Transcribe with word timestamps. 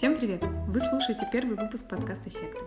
Всем 0.00 0.16
привет! 0.16 0.42
Вы 0.66 0.80
слушаете 0.80 1.28
первый 1.30 1.58
выпуск 1.58 1.86
подкаста 1.86 2.30
«Секты». 2.30 2.64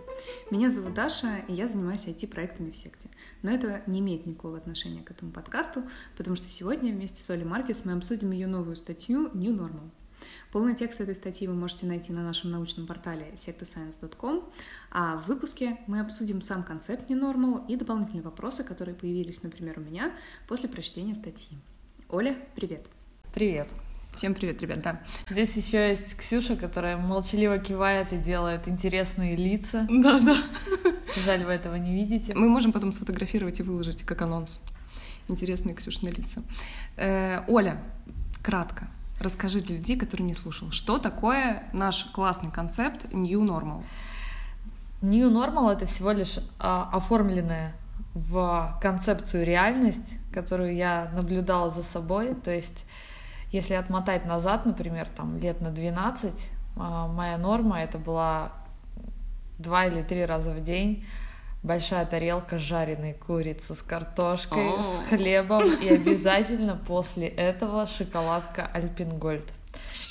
Меня 0.52 0.70
зовут 0.70 0.94
Даша, 0.94 1.38
и 1.48 1.52
я 1.52 1.66
занимаюсь 1.66 2.04
IT-проектами 2.04 2.70
в 2.70 2.76
секте. 2.76 3.08
Но 3.42 3.50
это 3.50 3.82
не 3.88 3.98
имеет 3.98 4.24
никакого 4.24 4.56
отношения 4.56 5.02
к 5.02 5.10
этому 5.10 5.32
подкасту, 5.32 5.82
потому 6.16 6.36
что 6.36 6.48
сегодня 6.48 6.92
вместе 6.92 7.20
с 7.20 7.28
Олей 7.30 7.44
Маркес 7.44 7.84
мы 7.84 7.94
обсудим 7.94 8.30
ее 8.30 8.46
новую 8.46 8.76
статью 8.76 9.30
«New 9.34 9.52
Normal». 9.52 9.90
Полный 10.52 10.76
текст 10.76 11.00
этой 11.00 11.16
статьи 11.16 11.48
вы 11.48 11.54
можете 11.54 11.86
найти 11.86 12.12
на 12.12 12.22
нашем 12.22 12.52
научном 12.52 12.86
портале 12.86 13.32
sectascience.com, 13.34 14.48
а 14.92 15.16
в 15.16 15.26
выпуске 15.26 15.80
мы 15.88 15.98
обсудим 15.98 16.40
сам 16.40 16.62
концепт 16.62 17.10
New 17.10 17.18
Normal 17.18 17.66
и 17.66 17.74
дополнительные 17.74 18.22
вопросы, 18.22 18.62
которые 18.62 18.94
появились, 18.94 19.42
например, 19.42 19.80
у 19.80 19.82
меня 19.82 20.14
после 20.46 20.68
прочтения 20.68 21.16
статьи. 21.16 21.58
Оля, 22.08 22.38
привет! 22.54 22.86
Привет! 23.34 23.66
Всем 24.14 24.34
привет, 24.34 24.62
ребят, 24.62 24.80
да. 24.80 25.00
Здесь 25.28 25.56
еще 25.56 25.88
есть 25.88 26.16
Ксюша, 26.16 26.54
которая 26.54 26.96
молчаливо 26.96 27.58
кивает 27.58 28.12
и 28.12 28.16
делает 28.16 28.68
интересные 28.68 29.34
лица. 29.34 29.88
Да, 30.04 30.20
да. 30.20 30.36
Жаль, 31.24 31.44
вы 31.44 31.52
этого 31.52 31.74
не 31.74 31.94
видите. 31.94 32.32
Мы 32.34 32.48
можем 32.48 32.72
потом 32.72 32.92
сфотографировать 32.92 33.58
и 33.58 33.64
выложить 33.64 34.02
как 34.02 34.22
анонс. 34.22 34.60
Интересные 35.26 35.74
Ксюшины 35.74 36.10
лица. 36.10 36.42
Э, 36.96 37.42
Оля, 37.48 37.78
кратко, 38.42 38.86
расскажи 39.18 39.60
для 39.60 39.76
людей, 39.76 39.96
которые 39.96 40.26
не 40.26 40.34
слушал, 40.34 40.70
что 40.70 40.98
такое 40.98 41.64
наш 41.72 42.04
классный 42.04 42.52
концепт 42.52 43.12
New 43.12 43.42
Normal? 43.42 43.82
New 45.02 45.28
Normal— 45.28 45.72
это 45.72 45.86
всего 45.86 46.12
лишь 46.12 46.38
а, 46.58 46.88
оформленная 46.92 47.74
в 48.14 48.78
концепцию 48.80 49.44
реальность, 49.44 50.18
которую 50.32 50.76
я 50.76 51.10
наблюдала 51.16 51.70
за 51.70 51.82
собой, 51.82 52.34
то 52.34 52.52
есть 52.52 52.84
если 53.54 53.74
отмотать 53.74 54.24
назад, 54.26 54.66
например, 54.66 55.08
там 55.08 55.38
лет 55.38 55.60
на 55.60 55.70
12, 55.70 56.32
а, 56.76 57.06
моя 57.06 57.38
норма 57.38 57.80
это 57.80 57.98
была 57.98 58.50
два 59.58 59.86
или 59.86 60.02
три 60.02 60.24
раза 60.24 60.50
в 60.50 60.60
день 60.62 61.06
большая 61.62 62.04
тарелка 62.04 62.58
жареной 62.58 63.14
курицы 63.14 63.76
с 63.76 63.82
картошкой, 63.82 64.72
oh. 64.72 64.82
с 64.82 65.08
хлебом 65.08 65.64
и 65.80 65.88
обязательно 65.88 66.76
после 66.76 67.28
этого 67.28 67.86
шоколадка 67.86 68.66
Альпингольд. 68.66 69.52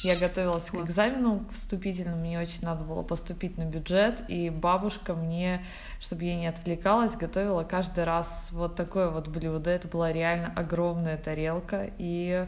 Я 0.04 0.16
готовилась 0.16 0.70
Класс. 0.70 0.84
к 0.84 0.90
экзамену 0.90 1.46
вступительному, 1.52 2.22
мне 2.22 2.40
очень 2.40 2.64
надо 2.64 2.84
было 2.84 3.04
поступить 3.04 3.58
на 3.58 3.66
бюджет, 3.66 4.24
и 4.30 4.50
бабушка 4.50 5.14
мне, 5.14 5.66
чтобы 6.00 6.24
я 6.24 6.36
не 6.36 6.48
отвлекалась, 6.48 7.14
готовила 7.16 7.64
каждый 7.64 8.06
раз 8.06 8.48
вот 8.52 8.76
такое 8.76 9.10
вот 9.10 9.28
блюдо. 9.28 9.70
Это 9.70 9.88
была 9.88 10.12
реально 10.12 10.52
огромная 10.56 11.18
тарелка, 11.18 11.92
и 11.98 12.48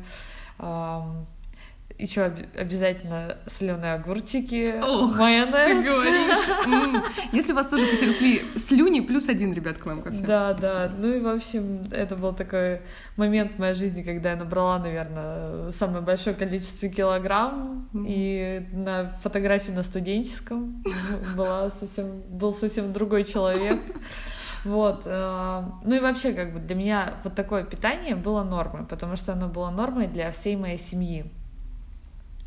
еще 1.97 2.23
обязательно 2.57 3.37
соленые 3.47 3.93
огурчики, 3.93 4.75
Ох, 4.83 5.17
майонез. 5.17 5.85
Если 7.31 7.53
у 7.53 7.55
вас 7.55 7.67
тоже 7.67 7.85
потерпли 7.87 8.43
слюни, 8.57 8.99
плюс 8.99 9.29
один, 9.29 9.53
ребят, 9.53 9.77
к 9.77 9.85
вам 9.85 10.01
ко 10.01 10.11
всем. 10.11 10.25
Да, 10.25 10.53
да. 10.53 10.91
Ну 10.97 11.13
и, 11.13 11.19
в 11.19 11.27
общем, 11.27 11.87
это 11.91 12.15
был 12.17 12.33
такой 12.33 12.81
момент 13.15 13.53
в 13.53 13.59
моей 13.59 13.75
жизни, 13.75 14.03
когда 14.03 14.31
я 14.31 14.35
набрала, 14.35 14.79
наверное, 14.79 15.71
самое 15.71 16.01
большое 16.01 16.35
количество 16.35 16.89
килограмм. 16.89 17.89
И 18.05 18.65
на 18.73 19.17
фотографии 19.21 19.71
на 19.71 19.83
студенческом 19.83 20.83
была 21.35 21.71
совсем, 21.79 22.21
был 22.29 22.53
совсем 22.53 22.91
другой 22.91 23.23
человек. 23.23 23.79
Вот. 24.66 25.03
Э, 25.05 25.63
ну 25.83 25.95
и 25.95 25.99
вообще, 25.99 26.33
как 26.33 26.53
бы 26.53 26.59
для 26.59 26.75
меня 26.75 27.13
вот 27.23 27.35
такое 27.35 27.63
питание 27.63 28.16
было 28.16 28.44
нормой, 28.44 28.83
потому 28.83 29.16
что 29.16 29.33
оно 29.33 29.47
было 29.47 29.69
нормой 29.69 30.07
для 30.07 30.31
всей 30.31 30.57
моей 30.57 30.80
семьи. 30.80 31.31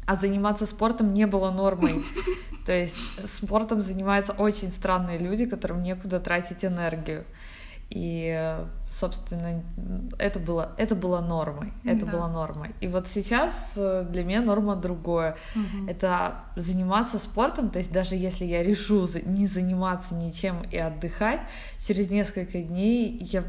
А 0.04 0.16
заниматься 0.16 0.66
спортом 0.66 1.14
не 1.14 1.26
было 1.26 1.50
нормой. 1.50 2.04
То 2.66 2.72
есть 2.72 2.96
спортом 3.26 3.80
занимаются 3.80 4.32
очень 4.32 4.72
странные 4.72 5.18
люди, 5.18 5.46
которым 5.46 5.80
некуда 5.80 6.18
тратить 6.18 6.64
энергию. 6.64 7.24
И, 7.88 8.58
собственно, 8.98 9.62
это 10.18 10.38
было, 10.38 10.72
это 10.76 10.94
было 10.94 11.20
нормой. 11.20 11.72
Это 11.84 12.04
да. 12.04 12.12
было 12.12 12.28
нормой. 12.28 12.74
И 12.80 12.88
вот 12.88 13.06
сейчас 13.08 13.72
э, 13.76 14.06
для 14.10 14.24
меня 14.24 14.42
норма 14.42 14.76
другое. 14.76 15.36
Угу. 15.54 15.88
Это 15.88 16.44
заниматься 16.56 17.18
спортом, 17.18 17.70
то 17.70 17.78
есть 17.78 17.92
даже 17.92 18.16
если 18.16 18.44
я 18.44 18.62
решу 18.62 19.06
не 19.24 19.46
заниматься 19.46 20.14
ничем 20.14 20.62
и 20.70 20.76
отдыхать, 20.76 21.40
через 21.86 22.10
несколько 22.10 22.60
дней 22.60 23.18
я 23.20 23.44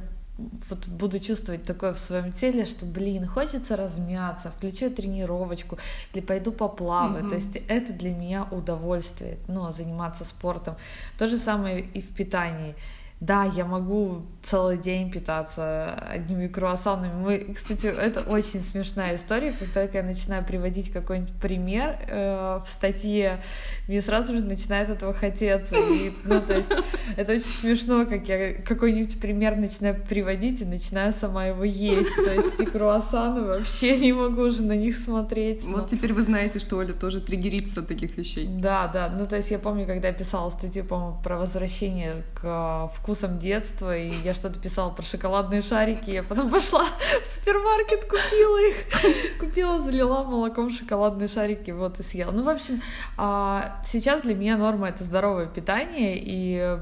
вот 0.70 0.88
буду 0.88 1.20
чувствовать 1.20 1.66
такое 1.66 1.94
в 1.94 2.00
своем 2.00 2.32
теле, 2.32 2.66
что, 2.66 2.86
блин, 2.86 3.26
хочется 3.26 3.76
размяться, 3.76 4.52
включу 4.52 4.90
тренировочку 4.90 5.78
или 6.14 6.22
пойду 6.22 6.52
поплаваю. 6.52 7.26
Mm-hmm. 7.26 7.30
То 7.30 7.36
есть 7.36 7.56
это 7.68 7.92
для 7.94 8.12
меня 8.12 8.48
удовольствие, 8.52 9.38
ну, 9.48 9.70
заниматься 9.72 10.24
спортом. 10.24 10.76
То 11.18 11.28
же 11.28 11.38
самое 11.38 11.82
и 11.82 12.02
в 12.02 12.08
питании 12.16 12.76
да, 13.20 13.44
я 13.44 13.66
могу 13.66 14.22
целый 14.44 14.78
день 14.78 15.12
питаться 15.12 15.94
одними 15.94 16.48
круассанами. 16.48 17.14
Мы, 17.14 17.54
кстати, 17.54 17.88
это 17.88 18.22
очень 18.22 18.62
смешная 18.62 19.16
история, 19.16 19.52
как 19.52 19.68
только 19.70 19.98
я 19.98 20.04
начинаю 20.04 20.46
приводить 20.46 20.92
какой-нибудь 20.92 21.34
пример 21.36 21.98
э, 22.08 22.62
в 22.66 22.70
статье, 22.70 23.42
мне 23.90 24.02
сразу 24.02 24.38
же 24.38 24.44
начинает 24.44 24.90
этого 24.90 25.14
хотеться. 25.14 25.76
И, 25.76 26.14
ну, 26.24 26.42
то 26.42 26.56
есть, 26.56 26.70
это 27.18 27.34
очень 27.34 27.44
смешно, 27.44 28.06
как 28.06 28.28
я 28.30 28.54
какой-нибудь 28.54 29.20
пример 29.20 29.58
начинаю 29.58 30.02
приводить 30.02 30.62
и 30.62 30.66
начинаю 30.66 31.12
сама 31.12 31.48
его 31.48 31.66
есть. 31.66 32.16
То 32.16 32.34
есть, 32.34 32.60
и 32.62 32.66
круассаны 32.66 33.42
вообще 33.42 33.98
не 33.98 34.14
могу 34.14 34.44
уже 34.44 34.64
на 34.64 34.78
них 34.78 34.98
смотреть. 34.98 35.64
Вот 35.64 35.82
но... 35.82 35.88
теперь 35.88 36.14
вы 36.14 36.22
знаете, 36.22 36.60
что 36.60 36.78
Оля 36.78 36.94
тоже 36.94 37.20
триггерится 37.20 37.82
от 37.82 37.90
таких 37.90 38.18
вещей. 38.18 38.48
Да, 38.48 38.88
да. 38.88 39.10
Ну, 39.10 39.28
то 39.28 39.36
есть, 39.36 39.52
я 39.52 39.60
помню, 39.60 39.86
когда 39.86 40.08
я 40.08 40.14
писала 40.14 40.50
статью, 40.50 40.86
по-моему, 40.86 41.22
про 41.22 41.38
возвращение 41.38 42.24
к 42.34 42.90
вкусу 42.96 43.09
вкусом 43.10 43.40
детства, 43.40 43.98
и 43.98 44.14
я 44.24 44.36
что-то 44.36 44.60
писала 44.60 44.92
про 44.92 45.02
шоколадные 45.02 45.64
шарики, 45.64 46.12
я 46.12 46.22
потом 46.22 46.52
пошла 46.52 46.86
в 47.24 47.26
супермаркет, 47.26 48.06
купила 48.06 48.70
их, 48.70 49.40
купила, 49.40 49.82
залила 49.82 50.24
молоком 50.24 50.70
шоколадные 50.70 51.28
шарики, 51.28 51.72
вот 51.72 52.00
и 52.00 52.04
съела. 52.04 52.30
Ну, 52.30 52.44
в 52.44 52.50
общем, 52.50 52.84
а, 53.18 53.82
сейчас 53.84 54.22
для 54.22 54.36
меня 54.36 54.58
норма— 54.58 54.90
это 54.90 55.04
здоровое 55.04 55.48
питание, 55.48 56.20
и 56.22 56.78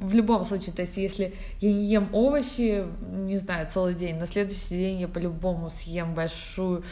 в 0.00 0.14
любом 0.14 0.44
случае, 0.44 0.74
то 0.74 0.82
есть 0.82 0.96
если 0.96 1.34
я 1.60 1.72
не 1.72 1.84
ем 1.84 2.08
овощи, 2.12 2.84
не 3.12 3.38
знаю, 3.38 3.68
целый 3.70 3.94
день, 3.94 4.16
на 4.16 4.26
следующий 4.26 4.70
день 4.70 5.00
я 5.00 5.08
по-любому 5.08 5.70
съем 5.70 6.12
большую 6.12 6.82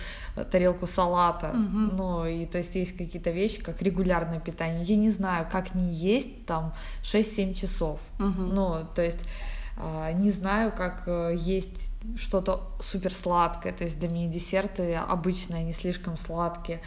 тарелку 0.51 0.87
салата, 0.87 1.51
угу. 1.51 1.97
ну 1.97 2.27
и 2.27 2.47
то 2.47 2.59
есть 2.59 2.75
есть 2.75 2.97
какие-то 2.97 3.31
вещи, 3.31 3.63
как 3.63 3.83
регулярное 3.83 4.41
питание, 4.41 4.83
я 4.83 4.97
не 4.97 5.11
знаю, 5.11 5.47
как 5.51 5.75
не 5.75 5.93
есть 5.93 6.47
там 6.47 6.75
6-7 7.03 7.55
часов, 7.55 8.01
угу. 8.19 8.43
ну 8.43 8.87
то 8.95 9.03
есть 9.03 9.21
а, 9.77 10.13
не 10.13 10.31
знаю, 10.31 10.73
как 10.73 11.03
э, 11.07 11.35
есть 11.37 11.91
что-то 12.17 12.63
супер 12.81 13.13
сладкое, 13.13 13.73
то 13.73 13.85
есть 13.85 13.99
для 13.99 14.09
меня 14.09 14.29
десерты 14.29 14.95
обычные, 14.95 15.61
они 15.61 15.73
слишком 15.73 16.17
сладкие, 16.17 16.81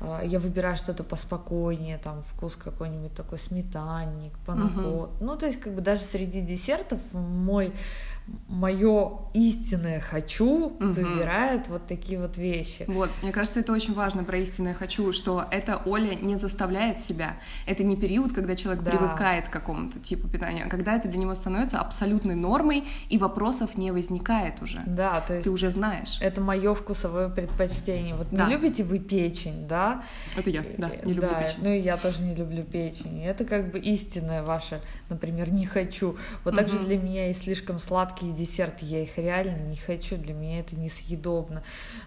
а, 0.00 0.22
я 0.24 0.38
выбираю 0.38 0.76
что-то 0.76 1.04
поспокойнее, 1.04 1.98
там 1.98 2.22
вкус 2.34 2.56
какой-нибудь 2.56 3.14
такой 3.14 3.38
сметанник, 3.38 4.32
панакот. 4.46 5.10
Угу. 5.10 5.24
Ну, 5.24 5.36
то 5.36 5.46
есть, 5.46 5.60
как 5.60 5.74
бы 5.74 5.82
даже 5.82 6.02
среди 6.02 6.40
десертов 6.40 7.00
мой 7.12 7.72
мое 8.48 9.12
истинное 9.32 10.00
хочу 10.00 10.66
угу. 10.66 10.86
выбирает 10.86 11.68
вот 11.68 11.86
такие 11.86 12.18
вот 12.18 12.36
вещи. 12.36 12.84
Вот, 12.88 13.10
мне 13.22 13.32
кажется, 13.32 13.60
это 13.60 13.72
очень 13.72 13.94
важно 13.94 14.24
про 14.24 14.38
истинное 14.38 14.74
хочу, 14.74 15.12
что 15.12 15.44
это 15.50 15.82
Оля 15.86 16.14
не 16.14 16.36
заставляет 16.36 16.98
себя. 16.98 17.36
Это 17.66 17.84
не 17.84 17.96
период, 17.96 18.32
когда 18.32 18.56
человек 18.56 18.82
да. 18.82 18.90
привыкает 18.90 19.48
к 19.48 19.50
какому-то 19.50 20.00
типу 20.00 20.28
питания, 20.28 20.64
а 20.64 20.68
когда 20.68 20.96
это 20.96 21.08
для 21.08 21.18
него 21.18 21.34
становится 21.34 21.78
абсолютной 21.78 22.34
нормой 22.34 22.84
и 23.08 23.18
вопросов 23.18 23.76
не 23.76 23.92
возникает 23.92 24.60
уже. 24.62 24.82
Да, 24.86 25.20
то 25.20 25.34
есть 25.34 25.44
ты 25.44 25.50
уже 25.50 25.70
знаешь. 25.70 26.18
Это 26.20 26.40
мое 26.40 26.74
вкусовое 26.74 27.28
предпочтение. 27.28 28.14
Вот 28.14 28.28
да. 28.30 28.46
не 28.46 28.54
любите 28.54 28.82
вы 28.82 28.98
печень, 28.98 29.66
да? 29.68 30.02
Это 30.36 30.50
я, 30.50 30.64
да, 30.76 30.88
не 31.04 31.14
люблю 31.14 31.28
да, 31.30 31.42
печень. 31.42 31.58
Ну 31.62 31.70
и 31.70 31.80
я 31.80 31.96
тоже 31.96 32.22
не 32.22 32.34
люблю 32.34 32.64
печень. 32.64 33.22
Это 33.22 33.44
как 33.44 33.70
бы 33.70 33.78
истинное 33.78 34.42
ваше, 34.42 34.80
например, 35.08 35.52
не 35.52 35.66
хочу. 35.66 36.16
Вот 36.44 36.54
угу. 36.54 36.56
также 36.56 36.78
для 36.80 36.98
меня 36.98 37.30
и 37.30 37.34
слишком 37.34 37.78
сладкий 37.78 38.19
сладкие 38.20 38.32
десерты, 38.32 38.84
я 38.84 39.02
их 39.02 39.16
реально 39.18 39.56
не 39.68 39.76
хочу, 39.76 40.16
для 40.16 40.34
меня 40.34 40.60
это 40.60 40.76
несъедобно. 40.76 41.62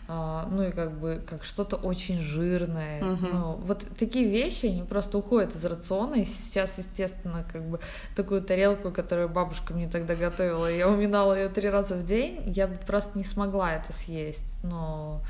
А, 0.07 0.47
ну 0.51 0.63
и 0.63 0.71
как 0.71 0.99
бы 0.99 1.21
как 1.27 1.43
что-то 1.43 1.75
очень 1.75 2.19
жирное. 2.19 3.03
Угу. 3.03 3.27
Ну, 3.27 3.53
вот 3.55 3.85
такие 3.97 4.29
вещи, 4.29 4.67
они 4.67 4.83
просто 4.83 5.17
уходят 5.17 5.55
из 5.55 5.65
рациона, 5.65 6.15
и 6.15 6.25
сейчас, 6.25 6.77
естественно, 6.77 7.45
как 7.51 7.63
бы 7.63 7.79
такую 8.15 8.41
тарелку, 8.41 8.91
которую 8.91 9.29
бабушка 9.29 9.73
мне 9.73 9.89
тогда 9.89 10.15
готовила, 10.15 10.71
я 10.71 10.87
уминала 10.87 11.33
ее 11.33 11.49
три 11.49 11.69
раза 11.69 11.95
в 11.95 12.05
день, 12.05 12.41
я 12.45 12.67
бы 12.67 12.75
просто 12.85 13.17
не 13.17 13.23
смогла 13.23 13.73
это 13.73 13.93
съесть, 13.93 14.59
но 14.63 15.21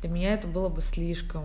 для 0.00 0.10
меня 0.10 0.34
это 0.34 0.46
было 0.46 0.68
бы 0.68 0.80
слишком 0.80 1.44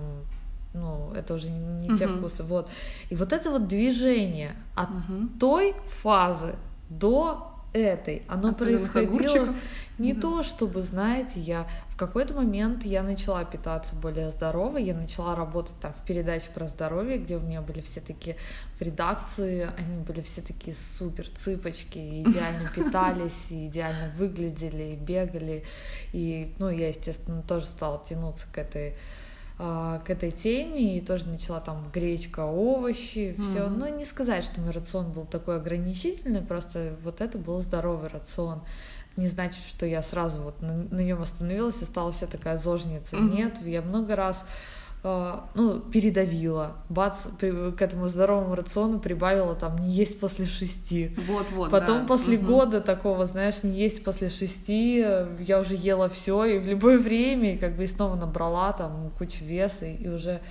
ну, 0.73 1.13
это 1.15 1.35
уже 1.35 1.51
не 1.51 1.87
uh-huh. 1.87 1.97
те 1.97 2.05
вкусы, 2.05 2.43
вот. 2.43 2.69
И 3.09 3.15
вот 3.15 3.31
это 3.31 3.49
вот 3.49 3.69
движение 3.69 4.57
от 4.75 4.89
uh-huh. 4.89 5.39
той 5.39 5.73
фазы 6.01 6.55
до 6.89 7.54
этой. 7.75 8.23
Оно 8.27 8.49
От 8.49 8.59
происходило 8.59 9.53
не 9.97 10.13
Да. 10.13 10.21
то, 10.21 10.43
чтобы, 10.43 10.81
знаете, 10.81 11.39
я 11.39 11.67
в 11.89 11.97
какой-то 11.97 12.33
момент 12.33 12.83
я 12.83 13.01
начала 13.01 13.45
питаться 13.45 13.95
более 13.95 14.29
здорово, 14.29 14.77
я 14.77 14.93
начала 14.93 15.35
работать 15.35 15.75
там 15.79 15.93
в 15.93 16.05
передаче 16.05 16.47
про 16.53 16.67
здоровье, 16.67 17.17
где 17.17 17.37
у 17.37 17.39
меня 17.39 17.61
были 17.61 17.79
все 17.79 18.01
такие 18.01 18.35
в 18.77 18.81
редакции, 18.81 19.69
они 19.77 20.03
были 20.03 20.21
все 20.21 20.41
такие 20.41 20.75
супер 20.97 21.29
цыпочки, 21.29 21.97
идеально 22.23 22.69
питались, 22.75 23.47
и 23.51 23.67
идеально 23.67 24.11
выглядели, 24.17 24.93
и 24.93 24.95
бегали, 24.95 25.63
и, 26.11 26.53
ну, 26.59 26.69
я, 26.69 26.89
естественно, 26.89 27.41
тоже 27.41 27.65
стала 27.65 28.03
тянуться 28.07 28.47
к 28.51 28.57
этой 28.57 28.95
к 29.57 30.03
этой 30.09 30.31
теме 30.31 30.97
и 30.97 31.01
тоже 31.01 31.29
начала 31.29 31.61
там 31.61 31.89
гречка, 31.93 32.41
овощи, 32.41 33.35
все. 33.39 33.67
Мгм. 33.67 33.79
Но 33.79 33.87
не 33.87 34.03
сказать, 34.03 34.43
что 34.43 34.59
мой 34.59 34.71
рацион 34.71 35.11
был 35.11 35.25
такой 35.25 35.55
ограничительный, 35.55 36.41
просто 36.41 36.95
вот 37.03 37.21
это 37.21 37.37
был 37.37 37.61
здоровый 37.61 38.09
рацион. 38.09 38.61
Не 39.15 39.27
значит, 39.27 39.63
что 39.63 39.85
я 39.85 40.03
сразу 40.03 40.41
вот 40.41 40.61
на, 40.61 41.01
нем 41.01 41.21
остановилась 41.21 41.81
и 41.81 41.85
стала 41.85 42.11
вся 42.11 42.27
такая 42.27 42.57
зожница. 42.57 43.15
Мгм. 43.15 43.35
Нет, 43.35 43.53
я 43.63 43.81
много 43.81 44.17
раз 44.17 44.43
ну, 45.53 45.79
передавила. 45.79 46.73
Бац, 46.89 47.27
при- 47.39 47.71
к 47.71 47.81
этому 47.81 48.07
здоровому 48.07 48.55
рациону 48.55 48.99
прибавила 48.99 49.53
там 49.55 49.77
не 49.77 49.89
есть 49.89 50.19
после 50.19 50.45
шести. 50.47 51.15
Вот-вот, 51.27 51.69
Потом 51.71 52.01
да. 52.01 52.05
после 52.07 52.37
Мгм. 52.37 52.47
года 52.47 52.81
такого, 52.81 53.25
знаешь, 53.27 53.61
не 53.63 53.71
есть 53.77 54.03
после 54.03 54.29
шести, 54.29 55.03
э, 55.05 55.27
я 55.39 55.59
уже 55.59 55.75
ела 55.75 56.09
все 56.09 56.43
и 56.45 56.57
в 56.59 56.67
любое 56.67 56.97
время, 56.97 57.53
и 57.53 57.57
как 57.57 57.75
бы 57.75 57.83
и 57.83 57.87
снова 57.87 58.15
набрала 58.15 58.73
там 58.73 59.11
кучу 59.17 59.43
веса, 59.45 59.85
и 59.85 60.07
уже 60.07 60.31
а, 60.31 60.41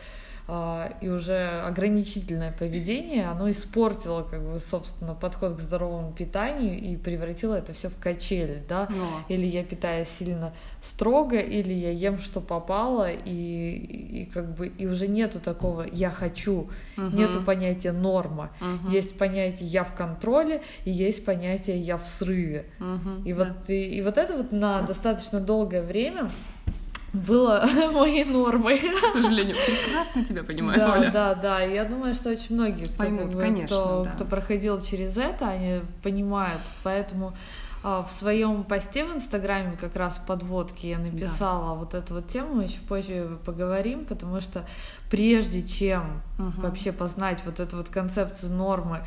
и 0.46 1.08
уже 1.08 1.62
ограничительное 1.62 2.52
поведение, 2.52 3.26
оно 3.29 3.50
испортило, 3.50 4.23
как 4.23 4.43
бы, 4.43 4.58
собственно, 4.58 5.14
подход 5.14 5.56
к 5.56 5.61
здоровому 5.61 6.12
питанию 6.12 6.79
и 6.79 6.96
превратило 6.96 7.55
это 7.55 7.73
все 7.73 7.88
в 7.88 7.96
качель, 7.99 8.62
да. 8.69 8.88
Но. 8.91 9.25
Или 9.29 9.46
я 9.46 9.64
питаюсь 9.64 10.08
сильно 10.08 10.52
строго, 10.82 11.38
или 11.38 11.73
я 11.73 11.91
ем, 11.91 12.19
что 12.19 12.43
попало, 12.43 13.11
и, 13.11 13.31
и 13.31 14.25
как 14.26 14.55
бы 14.55 14.67
и 14.67 14.87
уже 14.87 15.08
нету 15.08 15.41
такого 15.41 15.87
я 15.91 16.11
хочу, 16.11 16.69
Мгм. 16.96 17.17
нету 17.17 17.41
понятия 17.41 17.93
норма. 17.93 18.50
Мгм. 18.61 18.91
Есть 18.91 19.17
понятие 19.17 19.69
я 19.69 19.82
в 19.85 19.94
контроле 19.94 20.61
и 20.85 20.91
есть 20.91 21.25
понятие 21.25 21.81
я 21.81 21.96
в 21.96 22.06
срыве. 22.06 22.67
Мгм. 22.79 23.23
И 23.25 23.32
Да. 23.32 23.44
вот 23.44 23.70
и, 23.70 23.96
и 23.96 24.02
вот 24.02 24.19
это 24.19 24.37
вот 24.37 24.52
на 24.52 24.82
достаточно 24.82 25.41
долгое 25.41 25.82
время 25.82 26.31
было 27.14 27.64
моей 27.93 28.25
нормой. 28.25 28.78
К 28.78 29.06
сожалению, 29.12 29.56
прекрасно 29.56 30.25
тебя 30.25 30.43
понимаю, 30.43 30.78
да, 30.78 30.93
Оля. 30.93 31.11
да, 31.11 31.34
да. 31.34 31.64
И 31.64 31.72
я 31.75 31.84
думаю, 31.84 32.14
что 32.14 32.31
очень 32.31 32.55
многие, 32.55 32.87
кто, 32.87 32.96
Поймут, 32.96 33.22
как 33.26 33.32
бы, 33.34 33.40
конечно, 33.40 33.66
кто, 33.66 34.05
да. 34.05 34.11
кто 34.11 34.25
проходил 34.25 34.81
через 34.81 35.16
это, 35.16 35.49
они 35.49 35.81
понимают. 36.02 36.61
Поэтому 36.82 37.34
а, 37.84 38.02
в 38.02 38.11
своем 38.11 38.64
посте 38.64 39.05
в 39.05 39.14
Инстаграме 39.14 39.76
как 39.81 39.94
раз 39.94 40.16
в 40.16 40.26
подводке 40.26 40.90
я 40.90 40.99
написала 40.99 41.76
вот 41.76 41.94
эту 41.94 42.14
вот 42.14 42.28
тему, 42.28 42.61
еще 42.61 42.81
позже 42.81 43.38
поговорим, 43.44 44.05
потому 44.06 44.40
что 44.40 44.64
прежде 45.10 45.62
чем 45.62 46.22
Мгм. 46.38 46.62
вообще 46.62 46.93
познать 46.93 47.40
вот 47.44 47.60
эту 47.60 47.76
вот 47.76 47.90
концепцию 47.90 48.52
нормы 48.55 49.05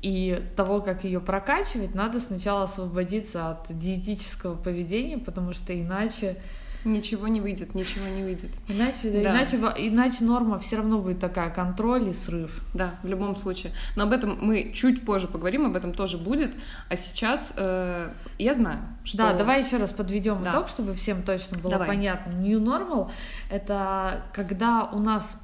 и 0.00 0.40
того, 0.54 0.80
как 0.80 1.02
ее 1.02 1.18
прокачивать, 1.18 1.94
надо 1.94 2.20
сначала 2.20 2.64
освободиться 2.64 3.50
от 3.50 3.66
диетического 3.76 4.54
поведения, 4.54 5.18
потому 5.18 5.52
что 5.52 5.72
иначе 5.78 6.36
Ничего 6.84 7.26
не 7.28 7.40
выйдет, 7.40 7.74
ничего 7.74 8.06
не 8.06 8.22
выйдет. 8.22 8.50
Иначе, 8.68 9.10
Да. 9.10 9.32
иначе, 9.32 9.56
иначе 9.88 10.24
норма 10.24 10.58
все 10.58 10.76
равно 10.76 11.00
будет 11.00 11.18
такая 11.18 11.50
контроль 11.50 12.08
и 12.08 12.14
срыв. 12.14 12.62
Да, 12.72 12.94
в 13.02 13.06
любом 13.06 13.34
случае. 13.36 13.72
Но 13.96 14.04
об 14.04 14.12
этом 14.12 14.38
мы 14.40 14.72
чуть 14.74 15.04
позже 15.04 15.26
поговорим, 15.26 15.66
об 15.66 15.74
этом 15.76 15.92
тоже 15.92 16.18
будет. 16.18 16.52
А 16.88 16.96
сейчас 16.96 17.52
э, 17.56 18.10
я 18.38 18.54
знаю, 18.54 18.78
что... 19.04 19.18
Да, 19.18 19.32
давай 19.34 19.62
еще 19.64 19.76
раз 19.78 19.90
подведем 19.90 20.42
Да. 20.44 20.50
итог, 20.52 20.68
чтобы 20.68 20.94
всем 20.94 21.22
точно 21.22 21.58
было 21.58 21.72
Давай. 21.72 21.88
понятно. 21.88 22.30
New 22.32 22.60
normal 22.60 23.10
это 23.50 24.22
когда 24.32 24.84
у 24.84 24.98
нас 25.00 25.38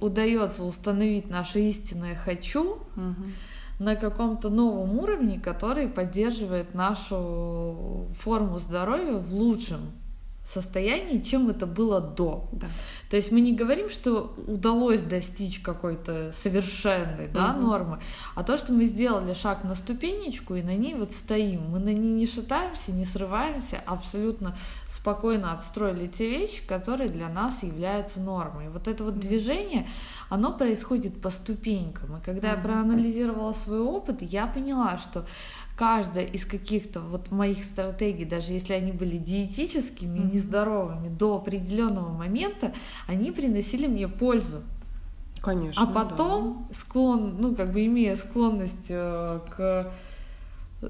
удается 0.00 0.64
установить 0.64 1.30
наше 1.30 1.60
истинное 1.60 2.16
хочу 2.16 2.78
Мгм. 2.96 3.32
на 3.78 3.94
каком-то 3.94 4.48
новом 4.48 4.98
уровне, 4.98 5.38
который 5.40 5.86
поддерживает 5.88 6.74
нашу 6.74 8.08
форму 8.20 8.58
здоровья 8.58 9.12
в 9.12 9.32
лучшем 9.32 9.92
состоянии, 10.52 11.20
чем 11.20 11.48
это 11.48 11.66
было 11.66 12.00
до. 12.00 12.48
Да. 12.52 12.66
То 13.10 13.16
есть 13.16 13.32
мы 13.32 13.40
не 13.40 13.52
говорим, 13.54 13.90
что 13.90 14.34
удалось 14.46 15.02
достичь 15.02 15.60
какой-то 15.60 16.32
совершенной 16.32 17.28
да, 17.28 17.52
Мгм. 17.52 17.62
нормы, 17.62 17.98
а 18.34 18.42
то, 18.42 18.56
что 18.58 18.72
мы 18.72 18.84
сделали 18.84 19.34
шаг 19.34 19.64
на 19.64 19.74
ступенечку 19.74 20.54
и 20.54 20.62
на 20.62 20.74
ней 20.76 20.94
вот 20.94 21.12
стоим. 21.12 21.62
Мы 21.70 21.78
на 21.78 21.92
ней 21.92 22.12
не 22.12 22.26
шатаемся, 22.26 22.92
не 22.92 23.04
срываемся, 23.04 23.82
абсолютно 23.86 24.56
спокойно 24.88 25.52
отстроили 25.52 26.06
те 26.06 26.28
вещи, 26.30 26.66
которые 26.66 27.08
для 27.08 27.28
нас 27.28 27.62
являются 27.62 28.20
нормой. 28.20 28.66
И 28.66 28.68
вот 28.68 28.88
это 28.88 29.04
вот 29.04 29.18
движение, 29.18 29.86
оно 30.30 30.52
происходит 30.52 31.20
по 31.20 31.30
ступенькам. 31.30 32.16
И 32.16 32.20
когда 32.24 32.48
я 32.50 32.54
Мгм. 32.54 32.62
проанализировала 32.62 33.52
свой 33.52 33.80
опыт, 33.80 34.22
я 34.22 34.46
поняла, 34.46 34.98
что 34.98 35.24
каждая 35.76 36.24
из 36.24 36.44
каких-то 36.46 37.00
вот 37.00 37.30
моих 37.30 37.64
стратегий, 37.64 38.24
даже 38.24 38.52
если 38.52 38.72
они 38.74 38.92
были 38.92 39.16
диетическими, 39.16 40.18
Мгм. 40.20 40.30
нездоровыми, 40.34 41.08
до 41.08 41.36
определенного 41.36 42.12
момента, 42.12 42.72
они 43.06 43.30
приносили 43.32 43.86
мне 43.86 44.08
пользу. 44.08 44.62
Конечно. 45.40 45.82
а 45.82 45.86
потом 45.92 46.68
склон, 46.72 47.34
ну 47.40 47.56
как 47.56 47.72
бы 47.72 47.84
имея 47.84 48.14
склонность 48.14 48.86
э, 48.90 49.40
к 49.50 49.56
да. 49.58 49.92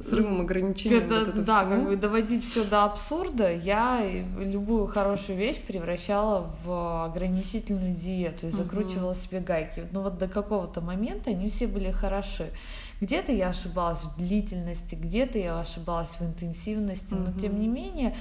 Срывом 0.00 0.41
ограничений. 0.41 0.97
это, 0.97 1.19
вот 1.21 1.29
этого 1.29 1.44
да, 1.44 1.61
всего. 1.61 1.71
как 1.71 1.85
бы 1.85 1.97
доводить 1.97 2.44
все 2.44 2.65
до 2.65 2.85
абсурда, 2.85 3.53
я 3.53 4.00
любую 4.39 4.87
хорошую 4.87 5.37
вещь 5.39 5.61
превращала 5.61 6.50
в 6.65 7.05
ограничительную 7.05 7.94
диету 7.94 8.47
и 8.47 8.50
закручивала 8.50 9.15
себе 9.15 9.41
гайки. 9.41 9.87
Но 9.93 10.03
вот 10.03 10.19
до 10.19 10.29
какого-то 10.29 10.81
момента 10.81 11.31
они 11.31 11.50
все 11.50 11.67
были 11.67 11.91
хороши. 11.91 12.50
Где-то 13.03 13.33
я 13.33 13.49
ошибалась 13.49 13.99
в 14.03 14.17
длительности, 14.17 14.94
где-то 14.94 15.39
я 15.39 15.59
ошибалась 15.61 16.11
в 16.21 16.23
интенсивности, 16.23 17.15
но 17.15 17.31
Мгм. 17.31 17.41
тем 17.41 17.61
не 17.61 17.67
менее 17.67 18.15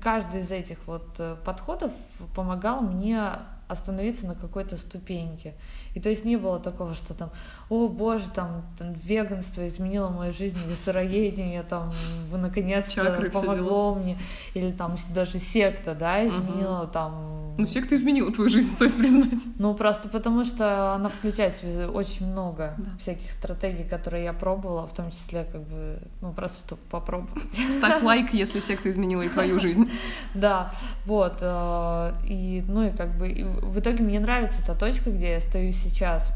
каждый 0.00 0.42
из 0.42 0.50
этих 0.50 0.78
вот 0.86 1.08
э, 1.18 1.36
подходов 1.44 1.90
помогал 2.34 2.80
мне 2.82 3.20
остановиться 3.68 4.26
на 4.26 4.34
какой-то 4.34 4.76
ступеньке. 4.76 5.54
И 5.94 6.00
то 6.00 6.08
есть 6.08 6.24
не 6.24 6.36
было 6.36 6.60
такого, 6.60 6.94
что 6.94 7.14
там, 7.14 7.30
о 7.72 7.88
боже, 7.88 8.28
там, 8.28 8.62
там 8.78 8.92
веганство 8.92 9.66
изменило 9.66 10.10
мою 10.10 10.30
жизнь, 10.30 10.58
или 10.66 10.74
сыроедение, 10.74 11.62
там, 11.62 11.90
вы 12.30 12.36
наконец-то 12.36 13.30
помогло 13.32 13.94
мне, 13.94 14.18
или 14.52 14.72
там 14.72 14.96
даже 15.14 15.38
секта, 15.38 15.94
да, 15.94 16.26
изменила 16.26 16.86
там... 16.86 17.54
Ну, 17.56 17.66
секта 17.66 17.94
изменила 17.94 18.30
твою 18.30 18.50
жизнь, 18.50 18.74
стоит 18.74 18.94
признать. 18.94 19.40
Ну, 19.58 19.74
просто 19.74 20.08
потому 20.08 20.44
что 20.44 20.92
она 20.94 21.08
включает 21.08 21.54
в 21.54 21.60
себя 21.60 21.88
очень 21.90 22.26
много 22.26 22.74
Да. 22.76 22.90
всяких 22.98 23.30
стратегий, 23.30 23.84
которые 23.84 24.24
я 24.24 24.32
пробовала, 24.34 24.86
в 24.86 24.92
том 24.94 25.10
числе, 25.10 25.46
как 25.50 25.62
бы, 25.62 25.98
ну, 26.20 26.32
просто 26.32 26.66
чтобы 26.66 26.82
попробовать. 26.90 27.44
Ставь 27.70 28.02
лайк, 28.02 28.34
если 28.34 28.60
секта 28.60 28.90
изменила 28.90 29.22
и 29.22 29.28
твою 29.30 29.58
жизнь. 29.60 29.90
Да, 30.34 30.72
вот, 31.06 31.38
э, 31.40 32.12
и, 32.26 32.62
ну, 32.68 32.86
и 32.86 32.90
как 32.90 33.16
бы, 33.18 33.28
в 33.62 33.78
итоге 33.78 34.02
мне 34.02 34.20
нравится 34.20 34.62
та 34.66 34.74
точка, 34.74 35.10
где 35.10 35.32
я 35.32 35.40
стою 35.40 35.72
сейчас. 35.72 36.30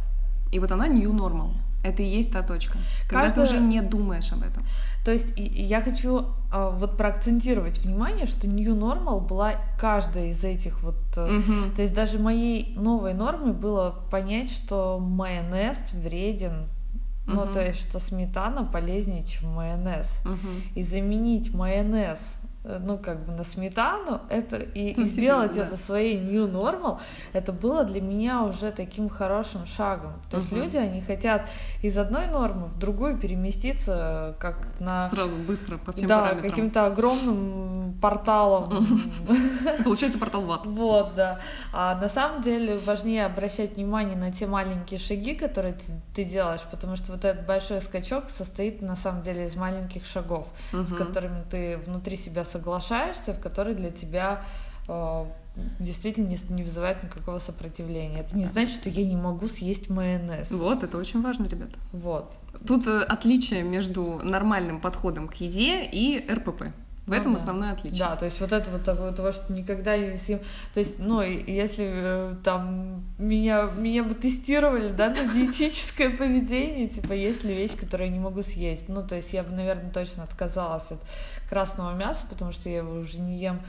И 0.56 0.58
вот 0.58 0.72
она 0.72 0.88
new 0.88 1.12
normal. 1.12 1.50
Это 1.84 2.02
и 2.02 2.06
есть 2.06 2.32
та 2.32 2.42
точка. 2.42 2.78
Когда 3.08 3.28
ты 3.28 3.36
Каждая- 3.36 3.60
уже 3.60 3.68
не 3.68 3.82
думаешь 3.82 4.32
об 4.32 4.42
этом. 4.42 4.64
То 5.04 5.12
есть 5.12 5.26
я 5.36 5.82
хочу 5.82 6.25
а, 6.50 6.70
вот 6.70 6.96
проакцентировать 6.96 7.78
внимание, 7.78 8.26
что 8.26 8.48
New 8.48 8.75
Normal 8.75 9.20
была 9.20 9.56
каждая 9.78 10.28
из 10.30 10.42
этих 10.44 10.82
вот... 10.82 10.96
Мгм. 11.16 11.72
То 11.76 11.82
есть 11.82 11.94
даже 11.94 12.18
моей 12.18 12.75
новой 12.76 13.12
нормой 13.12 13.52
было 13.52 13.94
понять, 14.10 14.50
что 14.50 14.98
майонез 14.98 15.76
вреден. 15.92 16.68
Ну, 17.26 17.44
то 17.52 17.60
есть, 17.60 17.80
что 17.80 17.98
сметана 17.98 18.64
полезнее, 18.64 19.25
чем 19.25 19.50
майонез. 19.50 20.10
Мгм. 20.25 20.62
И 20.75 20.82
заменить 20.82 21.52
майонез 21.52 22.18
ну, 22.80 22.99
как 22.99 23.25
бы 23.25 23.32
на 23.32 23.44
сметану, 23.44 24.20
это 24.28 24.56
и, 24.56 24.90
и 24.90 24.94
Ну, 24.96 25.04
сделать 25.04 25.52
типа, 25.52 25.64
да. 25.66 25.75
это 25.75 25.82
своей 25.85 26.18
new 26.18 26.46
normal, 26.49 26.99
это 27.32 27.52
было 27.52 27.85
для 27.85 28.00
меня 28.00 28.42
уже 28.42 28.73
таким 28.73 29.08
хорошим 29.08 29.66
шагом. 29.66 30.14
То 30.30 30.38
есть 30.38 30.52
люди, 30.52 30.76
они 30.76 31.00
хотят 31.00 31.49
из 31.82 31.96
одной 31.99 32.26
нормы 32.26 32.66
в 32.66 32.78
другую 32.78 33.18
переместиться, 33.18 34.35
как 34.38 34.56
на 34.80 35.00
Сразу, 35.00 35.37
быстро, 35.37 35.78
по 35.78 35.92
всем 35.92 36.08
да, 36.08 36.20
параметрам. 36.23 36.50
каким-то 36.50 36.87
огромным 36.87 37.94
порталом. 38.00 38.87
Получается 39.85 40.18
портал 40.18 40.42
в 40.42 40.52
ад. 40.52 40.66
Вот, 40.66 41.14
да. 41.14 41.38
А 41.73 41.94
на 42.00 42.08
самом 42.08 42.42
деле 42.42 42.78
важнее 42.78 43.26
обращать 43.26 43.76
внимание 43.76 44.16
на 44.16 44.32
те 44.32 44.46
маленькие 44.46 44.99
шаги, 44.99 45.35
которые 45.35 45.75
ты, 45.75 45.92
ты 46.14 46.25
делаешь, 46.25 46.62
потому 46.70 46.96
что 46.96 47.12
вот 47.12 47.25
этот 47.25 47.46
большой 47.46 47.80
скачок 47.80 48.30
состоит 48.30 48.82
на 48.82 48.96
самом 48.96 49.23
деле 49.23 49.46
из 49.46 49.56
маленьких 49.56 50.04
шагов, 50.06 50.46
с 50.73 50.92
которыми 50.92 51.42
ты 51.50 51.78
внутри 51.78 52.16
себя 52.16 52.44
соглашаешься, 52.56 53.34
в 53.34 53.40
которые 53.40 53.75
для 53.75 53.90
тебя 53.90 54.42
э, 54.88 55.25
действительно 55.78 56.26
не, 56.26 56.38
не 56.48 56.62
вызывает 56.62 57.02
никакого 57.02 57.38
сопротивления. 57.38 58.20
Это 58.20 58.36
не 58.36 58.44
значит, 58.44 58.80
что 58.80 58.90
я 58.90 59.04
не 59.06 59.16
могу 59.16 59.48
съесть 59.48 59.90
майонез. 59.90 60.50
Вот, 60.50 60.82
это 60.82 60.98
очень 60.98 61.22
важно, 61.22 61.46
ребята. 61.46 61.78
Вот. 61.92 62.32
Тут 62.66 62.86
э, 62.86 63.00
отличие 63.00 63.62
между 63.62 64.20
нормальным 64.22 64.80
подходом 64.80 65.28
к 65.28 65.34
еде 65.34 65.84
и 65.84 66.26
РПП. 66.30 66.64
В 67.06 67.12
этом 67.12 67.32
Ну 67.32 67.36
да. 67.36 67.40
основное 67.40 67.72
отличие. 67.72 68.00
Да, 68.00 68.16
то 68.16 68.25
есть 68.25 68.40
вот 68.40 68.52
это 68.52 68.68
вот 68.70 68.82
такое, 68.82 69.12
того, 69.12 69.30
что 69.30 69.52
никогда 69.52 69.96
не 69.96 70.16
съем. 70.16 70.40
То 70.75 70.80
есть, 70.80 70.98
ну, 70.98 71.22
если 71.22 71.88
э, 71.88 72.34
там 72.42 73.04
меня, 73.16 73.70
меня 73.76 74.02
бы 74.02 74.14
тестировали, 74.14 74.92
да, 74.92 75.08
на 75.10 75.14
диетическое 75.32 76.10
поведение, 76.16 76.88
типа, 76.88 77.12
есть 77.12 77.44
ли 77.44 77.54
вещь, 77.54 77.76
которую 77.78 78.08
я 78.08 78.12
не 78.12 78.18
могу 78.20 78.42
съесть. 78.42 78.88
Ну, 78.88 79.06
то 79.06 79.14
есть 79.14 79.32
я 79.32 79.44
бы, 79.44 79.52
наверное, 79.52 79.90
точно 79.90 80.25
отказалась 80.25 80.90
от 80.90 80.98
красного 81.48 81.94
мяса, 81.94 82.25
потому 82.28 82.50
что 82.50 82.68
я 82.68 82.78
его 82.78 82.94
уже 82.94 83.20
не 83.20 83.38
ем 83.38 83.60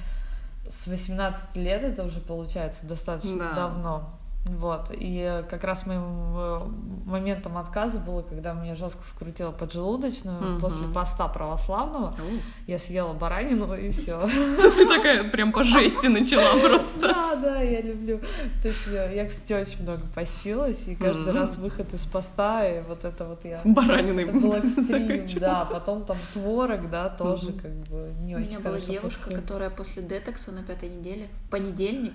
с 0.83 0.87
18 0.87 1.55
лет, 1.55 1.83
это 1.83 2.03
уже 2.03 2.19
получается 2.19 2.85
достаточно 2.85 3.37
Да. 3.49 3.53
давно. 3.53 4.16
Вот, 4.47 4.91
и 4.91 5.43
как 5.49 5.63
раз 5.63 5.85
моим 5.85 6.03
э, 6.35 6.61
моментом 7.05 7.57
отказа 7.57 7.99
было, 7.99 8.21
когда 8.21 8.53
меня 8.53 8.75
жестко 8.75 9.03
скрутило 9.07 9.51
поджелудочную 9.51 10.41
Мгм. 10.53 10.61
после 10.61 10.87
поста 10.87 11.27
православного. 11.27 12.07
Оу. 12.07 12.39
Я 12.65 12.79
съела 12.79 13.13
баранину 13.13 13.73
и 13.75 13.91
все. 13.91 14.19
Ты 14.75 14.87
такая 14.87 15.29
прям 15.29 15.51
по 15.51 15.63
жести 15.63 16.07
начала 16.07 16.57
просто. 16.67 16.99
Да, 16.99 17.35
да, 17.35 17.61
я 17.61 17.81
люблю. 17.81 18.19
То 18.61 18.69
есть 18.69 18.87
я, 18.87 19.27
кстати, 19.27 19.53
очень 19.53 19.83
много 19.83 20.01
постилась, 20.15 20.87
и 20.87 20.95
каждый 20.95 21.33
раз 21.33 21.57
выход 21.57 21.93
из 21.93 22.05
поста, 22.05 22.65
и 22.67 22.81
вот 22.81 23.03
это 23.05 23.25
вот 23.25 23.43
я... 23.43 23.61
Бараниной 23.65 24.23
Это 24.23 24.31
был 24.33 24.53
экстрим, 24.53 25.39
да. 25.39 25.67
Потом 25.69 26.03
там 26.05 26.17
творог, 26.33 26.89
да, 26.89 27.09
тоже 27.09 27.51
как 27.53 27.71
бы 27.89 28.13
не 28.21 28.35
У 28.35 28.39
очень 28.39 28.49
меня 28.49 28.59
была 28.59 28.79
девушка, 28.79 29.29
которая 29.29 29.69
после 29.69 30.03
детокса 30.03 30.51
на 30.51 30.63
пятой 30.63 30.89
неделе 30.89 31.29
в 31.45 31.49
понедельник 31.49 32.13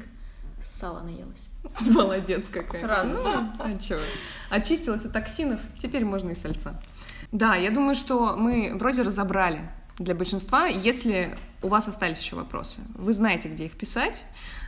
сало 0.65 1.01
наелась. 1.03 1.49
Молодец 1.81 2.47
какая. 2.51 2.81
Сразу. 2.81 3.09
Ну, 3.11 3.53
а 3.59 3.79
чё? 3.79 4.01
Очистилась 4.51 5.05
от 5.05 5.13
токсинов, 5.13 5.61
теперь 5.79 6.05
можно 6.05 6.31
и 6.31 6.35
сальца. 6.35 6.81
Да, 7.31 7.55
я 7.55 7.71
думаю, 7.71 7.95
что 7.95 8.37
мы 8.37 8.73
вроде 8.75 9.03
разобрали 9.03 9.63
для 9.99 10.15
большинства. 10.15 10.67
Если 10.67 11.39
у 11.63 11.69
вас 11.69 11.87
остались 11.89 12.19
еще 12.21 12.37
вопросы, 12.37 12.81
вы 12.95 13.13
знаете, 13.13 13.49
где 13.49 13.67
их 13.67 13.73
писать. 13.77 14.25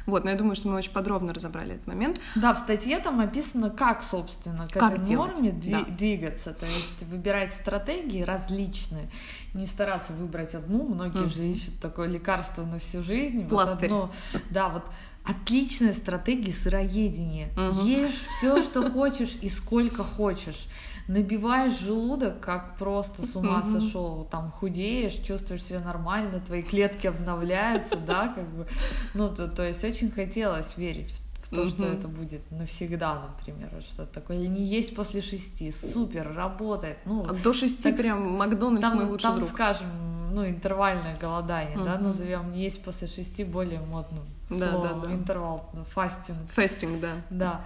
Вот, 0.07 0.23
но 0.25 0.31
я 0.31 0.37
думаю, 0.37 0.55
что 0.55 0.69
мы 0.69 0.77
очень 0.77 0.93
подробно 0.93 1.33
разобрали 1.33 1.77
этот 1.77 1.87
момент. 1.87 2.21
Да, 2.35 2.53
в 2.53 2.59
статье 2.59 2.99
там 2.99 3.21
описано, 3.21 3.71
как, 3.71 4.03
собственно, 4.03 4.67
к 4.69 4.73
Как 4.73 4.93
этой 4.93 5.05
делать, 5.05 5.33
норме 5.37 5.49
дви- 5.51 5.71
да. 5.87 5.91
двигаться. 5.91 6.53
То 6.53 6.67
есть 6.67 7.03
выбирать 7.11 7.55
стратегии 7.55 8.21
различные, 8.21 9.09
не 9.55 9.67
стараться 9.67 10.13
выбрать 10.13 10.55
одну. 10.55 10.87
Многие 10.87 11.21
Мгм. 11.23 11.29
же 11.31 11.45
ищут 11.47 11.81
такое 11.81 12.07
лекарство 12.07 12.65
на 12.65 12.79
всю 12.79 13.03
жизнь. 13.03 13.41
Вот 13.41 13.49
Пластырь. 13.49 13.87
одно- 13.87 14.11
да, 14.51 14.69
вот 14.69 14.85
отличная 15.25 15.93
стратегия 15.93 16.53
сыроедения. 16.53 17.49
Мгм. 17.57 17.87
Ешь 17.87 18.23
все, 18.39 18.63
что 18.63 18.91
хочешь 18.91 19.37
и 19.41 19.49
сколько 19.49 20.05
хочешь. 20.05 20.67
Набиваешь 21.09 21.79
желудок, 21.81 22.41
как 22.41 22.77
просто 22.79 23.27
с 23.27 23.37
ума 23.37 23.61
Мгм. 23.61 23.81
сошел. 23.81 24.27
Там 24.31 24.51
худеешь, 24.51 25.15
чувствуешь 25.15 25.63
себя 25.63 25.81
нормально, 25.81 26.41
твои 26.41 26.63
клетки 26.63 27.07
обновляются, 27.07 27.97
да, 27.97 28.29
как 28.29 28.49
бы. 28.49 28.67
Ну, 29.13 29.29
то, 29.29 29.49
то 29.49 29.63
есть 29.67 29.85
очень 29.85 30.11
хотелось 30.11 30.77
верить 30.79 31.13
в, 31.43 31.55
то, 31.55 31.67
что 31.69 31.83
Мгм. 31.85 31.93
это 31.95 32.09
будет 32.09 32.51
навсегда, 32.51 33.21
например, 33.29 33.71
что-то 33.87 34.15
такое. 34.15 34.39
Или 34.39 34.47
не 34.47 34.65
есть 34.65 34.95
после 34.97 35.21
шести. 35.21 35.71
Супер, 35.73 36.33
работает. 36.35 36.99
Ну, 37.05 37.25
До 37.43 37.53
шести 37.53 37.83
Так, 37.91 37.97
прям 37.99 38.33
Макдональдс 38.39 38.89
мой 38.93 39.01
там, 39.03 39.11
лучший 39.11 39.23
там 39.23 39.37
друг. 39.37 39.49
скажем, 39.51 39.89
ну, 40.35 40.47
интервальное 40.49 41.17
голодание, 41.19 41.77
да, 41.77 41.95
Мгм. 41.97 42.05
назовем, 42.05 42.53
не 42.53 42.63
есть 42.65 42.83
после 42.83 43.09
шести 43.09 43.45
более 43.45 43.81
модным 43.81 44.25
Да, 44.51 44.73
словом, 44.73 45.01
да, 45.01 45.07
да. 45.09 45.15
интервал, 45.15 45.71
ну, 45.73 45.85
fasting. 45.85 46.39
Fasting, 46.55 47.01
да. 47.01 47.13
Да, 47.31 47.61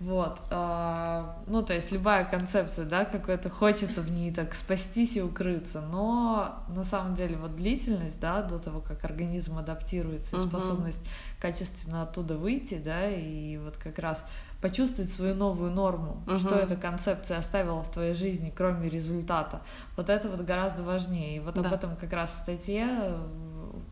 вот. 0.00 0.40
а, 0.50 1.36
Ну, 1.46 1.62
то 1.62 1.72
есть 1.74 1.92
любая 1.92 2.24
концепция, 2.24 2.84
да, 2.84 3.04
какой-то 3.04 3.48
хочется 3.50 4.02
в 4.02 4.10
ней 4.10 4.32
так 4.34 4.52
спастись 4.54 5.16
и 5.16 5.22
укрыться, 5.22 5.80
но 5.80 6.64
на 6.68 6.82
самом 6.84 7.14
деле 7.14 7.36
вот 7.36 7.54
длительность, 7.56 8.18
да, 8.20 8.42
до 8.42 8.58
того, 8.58 8.80
как 8.80 9.04
организм 9.04 9.56
адаптируется, 9.58 10.36
и 10.36 10.40
способность 10.48 11.00
качественно 11.40 12.02
оттуда 12.02 12.36
выйти, 12.36 12.74
да, 12.84 13.08
и 13.08 13.56
вот 13.58 13.76
как 13.76 13.98
раз 14.00 14.24
почувствовать 14.60 15.12
свою 15.12 15.34
новую 15.34 15.70
норму, 15.70 16.22
Мгм. 16.26 16.38
что 16.40 16.56
эта 16.56 16.74
концепция 16.74 17.38
оставила 17.38 17.82
в 17.84 17.90
твоей 17.92 18.14
жизни, 18.14 18.52
кроме 18.54 18.88
результата. 18.88 19.60
Вот 19.96 20.08
это 20.10 20.28
вот 20.28 20.40
гораздо 20.40 20.82
важнее. 20.82 21.36
И 21.36 21.40
вот 21.40 21.56
об 21.58 21.64
Да. 21.64 21.70
этом 21.74 21.94
как 21.96 22.12
раз 22.12 22.30
в 22.30 22.34
статье 22.42 22.86
э, 22.88 23.26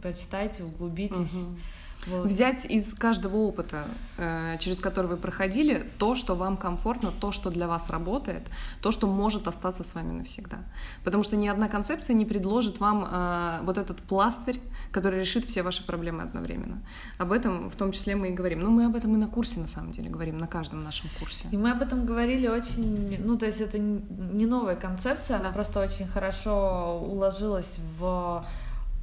почитайте, 0.03 0.65
углубитесь. 0.65 1.33
Мгм. 1.35 1.59
Вот. 2.07 2.27
Взять 2.27 2.65
из 2.65 2.95
каждого 2.95 3.37
опыта, 3.37 3.85
э, 4.17 4.57
через 4.59 4.79
который 4.81 5.07
вы 5.07 5.17
проходили, 5.17 5.87
то, 5.99 6.15
что 6.15 6.35
вам 6.35 6.57
комфортно, 6.57 7.13
то, 7.13 7.33
что 7.33 7.51
для 7.51 7.67
вас 7.69 7.91
работает, 7.91 8.43
то, 8.81 8.91
что 8.91 9.07
может 9.07 9.47
остаться 9.47 9.85
с 9.85 9.95
вами 9.95 10.13
навсегда. 10.13 10.59
Потому 11.05 11.23
что 11.23 11.37
ни 11.37 11.47
одна 11.49 11.69
концепция 11.69 12.15
не 12.15 12.25
предложит 12.25 12.81
вам 12.81 13.07
э, 13.11 13.61
вот 13.63 13.79
этот 13.79 14.03
пластырь, 14.03 14.61
который 14.91 15.21
решит 15.21 15.45
все 15.45 15.63
ваши 15.63 15.87
проблемы 15.87 16.23
одновременно. 16.23 16.83
Об 17.19 17.31
этом 17.31 17.71
в 17.71 17.77
том 17.77 17.93
числе 17.93 18.17
мы 18.17 18.29
и 18.31 18.33
говорим. 18.33 18.61
Но 18.61 18.71
мы 18.71 18.85
об 18.87 18.97
этом 18.97 19.15
и 19.15 19.19
на 19.19 19.29
курсе, 19.29 19.61
на 19.61 19.69
самом 19.69 19.93
деле, 19.93 20.11
говорим, 20.11 20.39
на 20.39 20.47
каждом 20.49 20.83
нашем 20.83 21.09
курсе. 21.21 21.49
И 21.53 21.57
мы 21.57 21.71
об 21.71 21.83
этом 21.83 22.05
говорили 22.07 22.49
очень, 22.49 23.17
ну 23.25 23.39
то 23.39 23.47
есть 23.47 23.61
это 23.61 23.79
не 23.79 24.47
новая 24.47 24.77
концепция, 24.77 25.39
она 25.39 25.51
просто 25.51 25.81
очень 25.81 26.07
хорошо 26.09 26.99
уложилась 27.01 27.77
в 27.99 28.45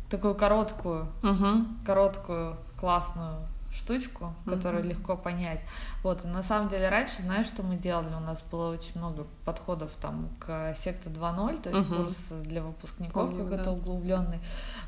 такую 0.09 0.35
короткую, 0.35 1.07
Мгм. 1.21 1.79
короткую 1.85 2.57
классную 2.79 3.39
штучку, 3.71 4.33
которую 4.45 4.81
Мгм. 4.83 4.89
легко 4.89 5.15
понять. 5.15 5.59
Вот, 6.01 6.25
и 6.25 6.27
на 6.27 6.41
самом 6.41 6.69
деле 6.69 6.89
раньше, 6.89 7.21
знаешь, 7.21 7.45
что 7.45 7.62
мы 7.62 7.75
делали? 7.75 8.13
У 8.15 8.19
нас 8.19 8.41
было 8.41 8.74
очень 8.74 8.98
много 8.98 9.27
подходов 9.45 9.91
там 10.01 10.29
к 10.39 10.74
секта 10.74 11.09
2.0, 11.09 11.62
то 11.62 11.69
есть 11.69 11.88
Мгм. 11.88 11.98
курс 12.03 12.29
для 12.43 12.63
выпускников 12.63 13.29
Помню, 13.29 13.43
какой-то 13.43 13.65
да. 13.65 13.71
углубленный. 13.71 14.39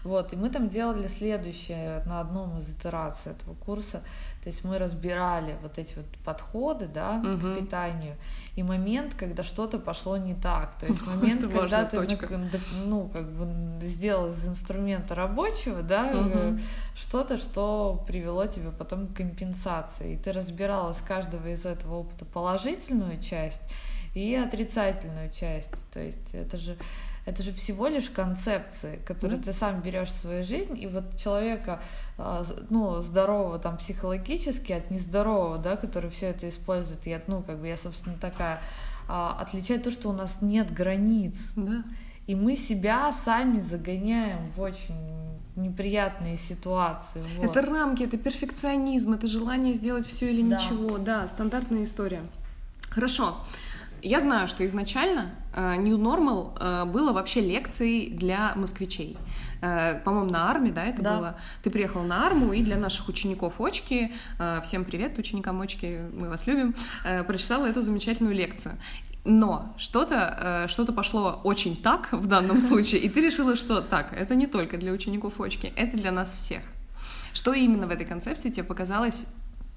Вот, 0.03 0.33
и 0.33 0.35
мы 0.35 0.49
там 0.49 0.67
делали 0.67 1.07
следующее 1.07 2.03
на 2.05 2.21
одном 2.21 2.57
из 2.57 2.69
итераций 2.71 3.33
этого 3.33 3.53
курса. 3.53 4.01
То 4.43 4.49
есть 4.49 4.63
мы 4.63 4.79
разбирали 4.79 5.55
вот 5.61 5.77
эти 5.77 5.93
вот 5.95 6.05
подходы, 6.25 6.87
да, 6.87 7.13
Мгм. 7.17 7.55
к 7.55 7.59
питанию, 7.59 8.15
и 8.55 8.63
момент, 8.63 9.13
когда 9.13 9.43
что-то 9.43 9.77
пошло 9.77 10.17
не 10.17 10.33
так. 10.33 10.75
То 10.79 10.87
есть 10.87 11.01
момент, 11.05 11.43
Это 11.43 11.59
когда 11.59 11.85
ты, 11.85 11.97
точка. 11.97 12.39
ну, 12.85 13.07
как 13.09 13.29
бы 13.31 13.85
сделал 13.85 14.29
из 14.29 14.47
инструмента 14.47 15.13
рабочего, 15.13 15.83
да, 15.83 16.09
э, 16.13 16.57
что-то, 16.95 17.37
что 17.37 18.03
привело 18.07 18.47
тебя 18.47 18.71
потом 18.71 19.07
к 19.07 19.13
компенсации. 19.17 20.13
И 20.13 20.17
ты 20.17 20.31
разбирала 20.31 20.91
из 20.91 20.97
каждого 21.01 21.47
из 21.47 21.65
этого 21.65 21.97
опыта 21.97 22.25
положительную 22.25 23.21
часть 23.21 23.61
и 24.15 24.33
отрицательную 24.35 25.31
часть. 25.31 25.69
То 25.93 25.99
есть 25.99 26.33
это 26.33 26.57
же 26.57 26.77
это 27.25 27.43
же 27.43 27.51
всего 27.53 27.87
лишь 27.87 28.09
концепции, 28.09 28.99
которые 29.05 29.37
Да. 29.39 29.45
ты 29.45 29.53
сам 29.53 29.81
берешь 29.81 30.09
в 30.09 30.17
свою 30.19 30.43
жизнь, 30.43 30.77
и 30.81 30.87
вот 30.87 31.17
человека, 31.17 31.79
а, 32.17 32.43
ну, 32.69 33.01
здорового 33.01 33.59
там 33.59 33.77
психологически 33.77 34.71
от 34.71 34.89
нездорового, 34.91 35.57
да, 35.57 35.75
который 35.77 36.09
все 36.09 36.27
это 36.27 36.49
использует, 36.49 37.05
и 37.07 37.13
от, 37.13 37.27
ну, 37.27 37.41
как 37.43 37.59
бы 37.59 37.67
я, 37.67 37.77
собственно, 37.77 38.15
такая, 38.19 38.61
а, 39.07 39.37
отличает 39.39 39.83
то, 39.83 39.91
что 39.91 40.09
у 40.09 40.13
нас 40.13 40.41
нет 40.41 40.73
границ, 40.73 41.35
Да. 41.55 41.83
и 42.27 42.35
мы 42.35 42.55
себя 42.55 43.13
сами 43.13 43.59
загоняем 43.59 44.51
в 44.55 44.61
очень 44.61 44.95
неприятные 45.55 46.37
ситуации. 46.37 47.21
вот. 47.37 47.45
Это 47.55 47.61
рамки, 47.61 48.03
это 48.03 48.17
перфекционизм, 48.17 49.13
это 49.13 49.27
желание 49.27 49.73
сделать 49.73 50.07
все 50.07 50.31
или 50.31 50.47
Да. 50.47 50.55
ничего. 50.55 50.97
Да, 50.97 51.27
стандартная 51.27 51.83
история. 51.83 52.21
Хорошо. 52.89 53.35
Я 54.01 54.19
знаю, 54.19 54.47
что 54.47 54.65
изначально 54.65 55.31
э, 55.53 55.75
New 55.75 55.97
Normal 55.97 56.57
э, 56.59 56.85
было 56.85 57.13
вообще 57.13 57.39
лекцией 57.41 58.09
для 58.09 58.53
москвичей. 58.55 59.17
Э, 59.61 59.99
По-моему, 60.03 60.31
на 60.31 60.49
арме, 60.49 60.71
да, 60.71 60.85
это 60.85 61.01
Да. 61.01 61.17
было. 61.17 61.35
Ты 61.61 61.69
приехал 61.69 62.01
на 62.03 62.25
арму 62.25 62.51
и 62.53 62.63
для 62.63 62.77
наших 62.77 63.07
учеников 63.09 63.61
Очки, 63.61 64.11
всем 64.63 64.85
привет, 64.85 65.17
ученикам 65.19 65.61
Очки, 65.61 65.99
мы 66.13 66.29
вас 66.29 66.47
любим, 66.47 66.73
прочитала 67.27 67.67
эту 67.67 67.81
замечательную 67.81 68.35
лекцию. 68.35 68.75
Но 69.23 69.73
что-то 69.77 70.65
что 70.67 70.85
пошло 70.85 71.39
очень 71.43 71.75
так 71.75 72.11
в 72.11 72.25
данном 72.25 72.59
случае, 72.67 73.01
и 73.01 73.09
ты 73.09 73.21
решила, 73.21 73.55
что 73.55 73.81
так, 73.81 74.13
это 74.13 74.33
не 74.33 74.47
только 74.47 74.77
для 74.77 74.91
учеников 74.91 75.39
Очки, 75.39 75.71
это 75.75 75.95
для 75.97 76.11
нас 76.11 76.33
всех. 76.33 76.63
Что 77.33 77.53
именно 77.53 77.87
в 77.87 77.91
этой 77.91 78.05
концепции 78.05 78.49
тебе 78.49 78.63
показалось 78.63 79.27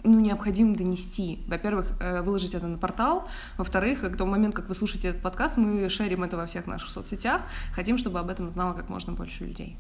ну, 0.05 0.21
необходимо 0.21 0.77
донести. 0.77 1.43
Во-первых, 1.49 1.87
э, 2.01 2.21
выложить 2.23 2.55
это 2.55 2.67
на 2.67 2.79
портал. 2.79 3.27
Во-вторых, 3.57 4.01
к 4.03 4.17
тому 4.17 4.31
моменту, 4.31 4.59
как 4.59 4.69
вы 4.69 4.75
слушаете 4.75 5.09
этот 5.09 5.23
подкаст, 5.23 5.57
мы 5.57 5.89
шерим 5.89 6.23
это 6.23 6.37
во 6.37 6.47
всех 6.47 6.67
наших 6.67 6.91
соцсетях. 6.91 7.43
Хотим, 7.75 7.97
чтобы 7.99 8.21
об 8.21 8.29
этом 8.29 8.51
знало 8.53 8.75
как 8.75 8.89
можно 8.89 9.13
больше 9.15 9.45
людей. 9.45 9.79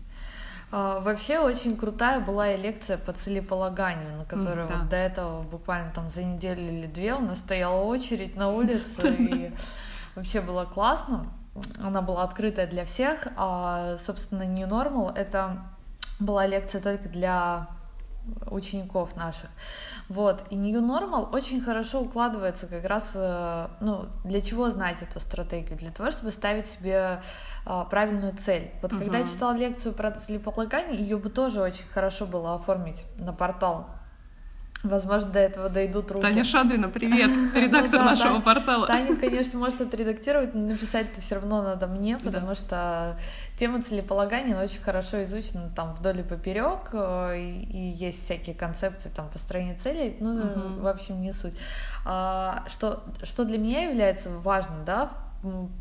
А, 0.73 1.00
Вообще 1.00 1.38
очень 1.38 1.76
крутая 1.76 2.21
была 2.21 2.50
и 2.52 2.57
лекция 2.61 2.97
по 2.99 3.12
целеполаганию, 3.12 4.16
на 4.16 4.25
которую 4.25 4.66
М, 4.66 4.69
да. 4.69 4.78
вот 4.78 4.88
до 4.88 4.97
этого 4.97 5.43
буквально 5.43 5.93
там 5.93 6.11
за 6.11 6.23
неделю 6.25 6.62
или 6.62 6.87
две 6.87 7.14
у 7.14 7.21
нас 7.21 7.38
стояла 7.38 7.83
очередь 7.83 8.35
на 8.37 8.49
улице, 8.57 9.14
и 9.14 9.52
вообще 10.14 10.40
было 10.40 10.64
классно. 10.64 11.26
Она 11.81 12.02
была 12.02 12.25
открытая 12.25 12.66
для 12.66 12.85
всех, 12.85 13.28
а, 13.37 13.99
собственно, 14.04 14.45
New 14.45 14.66
Normal— 14.66 15.14
это 15.14 15.62
была 16.19 16.47
лекция 16.47 16.81
только 16.81 17.09
для 17.09 17.69
учеников 18.47 19.16
наших. 19.16 19.50
Вот. 20.09 20.45
И 20.50 20.57
New 20.57 20.81
Normal 20.81 21.31
очень 21.31 21.61
хорошо 21.61 22.00
укладывается 22.00 22.66
как 22.66 22.85
раз, 22.85 23.12
э, 23.14 23.69
ну, 23.81 24.07
для 24.25 24.40
чего 24.40 24.71
знать 24.71 25.02
эту 25.02 25.21
стратегию? 25.21 25.78
Для 25.78 25.90
того, 25.90 26.11
чтобы 26.11 26.33
ставить 26.33 26.66
себе 26.66 27.23
э, 27.66 27.85
правильную 27.90 28.37
цель. 28.37 28.71
Вот 28.83 28.93
uh-huh. 28.93 28.99
когда 28.99 29.19
я 29.19 29.25
читала 29.26 29.54
лекцию 29.54 29.95
про 29.95 30.11
целеполагание, 30.11 31.00
ее 31.00 31.16
бы 31.16 31.31
тоже 31.31 31.61
очень 31.61 31.87
хорошо 31.87 32.26
было 32.26 32.54
оформить 32.54 33.04
на 33.16 33.33
портал. 33.33 33.88
Возможно, 34.85 35.31
до 35.31 35.38
этого 35.38 35.69
дойдут 35.71 36.11
руки. 36.11 36.23
Таня 36.23 36.45
Шадрина, 36.45 36.91
привет, 36.91 37.31
редактор 37.55 38.00
ну, 38.00 38.05
да, 38.05 38.05
нашего 38.05 38.29
Таня, 38.33 38.41
портала. 38.43 38.87
Таня, 38.87 39.17
конечно, 39.21 39.59
может 39.59 39.81
отредактировать, 39.81 40.55
но 40.55 40.61
написать 40.61 41.11
это 41.11 41.23
все 41.23 41.37
равно 41.37 41.62
надо 41.62 41.87
мне, 41.87 42.19
потому 42.19 42.49
да. 42.49 42.55
что 42.55 43.19
тема 43.59 43.83
целеполагания 43.83 44.62
очень 44.62 44.83
хорошо 44.83 45.25
изучена 45.25 45.71
там 45.75 45.95
вдоль 45.95 46.21
и 46.21 46.23
поперек, 46.23 46.91
э, 46.93 47.38
и, 47.38 47.64
и 47.64 47.79
есть 47.79 48.25
всякие 48.25 48.55
концепции 48.55 49.09
там 49.09 49.31
построения 49.31 49.75
целей, 49.75 50.17
ну, 50.21 50.35
угу. 50.35 50.83
в 50.83 50.87
общем, 50.87 51.23
не 51.23 51.33
суть. 51.33 51.55
А, 52.05 52.64
что, 52.69 53.03
что 53.23 53.45
для 53.47 53.57
меня 53.57 53.85
является 53.85 54.29
важным, 54.29 54.85
да, 54.85 55.11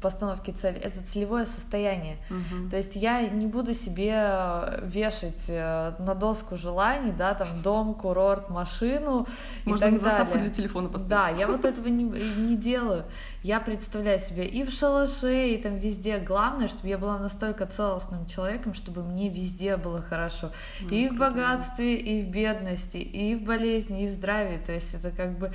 постановки 0.01 0.51
цели, 0.51 0.79
это 0.79 1.01
целевое 1.03 1.46
состояние. 1.46 2.17
Угу. 2.29 2.70
То 2.70 2.77
есть 2.77 2.96
я 2.96 3.22
не 3.27 3.48
буду 3.48 3.74
себе 3.74 4.79
вешать 4.84 5.46
э, 5.48 5.93
на 6.00 6.15
доску 6.15 6.58
желаний, 6.58 7.12
да, 7.12 7.34
там 7.34 7.62
дом, 7.62 7.93
курорт, 7.93 8.50
машину 8.50 9.27
Можно 9.65 9.86
и 9.86 9.89
так 9.89 10.00
заставку 10.00 10.34
далее. 10.34 10.46
для 10.46 10.53
телефона 10.53 10.89
поставить. 10.89 11.36
Да, 11.36 11.39
я 11.39 11.48
вот 11.48 11.65
этого 11.65 11.88
не, 11.88 12.03
не 12.03 12.55
делаю. 12.55 13.05
Я 13.43 13.60
представляю 13.60 14.20
себе 14.20 14.46
и 14.46 14.63
в 14.63 14.72
шалаше, 14.72 15.50
и 15.50 15.62
там 15.62 15.77
везде. 15.77 16.17
Главное, 16.20 16.67
чтобы 16.67 16.88
я 16.88 16.98
была 16.98 17.17
настолько 17.17 17.65
целостным 17.65 18.25
человеком, 18.25 18.74
чтобы 18.74 19.03
мне 19.03 19.29
везде 19.29 19.77
было 19.77 20.01
хорошо. 20.01 20.51
Ну, 20.82 20.88
и 20.89 21.10
в 21.10 21.17
богатстве, 21.17 21.96
и 21.96 22.22
в 22.22 22.29
бедности, 22.29 22.98
и 22.98 23.36
в 23.36 23.43
болезни, 23.43 24.03
и 24.03 24.08
в 24.08 24.12
здравии. 24.12 24.58
То 24.58 24.72
есть 24.72 24.93
это 24.93 25.12
как 25.12 25.38
бы 25.38 25.51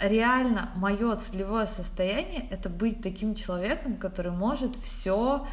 реально 0.00 0.70
мое 0.76 1.16
целевое 1.16 1.66
состояние 1.66 2.46
это 2.50 2.68
быть 2.68 3.02
таким 3.02 3.34
человеком, 3.34 3.96
который 3.96 4.32
может 4.32 4.76
все 4.76 5.46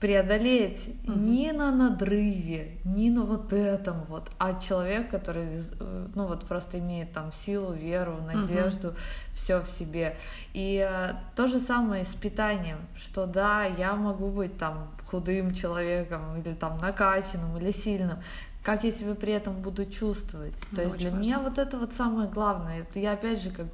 преодолеть 0.00 0.88
угу. 1.06 1.12
не 1.18 1.52
на 1.52 1.70
надрыве, 1.70 2.78
не 2.84 3.10
на 3.10 3.24
вот 3.24 3.52
этом 3.52 4.04
вот, 4.08 4.30
а 4.38 4.58
человек, 4.58 5.10
который, 5.10 5.48
э, 5.78 6.06
ну 6.14 6.26
вот 6.26 6.46
просто 6.46 6.78
имеет 6.78 7.12
там 7.12 7.32
силу, 7.34 7.74
веру, 7.74 8.16
надежду, 8.26 8.88
угу. 8.88 8.96
все 9.34 9.60
в 9.60 9.68
себе. 9.68 10.16
И 10.54 10.82
э, 10.90 11.12
то 11.36 11.46
же 11.46 11.60
самое 11.60 12.04
с 12.04 12.14
питанием, 12.14 12.78
что 12.96 13.26
да, 13.26 13.64
я 13.66 13.94
могу 13.94 14.30
быть 14.30 14.56
там 14.56 14.88
худым 15.10 15.52
человеком 15.52 16.40
или 16.40 16.54
там 16.54 16.78
накачанным 16.78 17.58
или 17.58 17.70
сильным, 17.70 18.20
как 18.62 18.84
я 18.84 18.92
себя 18.92 19.14
при 19.14 19.32
этом 19.32 19.54
буду 19.54 19.86
чувствовать. 19.86 20.54
Ну, 20.70 20.76
То 20.76 20.82
есть 20.82 20.96
для 20.98 21.10
важно. 21.10 21.22
меня 21.22 21.38
вот 21.40 21.58
это 21.58 21.78
вот 21.78 21.94
самое 21.94 22.28
главное. 22.28 22.80
Это 22.80 22.98
я 22.98 23.12
опять 23.12 23.40
же 23.42 23.50
как 23.50 23.66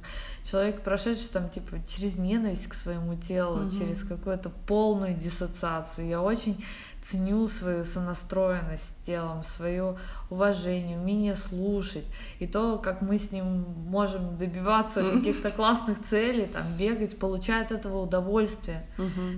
человек, 0.43 0.81
прошедший 0.81 1.27
там 1.27 1.49
типа 1.49 1.77
через 1.87 2.15
ненависть 2.15 2.67
к 2.67 2.73
своему 2.73 3.15
телу, 3.15 3.65
угу. 3.65 3.69
через 3.69 4.03
какую-то 4.03 4.49
полную 4.65 5.13
диссоциацию. 5.13 6.07
Я 6.07 6.21
очень 6.21 6.63
ценю 7.03 7.47
свою 7.47 7.83
сонастроенность 7.83 8.83
с 8.83 9.05
телом, 9.05 9.43
свое 9.43 9.97
уважение, 10.29 10.97
умение 10.97 11.35
слушать, 11.35 12.05
и 12.39 12.47
то, 12.47 12.77
как 12.77 13.01
мы 13.01 13.17
с 13.17 13.31
ним 13.31 13.65
можем 13.87 14.37
добиваться 14.37 15.03
каких-то 15.13 15.51
классных 15.51 16.03
целей, 16.03 16.47
там, 16.47 16.75
бегать, 16.77 17.17
получать 17.17 17.71
от 17.71 17.79
этого 17.79 18.01
удовольствие. 18.01 18.85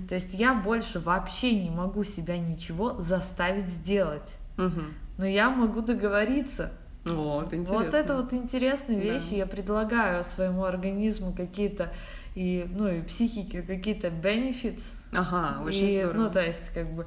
То 0.08 0.14
есть 0.14 0.32
я 0.32 0.54
больше 0.54 1.00
вообще 1.00 1.60
не 1.60 1.70
могу 1.70 2.02
себя 2.02 2.38
ничего 2.38 3.00
заставить 3.00 3.68
сделать 3.68 4.36
но 5.20 5.26
я 5.26 5.50
могу 5.50 5.82
договориться. 5.82 6.72
Вот, 7.04 7.52
интересно. 7.52 7.84
Вот 7.84 7.94
это 7.94 8.16
вот 8.16 8.32
интересные 8.32 8.98
вещи. 8.98 9.30
Да. 9.30 9.36
Я 9.36 9.46
предлагаю 9.46 10.24
своему 10.24 10.64
организму 10.64 11.32
какие-то 11.34 11.92
и, 12.34 12.66
ну, 12.70 12.88
и 12.88 13.02
психике 13.02 13.62
какие-то 13.62 14.08
benefits. 14.08 14.82
Ага, 15.12 15.62
очень 15.62 15.88
и, 15.88 16.00
здорово. 16.00 16.22
Ну, 16.24 16.30
то 16.30 16.40
есть, 16.40 16.70
как 16.72 16.90
бы, 16.92 17.06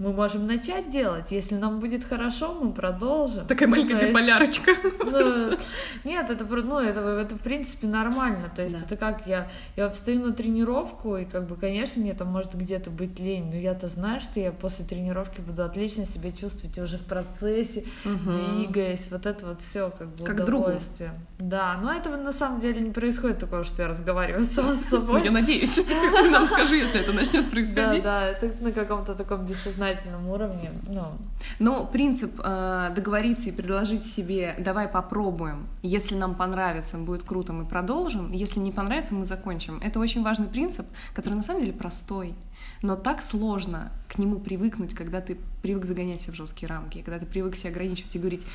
мы 0.00 0.14
можем 0.14 0.46
начать 0.46 0.88
делать. 0.88 1.30
Если 1.30 1.56
нам 1.56 1.78
будет 1.78 2.04
хорошо, 2.04 2.54
мы 2.54 2.72
продолжим. 2.72 3.46
Такая 3.46 3.68
ну, 3.68 3.76
маленькая 3.76 3.98
есть, 3.98 4.08
биполярочка. 4.08 4.72
Ну, 5.04 5.58
нет, 6.04 6.30
это, 6.30 6.44
ну, 6.46 6.78
это, 6.78 7.00
это 7.00 7.34
в 7.34 7.40
принципе 7.40 7.86
нормально. 7.86 8.50
То 8.56 8.62
есть 8.62 8.78
да. 8.78 8.86
это 8.86 8.96
как 8.96 9.26
я, 9.26 9.50
я 9.76 9.90
встаю 9.90 10.24
на 10.24 10.32
тренировку, 10.32 11.18
и 11.18 11.26
как 11.26 11.46
бы, 11.46 11.54
конечно, 11.54 12.00
мне 12.00 12.14
там 12.14 12.28
может 12.28 12.54
где-то 12.54 12.88
быть 12.88 13.20
лень, 13.20 13.50
но 13.50 13.56
я-то 13.56 13.88
знаю, 13.88 14.22
что 14.22 14.40
я 14.40 14.52
после 14.52 14.86
тренировки 14.86 15.42
буду 15.42 15.62
отлично 15.64 16.06
себя 16.06 16.32
чувствовать 16.32 16.78
уже 16.78 16.96
в 16.96 17.04
процессе, 17.04 17.84
угу. 18.06 18.32
двигаясь, 18.56 19.06
вот 19.10 19.26
это 19.26 19.44
вот 19.44 19.60
все 19.60 19.90
как 19.90 20.08
бы 20.08 20.24
как 20.24 20.40
удовольствие. 20.40 21.10
Другу. 21.10 21.50
Да, 21.50 21.78
но 21.82 21.92
этого 21.92 22.16
на 22.16 22.32
самом 22.32 22.60
деле 22.60 22.80
не 22.80 22.90
происходит 22.90 23.38
такого, 23.38 23.64
что 23.64 23.82
я 23.82 23.88
разговариваю 23.88 24.44
сама 24.50 24.74
с 24.76 24.80
собой. 24.86 25.18
Ну, 25.18 25.26
я 25.26 25.30
надеюсь. 25.30 25.78
Нам 26.30 26.46
скажи, 26.46 26.78
если 26.78 27.00
это 27.00 27.12
начнет 27.12 27.50
происходить. 27.50 28.02
Да, 28.02 28.20
да, 28.20 28.26
это 28.28 28.50
на 28.62 28.72
каком-то 28.72 29.14
таком 29.14 29.44
бессознательном 29.44 29.89
сознательном 29.90 30.28
уровне. 30.28 30.72
Ну. 30.86 31.12
Но 31.58 31.86
принцип 31.86 32.40
э, 32.42 32.90
договориться 32.94 33.50
и 33.50 33.52
предложить 33.52 34.06
себе, 34.06 34.54
давай 34.58 34.88
попробуем, 34.88 35.68
если 35.82 36.14
нам 36.14 36.34
понравится, 36.34 36.98
будет 36.98 37.22
круто, 37.22 37.52
мы 37.52 37.64
продолжим, 37.64 38.32
если 38.32 38.60
не 38.60 38.72
понравится, 38.72 39.14
мы 39.14 39.24
закончим. 39.24 39.78
Это 39.82 39.98
очень 39.98 40.22
важный 40.22 40.48
принцип, 40.48 40.86
который 41.14 41.34
на 41.34 41.42
самом 41.42 41.62
деле 41.62 41.72
простой. 41.72 42.34
Но 42.82 42.96
так 42.96 43.22
сложно 43.22 43.92
к 44.08 44.18
нему 44.18 44.40
привыкнуть, 44.40 44.94
когда 44.94 45.20
ты 45.20 45.38
привык 45.62 45.84
загонять 45.84 46.20
себя 46.20 46.32
в 46.32 46.36
жесткие 46.36 46.68
рамки, 46.68 47.02
когда 47.02 47.18
ты 47.18 47.26
привык 47.26 47.54
себя 47.54 47.70
ограничивать 47.70 48.16
и 48.16 48.18
говорить, 48.18 48.46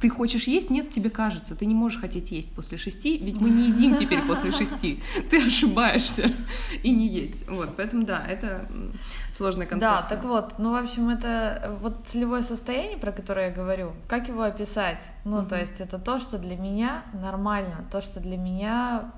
ты 0.00 0.08
хочешь 0.08 0.46
есть? 0.46 0.70
Нет, 0.70 0.90
тебе 0.90 1.10
кажется, 1.10 1.54
ты 1.54 1.66
не 1.66 1.74
можешь 1.74 2.00
хотеть 2.00 2.30
есть 2.30 2.54
после 2.54 2.78
шести, 2.78 3.18
ведь 3.18 3.40
мы 3.40 3.50
не 3.50 3.68
едим 3.68 3.96
теперь 3.96 4.22
после 4.22 4.52
шести, 4.52 5.02
ты 5.30 5.46
ошибаешься 5.46 6.32
и 6.82 6.94
не 6.94 7.08
есть. 7.08 7.48
Вот, 7.48 7.76
поэтому 7.76 8.06
да, 8.06 8.24
это 8.24 8.68
сложная 9.36 9.66
концепция. 9.66 10.00
Да, 10.00 10.06
так 10.06 10.24
вот, 10.24 10.58
ну, 10.58 10.72
в 10.72 10.76
общем, 10.76 11.08
это 11.08 11.76
вот 11.82 12.06
целевое 12.06 12.42
состояние, 12.42 12.96
про 12.96 13.12
которое 13.12 13.48
я 13.48 13.54
говорю, 13.54 13.92
как 14.06 14.28
его 14.28 14.42
описать? 14.42 15.02
Ну, 15.24 15.40
mm-hmm. 15.40 15.48
то 15.48 15.60
есть 15.60 15.80
это 15.80 15.98
то, 15.98 16.20
что 16.20 16.38
для 16.38 16.56
меня 16.56 17.02
нормально, 17.12 17.84
то, 17.90 18.00
что 18.00 18.20
для 18.20 18.36
меня 18.36 19.12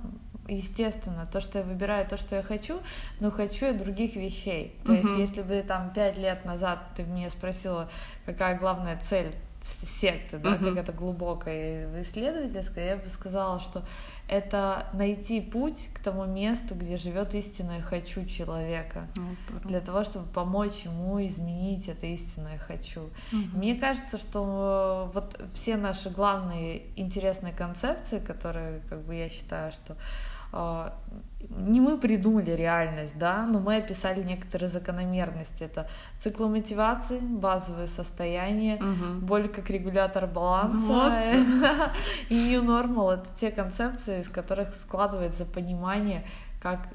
естественно, 0.48 1.26
то, 1.30 1.40
что 1.40 1.58
я 1.58 1.64
выбираю, 1.64 2.06
то, 2.06 2.16
что 2.16 2.36
я 2.36 2.42
хочу, 2.42 2.80
но 3.20 3.30
хочу 3.30 3.66
я 3.66 3.72
других 3.72 4.16
вещей. 4.16 4.76
То 4.84 4.92
uh-huh. 4.92 5.06
есть, 5.06 5.18
если 5.18 5.42
бы 5.42 5.62
там 5.66 5.92
пять 5.92 6.18
лет 6.18 6.44
назад 6.44 6.80
ты 6.96 7.02
меня 7.04 7.30
спросила, 7.30 7.88
какая 8.26 8.58
главная 8.58 8.98
цель 9.02 9.34
секты, 9.62 10.36
да, 10.36 10.56
uh-huh. 10.56 10.64
как 10.64 10.76
это 10.76 10.92
глубокое 10.92 12.02
исследовательское, 12.02 12.90
я 12.90 12.96
бы 12.96 13.08
сказала, 13.08 13.60
что 13.60 13.82
это 14.28 14.86
найти 14.92 15.40
путь 15.40 15.88
к 15.94 16.00
тому 16.00 16.26
месту, 16.26 16.74
где 16.74 16.98
живет 16.98 17.34
истинное 17.34 17.80
хочу 17.80 18.26
человека, 18.26 19.08
oh, 19.16 19.66
для 19.66 19.80
того, 19.80 20.04
чтобы 20.04 20.26
помочь 20.26 20.82
ему 20.84 21.24
изменить 21.26 21.88
это 21.88 22.04
истинное 22.06 22.58
хочу. 22.58 23.08
Uh-huh. 23.32 23.56
Мне 23.56 23.74
кажется, 23.76 24.18
что 24.18 25.10
вот 25.14 25.40
все 25.54 25.76
наши 25.76 26.10
главные 26.10 26.82
интересные 26.96 27.54
концепции, 27.54 28.18
которые, 28.18 28.80
как 28.90 29.02
бы 29.02 29.14
я 29.14 29.30
считаю, 29.30 29.72
что 29.72 29.96
не 31.50 31.80
мы 31.80 31.98
придумали 31.98 32.50
реальность, 32.50 33.18
да, 33.18 33.46
но 33.46 33.60
мы 33.60 33.76
описали 33.76 34.22
некоторые 34.22 34.68
закономерности. 34.68 35.64
Это 35.64 35.88
циклы 36.20 36.48
мотивации, 36.48 37.18
базовые 37.20 37.86
состояния, 37.86 38.76
угу. 38.76 39.26
боль 39.26 39.48
как 39.48 39.70
регулятор 39.70 40.26
баланса 40.26 40.76
вот. 40.76 41.12
и 42.28 42.34
new 42.34 42.62
normal— 42.62 43.14
это 43.14 43.28
те 43.38 43.50
концепции, 43.50 44.20
из 44.20 44.28
которых 44.28 44.74
складывается 44.74 45.44
понимание, 45.44 46.24
как 46.60 46.88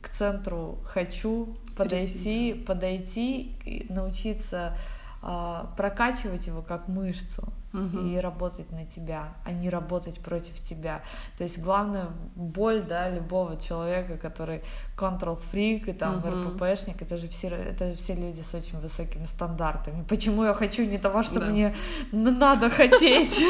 к 0.00 0.08
центру 0.10 0.78
хочу 0.84 1.56
подойти, 1.76 2.52
Прийти. 2.52 2.64
подойти 2.64 3.40
и 3.64 3.92
научиться 3.92 4.76
а, 5.22 5.72
прокачивать 5.76 6.46
его 6.46 6.62
как 6.62 6.88
мышцу 6.88 7.52
угу. 7.86 7.98
и 7.98 8.16
работать 8.16 8.70
на 8.72 8.84
тебя, 8.84 9.34
а 9.44 9.52
не 9.52 9.70
работать 9.70 10.20
против 10.20 10.60
тебя. 10.60 11.02
То 11.36 11.44
есть 11.44 11.58
главная 11.58 12.08
боль, 12.34 12.82
да, 12.82 13.08
любого 13.08 13.56
человека, 13.56 14.16
который 14.16 14.62
control 14.96 15.40
freak 15.52 15.90
и 15.90 15.92
там 15.92 16.18
угу. 16.18 16.28
РППшник, 16.28 17.02
это 17.02 17.16
же 17.16 17.28
все, 17.28 17.48
это 17.48 17.90
же 17.90 17.96
все 17.96 18.14
люди 18.14 18.40
с 18.40 18.54
очень 18.54 18.78
высокими 18.78 19.24
стандартами. 19.24 20.04
Почему 20.08 20.44
я 20.44 20.54
хочу 20.54 20.84
не 20.84 20.98
того, 20.98 21.22
что 21.22 21.40
да. 21.40 21.46
мне 21.46 21.74
надо 22.12 22.70
хотеть? 22.70 23.34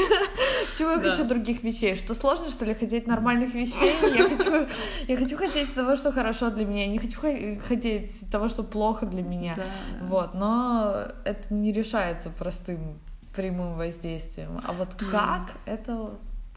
Почему 0.72 0.90
я 0.90 1.00
хочу 1.00 1.24
других 1.24 1.62
вещей? 1.62 1.94
Что 1.94 2.14
сложно, 2.14 2.50
что 2.50 2.64
ли, 2.64 2.74
хотеть 2.74 3.06
нормальных 3.06 3.54
вещей? 3.54 3.94
Я 4.16 4.28
хочу, 4.36 4.66
я 5.08 5.16
хочу 5.16 5.36
хотеть 5.36 5.74
того, 5.74 5.96
что 5.96 6.12
хорошо 6.12 6.50
для 6.50 6.64
меня, 6.64 6.86
не 6.86 6.98
хочу 6.98 7.20
хотеть 7.20 8.30
того, 8.30 8.48
что 8.48 8.62
плохо 8.62 9.06
для 9.06 9.22
меня. 9.22 9.54
Вот, 10.02 10.34
но 10.34 11.08
это 11.24 11.52
не 11.52 11.72
решается 11.72 12.30
простым 12.30 12.98
прямым 13.38 13.76
воздействием. 13.76 14.60
А 14.64 14.72
вот 14.72 14.96
как, 14.96 15.52
это 15.64 16.10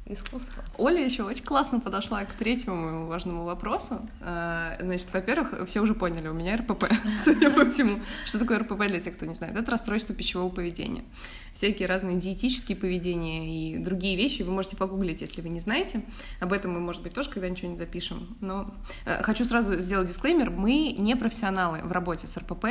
искусство. 0.07 0.63
Оля 0.79 1.05
еще 1.05 1.21
очень 1.21 1.43
классно 1.43 1.79
подошла 1.79 2.25
к 2.25 2.33
третьему 2.33 2.75
моему 2.75 3.05
важному 3.05 3.43
вопросу. 3.43 4.01
Э, 4.21 4.77
значит, 4.79 5.13
во-первых, 5.13 5.67
все 5.67 5.79
уже 5.79 5.93
поняли, 5.93 6.27
у 6.27 6.33
меня 6.33 6.57
РПП, 6.57 6.85
судя 7.19 7.51
по 7.51 7.69
всему. 7.69 7.99
Что 8.25 8.39
такое 8.39 8.57
РПП 8.59 8.87
для 8.87 8.99
тех, 8.99 9.15
кто 9.15 9.27
не 9.27 9.35
знает? 9.35 9.55
Это 9.55 9.69
расстройство 9.69 10.15
пищевого 10.15 10.49
поведения. 10.49 11.03
Всякие 11.53 11.87
разные 11.87 12.17
диетические 12.17 12.77
поведения 12.77 13.75
и 13.75 13.77
другие 13.77 14.15
вещи 14.15 14.41
вы 14.41 14.51
можете 14.51 14.77
погуглить, 14.77 15.21
если 15.21 15.41
вы 15.41 15.49
не 15.49 15.59
знаете. 15.59 16.01
Об 16.39 16.53
этом 16.53 16.73
мы, 16.73 16.79
может 16.79 17.03
быть, 17.03 17.13
тоже 17.13 17.29
когда-нибудь 17.29 17.57
что-нибудь 17.57 17.79
запишем. 17.79 18.37
Но 18.39 18.73
э, 19.05 19.21
хочу 19.23 19.43
сразу 19.45 19.79
сделать 19.79 20.07
дисклеймер. 20.07 20.49
Мы 20.49 20.95
не 20.97 21.15
профессионалы 21.15 21.81
в 21.83 21.91
работе 21.91 22.27
с 22.27 22.37
РПП, 22.37 22.65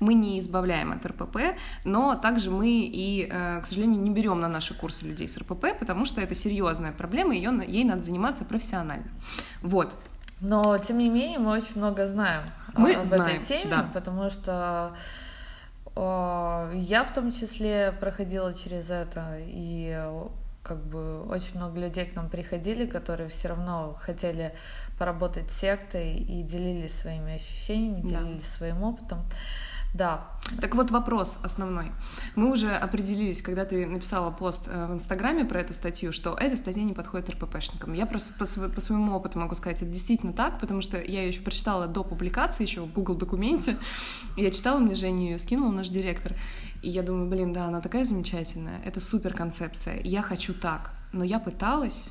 мы 0.00 0.14
не 0.14 0.40
избавляем 0.40 0.92
от 0.92 1.06
РПП, 1.06 1.56
но 1.84 2.16
также 2.16 2.50
мы 2.50 2.68
и, 2.68 3.28
э, 3.30 3.60
к 3.60 3.66
сожалению, 3.66 4.00
не 4.00 4.10
берем 4.10 4.40
на 4.40 4.48
наши 4.48 4.74
курсы 4.74 5.06
людей 5.06 5.28
с 5.28 5.36
РПП, 5.36 5.78
потому 5.78 6.04
что 6.04 6.20
это 6.20 6.34
серьезная 6.34 6.92
проблема, 6.92 7.34
ее, 7.34 7.52
ей 7.66 7.84
надо 7.84 8.02
заниматься 8.02 8.44
профессионально. 8.44 9.06
Вот. 9.62 9.92
Но, 10.40 10.76
тем 10.78 10.98
не 10.98 11.08
менее, 11.08 11.38
мы 11.38 11.52
очень 11.52 11.76
много 11.76 12.06
знаем 12.06 12.42
Мы 12.76 12.94
об 12.94 13.04
знаем, 13.04 13.40
этой 13.40 13.46
теме, 13.46 13.70
да. 13.70 13.90
потому 13.94 14.30
что 14.30 14.96
я 15.96 17.04
в 17.04 17.14
том 17.14 17.30
числе 17.32 17.92
проходила 17.92 18.52
через 18.52 18.90
это, 18.90 19.36
и 19.40 19.96
как 20.62 20.82
бы 20.86 21.22
очень 21.24 21.56
много 21.56 21.78
людей 21.78 22.06
к 22.06 22.16
нам 22.16 22.30
приходили, 22.30 22.86
которые 22.86 23.28
все 23.28 23.48
равно 23.48 23.96
хотели 24.00 24.54
поработать 24.98 25.50
с 25.50 25.58
сектой 25.60 26.14
и 26.16 26.42
делились 26.42 26.94
своими 26.98 27.34
ощущениями, 27.34 28.00
Да. 28.02 28.20
делились 28.20 28.48
своим 28.48 28.82
опытом. 28.82 29.20
Да, 29.94 30.26
Так 30.60 30.74
вот 30.74 30.90
вопрос 30.90 31.38
основной. 31.44 31.92
Мы 32.34 32.50
уже 32.50 32.72
определились, 32.72 33.42
когда 33.42 33.64
ты 33.64 33.86
написала 33.86 34.32
пост 34.32 34.62
э, 34.66 34.86
в 34.86 34.94
Инстаграме 34.94 35.44
про 35.44 35.60
эту 35.60 35.72
статью, 35.72 36.12
что 36.12 36.34
эта 36.34 36.56
статья 36.56 36.82
не 36.82 36.92
подходит 36.92 37.30
РППшникам. 37.30 37.92
Я 37.92 38.04
просто 38.04 38.32
по, 38.34 38.44
по 38.68 38.80
своему 38.80 39.14
опыту 39.14 39.38
могу 39.38 39.54
сказать, 39.54 39.82
это 39.82 39.90
действительно 39.92 40.32
так, 40.32 40.58
потому 40.58 40.80
что 40.82 40.96
я 41.00 41.22
ее 41.22 41.28
еще 41.28 41.42
прочитала 41.42 41.86
до 41.86 42.02
публикации, 42.02 42.64
еще 42.64 42.80
в 42.82 42.92
Google 42.92 43.14
документе. 43.14 43.76
Я 44.36 44.50
читала, 44.50 44.80
мне 44.80 44.96
Женя 44.96 45.30
ее 45.30 45.38
скинул, 45.38 45.70
наш 45.70 45.88
директор. 45.88 46.32
И 46.82 46.90
я 46.90 47.04
думаю, 47.04 47.30
блин, 47.30 47.52
да, 47.52 47.66
она 47.66 47.80
такая 47.80 48.04
замечательная, 48.04 48.80
это 48.84 48.98
супер 48.98 49.32
концепция, 49.32 50.00
я 50.02 50.22
хочу 50.22 50.54
так. 50.54 50.90
Но 51.12 51.22
я 51.22 51.38
пыталась, 51.38 52.10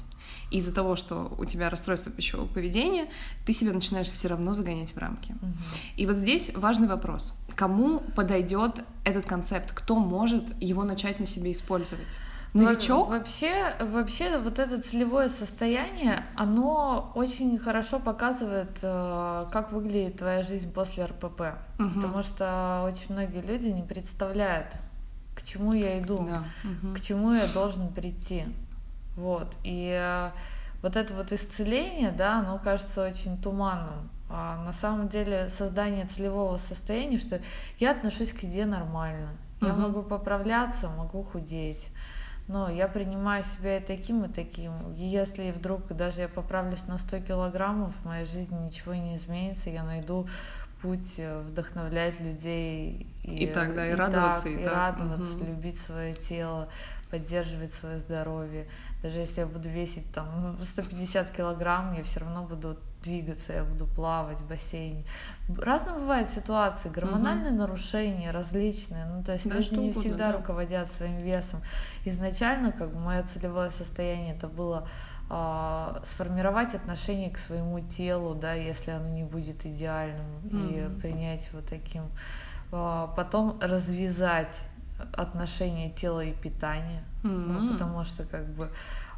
из-за 0.58 0.74
того, 0.74 0.96
что 0.96 1.34
у 1.38 1.46
тебя 1.46 1.70
расстройство 1.70 2.12
пищевого 2.12 2.48
поведения, 2.48 3.08
ты 3.46 3.54
себя 3.54 3.74
начинаешь 3.74 4.10
все 4.12 4.28
равно 4.28 4.54
загонять 4.54 4.94
в 4.94 4.98
рамки. 4.98 5.32
Мгм. 5.42 5.54
И 5.98 6.06
вот 6.06 6.16
здесь 6.18 6.52
важный 6.56 6.88
вопрос. 6.88 7.34
Кому 7.56 8.00
подойдет 8.16 8.84
этот 9.04 9.26
концепт? 9.26 9.72
Кто 9.74 9.96
может 9.96 10.44
его 10.62 10.84
начать 10.84 11.20
на 11.20 11.26
себе 11.26 11.52
использовать? 11.52 12.18
Новичок? 12.54 13.08
Во- 13.10 13.18
Вообще, 13.18 13.74
вообще 13.80 14.38
вот 14.38 14.60
это 14.60 14.80
целевое 14.80 15.28
состояние, 15.30 16.24
оно 16.36 17.12
очень 17.16 17.58
хорошо 17.58 18.00
показывает, 18.00 18.70
э, 18.84 19.46
как 19.52 19.72
выглядит 19.72 20.18
твоя 20.18 20.44
жизнь 20.44 20.72
после 20.72 21.06
РПП. 21.06 21.42
Мгм. 21.80 21.94
Потому 21.96 22.22
что 22.22 22.84
очень 22.86 23.12
многие 23.16 23.42
люди 23.42 23.70
не 23.70 23.82
представляют, 23.82 24.68
к 25.36 25.42
чему 25.42 25.74
я 25.74 26.00
иду, 26.00 26.18
Да. 26.18 26.44
Мгм. 26.64 26.94
к 26.94 27.02
чему 27.02 27.34
я 27.34 27.48
должен 27.48 27.88
прийти. 27.92 28.44
Вот. 29.16 29.56
И 29.64 29.90
э, 30.00 30.32
вот 30.82 30.96
это 30.96 31.14
вот 31.14 31.32
исцеление, 31.32 32.12
да, 32.12 32.40
оно 32.40 32.60
кажется 32.60 33.08
очень 33.08 33.38
туманным. 33.38 34.10
А 34.30 34.64
на 34.66 34.74
самом 34.74 35.10
деле 35.10 35.50
создание 35.50 36.06
целевого 36.06 36.58
состояния, 36.58 37.20
что 37.20 37.40
я 37.80 37.92
отношусь 37.92 38.34
к 38.34 38.44
еде 38.44 38.66
нормально. 38.66 39.30
Я 39.62 39.74
Мгм. 39.74 39.82
могу 39.82 40.04
поправляться, 40.04 40.90
могу 40.90 41.24
худеть. 41.24 41.88
Но 42.48 42.70
я 42.70 42.88
принимаю 42.90 43.44
себя 43.46 43.78
и 43.78 43.80
таким, 43.80 44.26
и 44.26 44.28
таким. 44.28 44.94
И 44.96 45.04
если 45.06 45.52
вдруг 45.52 45.88
даже 45.96 46.22
я 46.22 46.28
поправлюсь 46.28 46.86
на 46.88 46.98
100 46.98 47.22
килограммов, 47.22 47.94
в 48.02 48.06
моей 48.06 48.26
жизни 48.26 48.66
ничего 48.66 48.94
не 48.94 49.16
изменится, 49.16 49.70
я 49.70 49.84
найду 49.84 50.28
путь 50.82 51.14
э, 51.18 51.40
вдохновлять 51.40 52.20
людей. 52.20 53.08
И 53.24 53.48
так, 53.48 53.74
да, 53.74 53.88
и 53.88 53.96
радоваться, 53.96 54.44
так, 54.44 54.52
и 54.52 54.62
и 54.62 54.66
так. 54.66 54.74
радоваться, 54.74 55.36
Мгм. 55.36 55.46
любить 55.46 55.80
свое 55.80 56.14
тело, 56.14 56.68
поддерживать 57.14 57.72
свое 57.74 58.00
здоровье. 58.00 58.66
Даже 59.04 59.20
если 59.20 59.42
я 59.42 59.46
буду 59.46 59.70
весить 59.70 60.12
там 60.12 60.58
150 60.64 61.30
килограмм, 61.30 61.94
я 61.94 62.04
все 62.04 62.22
равно 62.22 62.44
буду 62.44 62.76
двигаться, 63.04 63.54
я 63.54 63.64
буду 63.64 63.86
плавать 63.86 64.40
в 64.40 64.48
бассейне. 64.48 65.04
Разные 65.62 65.94
бывают 65.96 66.28
ситуации, 66.30 66.90
гормональные 66.90 67.52
нарушения 67.52 68.32
различные, 68.32 69.06
ну 69.06 69.22
то 69.24 69.34
есть 69.34 69.46
Да, 69.48 69.56
люди 69.58 69.76
не 69.76 69.80
угодно, 69.92 70.02
всегда 70.02 70.32
да. 70.32 70.38
руководят 70.38 70.92
своим 70.92 71.18
весом. 71.18 71.62
Изначально 72.06 72.72
как 72.72 72.92
бы 72.92 73.00
мое 73.00 73.22
целевое 73.24 73.70
состояние 73.70 74.34
это 74.36 74.48
было 74.48 74.88
а, 75.30 76.02
сформировать 76.06 76.74
отношение 76.76 77.30
к 77.30 77.38
своему 77.38 77.80
телу, 77.82 78.34
да, 78.34 78.54
если 78.54 78.92
оно 78.92 79.10
не 79.10 79.24
будет 79.24 79.66
идеальным, 79.66 80.26
и 80.50 80.82
Мгм. 80.88 81.00
принять 81.02 81.48
его 81.52 81.62
таким. 81.62 82.04
А, 82.72 83.08
потом 83.16 83.60
развязать 83.62 84.58
отношения 85.14 85.90
тела 85.90 86.24
и 86.24 86.34
питания, 86.34 87.04
ну, 87.24 87.60
М. 87.60 87.74
потому 87.74 88.04
что 88.04 88.24
как 88.24 88.48
бы 88.48 88.70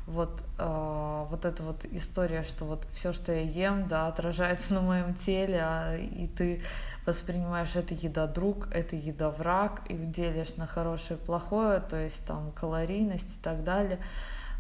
вот, 0.08 0.44
а, 0.60 1.26
вот 1.26 1.46
эта 1.46 1.64
вот 1.64 1.86
история, 1.86 2.44
что 2.44 2.66
вот 2.66 2.86
все, 2.94 3.12
что 3.12 3.34
я 3.34 3.42
ем, 3.42 3.88
да, 3.88 4.08
отражается 4.08 4.74
на 4.76 4.82
моем 4.82 5.16
теле, 5.16 5.60
а, 5.62 5.98
и 5.98 6.28
ты 6.28 6.62
воспринимаешь 7.06 7.76
это 7.76 7.94
еда 7.94 8.28
друг, 8.28 8.68
это 8.72 8.96
еда 8.96 9.30
враг, 9.30 9.82
и 9.90 9.96
делишь 9.96 10.56
на 10.58 10.68
хорошее 10.68 11.20
и 11.20 11.26
плохое, 11.26 11.80
то 11.80 11.96
есть 11.98 12.24
там 12.26 12.52
калорийность 12.52 13.30
и 13.30 13.44
так 13.44 13.64
далее. 13.64 14.00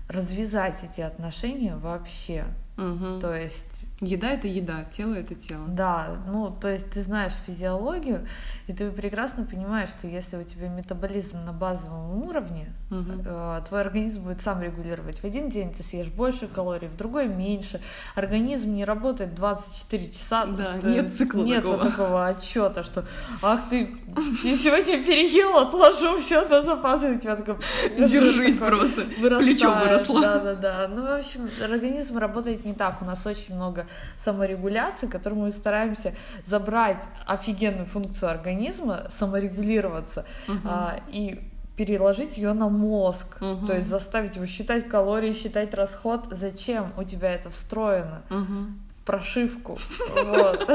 Развязать 0.07 0.75
эти 0.83 1.01
отношения 1.01 1.75
вообще. 1.75 2.45
Мгм. 2.77 3.19
То 3.21 3.33
есть 3.35 3.74
Еда— 4.01 4.31
это 4.31 4.47
еда, 4.47 4.83
тело— 4.91 5.13
это 5.15 5.35
тело. 5.35 5.63
да, 5.67 6.17
ну, 6.27 6.53
то 6.59 6.67
есть 6.67 6.91
ты 6.91 7.01
знаешь 7.01 7.31
физиологию, 7.47 8.27
и 8.67 8.73
ты 8.73 8.91
прекрасно 8.91 9.45
понимаешь, 9.45 9.87
что 9.87 10.05
если 10.07 10.35
у 10.35 10.43
тебя 10.43 10.67
метаболизм 10.67 11.37
на 11.45 11.53
базовом 11.53 12.23
уровне, 12.25 12.73
э, 12.91 13.61
твой 13.69 13.79
организм 13.81 14.23
будет 14.23 14.41
сам 14.41 14.61
регулировать. 14.61 15.19
В 15.19 15.23
один 15.23 15.49
день 15.49 15.73
ты 15.73 15.81
съешь 15.81 16.07
больше 16.09 16.47
калорий, 16.47 16.89
в 16.89 16.97
другой 16.97 17.27
меньше. 17.29 17.79
Организм 18.15 18.73
не 18.73 18.83
работает 18.83 19.33
24 19.33 20.11
часа. 20.11 20.45
Да, 20.45 20.73
Тут, 20.73 20.83
нет 20.91 21.07
э, 21.07 21.11
цикла 21.11 21.43
Нет 21.43 21.63
такого. 21.63 21.77
вот 21.77 21.89
такого 21.89 22.27
отчета, 22.27 22.83
что 22.83 23.05
ах 23.41 23.69
ты 23.69 23.95
ты 24.43 24.57
сегодня 24.57 25.01
переел, 25.03 25.57
отложу 25.57 26.17
все 26.19 26.45
на 26.47 26.61
запасы. 26.63 27.15
и 27.15 27.19
тебя 27.19 27.37
такое 27.37 27.57
Держись 27.97 28.57
такое 28.57 28.77
просто. 28.77 29.01
вырастает. 29.19 29.39
Плечо 29.55 29.73
выросло. 29.73 30.21
Да, 30.21 30.39
да, 30.39 30.55
да. 30.55 30.87
Ну, 30.89 31.01
в 31.03 31.19
общем, 31.19 31.47
организм 31.63 32.17
работает 32.17 32.65
не 32.65 32.73
так. 32.73 33.01
У 33.01 33.05
нас 33.05 33.25
очень 33.25 33.55
много 33.55 33.84
саморегуляции, 34.17 35.07
которую 35.07 35.41
мы 35.43 35.51
стараемся 35.51 36.13
забрать 36.45 37.01
офигенную 37.25 37.85
функцию 37.85 38.29
организма, 38.31 39.07
саморегулироваться, 39.09 40.25
Мгм. 40.47 40.61
а, 40.65 40.99
и 41.09 41.39
переложить 41.77 42.37
ее 42.37 42.53
на 42.53 42.69
мозг, 42.69 43.41
Мгм. 43.41 43.65
то 43.65 43.75
есть 43.75 43.89
заставить 43.89 44.35
его 44.37 44.45
считать 44.45 44.87
калории, 44.87 45.33
считать 45.33 45.73
расход. 45.73 46.25
Зачем 46.31 46.93
у 46.97 47.03
тебя 47.03 47.33
это 47.33 47.49
встроено 47.49 48.21
в 48.29 49.03
прошивку? 49.05 49.77
Вот. 50.25 50.69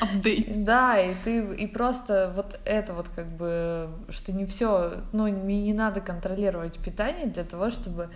Апдейт. 0.00 0.64
Да, 0.64 1.00
и 1.00 1.14
ты 1.24 1.40
и 1.54 1.66
просто 1.66 2.32
вот 2.36 2.58
это 2.64 2.92
вот 2.94 3.08
как 3.08 3.26
бы, 3.26 3.88
что 4.10 4.32
не 4.32 4.46
все, 4.46 5.02
ну 5.12 5.24
мне 5.24 5.60
не 5.62 5.72
надо 5.74 6.00
контролировать 6.00 6.78
питание 6.78 7.26
для 7.26 7.44
того, 7.44 7.70
чтобы 7.70 8.08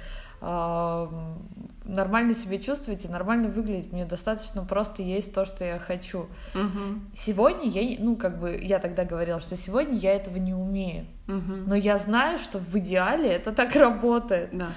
нормально 1.84 2.34
себя 2.34 2.58
чувствовать 2.58 3.04
и 3.04 3.08
нормально 3.08 3.48
выглядеть. 3.48 3.92
Мне 3.92 4.04
достаточно 4.04 4.64
просто 4.64 5.02
есть 5.02 5.32
то, 5.32 5.44
что 5.44 5.64
я 5.64 5.78
хочу. 5.78 6.26
Мгм. 6.54 7.10
Сегодня 7.16 7.68
я, 7.68 7.96
ну 8.00 8.16
как 8.16 8.40
бы 8.40 8.58
я 8.60 8.78
тогда 8.78 9.04
говорила, 9.04 9.40
что 9.40 9.56
сегодня 9.56 9.98
я 9.98 10.14
этого 10.14 10.36
не 10.36 10.54
умею, 10.54 11.06
Мгм. 11.26 11.64
но 11.68 11.74
я 11.74 11.98
знаю, 11.98 12.38
что 12.38 12.58
в 12.58 12.76
идеале 12.78 13.28
это 13.30 13.52
так 13.52 13.74
работает. 13.76 14.50
Да. 14.52 14.68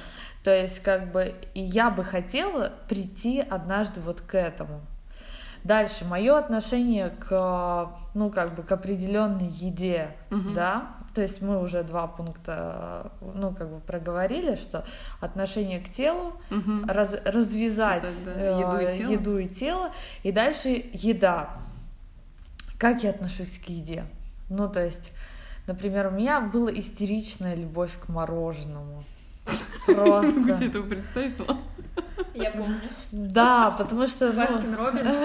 То 0.43 0.55
есть, 0.55 0.79
как 0.81 1.11
бы, 1.11 1.33
я 1.55 1.89
бы 1.89 2.03
хотела 2.03 2.71
прийти 2.87 3.39
однажды 3.41 3.99
вот 4.01 4.21
к 4.21 4.35
этому. 4.37 4.81
Дальше, 5.63 6.05
мое 6.05 6.37
отношение 6.37 7.09
к, 7.09 7.89
ну, 8.13 8.29
как 8.29 8.53
бы, 8.53 8.61
к 8.61 8.71
определенной 8.71 9.47
еде, 9.47 10.09
Мгм. 10.29 10.53
да, 10.53 10.85
то 11.15 11.21
есть 11.21 11.41
мы 11.41 11.61
уже 11.63 11.81
два 11.83 12.07
пункта, 12.07 13.11
ну, 13.21 13.53
как 13.55 13.69
бы 13.69 13.79
проговорили, 13.79 14.55
что 14.57 14.83
отношение 15.21 15.79
к 15.79 15.89
телу, 15.89 16.33
Мгм. 16.49 16.85
раз- 16.89 17.15
развязать 17.25 18.03
Развязать, 18.03 18.25
да, 18.25 18.31
э, 18.35 18.59
еду 18.59 18.77
и 18.77 18.97
тело. 18.97 19.11
еду 19.11 19.37
и 19.37 19.47
тело, 19.47 19.91
и 20.23 20.31
дальше 20.31 20.69
еда. 20.93 21.49
Как 22.77 23.03
я 23.03 23.11
отношусь 23.11 23.57
к 23.59 23.69
еде? 23.69 24.03
Ну, 24.49 24.69
то 24.69 24.83
есть, 24.83 25.13
например, 25.67 26.07
у 26.07 26.11
меня 26.11 26.41
была 26.41 26.71
истеричная 26.73 27.55
любовь 27.55 27.91
к 28.05 28.09
мороженому. 28.09 29.05
Не 29.87 29.93
могу 29.95 30.27
себе 30.27 30.43
Просто. 30.45 30.65
этого 30.65 30.87
представить, 30.87 31.39
но... 31.39 31.57
Я 32.33 32.51
помню. 32.51 32.75
Да, 33.11 33.71
потому 33.71 34.07
что... 34.07 34.31
ну, 34.31 34.33
Baskin 34.33 34.75
Robbins. 34.75 35.15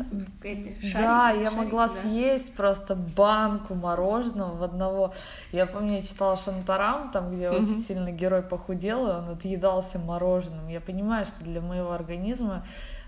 эти 0.42 0.92
Да, 0.94 1.30
я 1.30 1.50
могла 1.50 1.88
да. 1.88 1.94
съесть 1.94 2.54
просто 2.54 2.94
банку 2.94 3.74
мороженого 3.74 4.56
в 4.56 4.62
одного. 4.62 5.12
Я 5.52 5.66
помню, 5.66 5.96
я 5.96 6.02
читала 6.02 6.36
Шантарам, 6.36 7.10
там, 7.10 7.34
где 7.34 7.50
очень 7.50 7.76
сильно 7.76 8.12
герой 8.12 8.42
похудел, 8.42 9.06
и 9.08 9.10
он 9.10 9.30
отъедался 9.30 9.98
мороженым. 9.98 10.68
Я 10.68 10.80
понимаю, 10.80 11.26
что 11.26 11.44
для 11.44 11.60
моего 11.60 11.92
организма, 11.92 12.64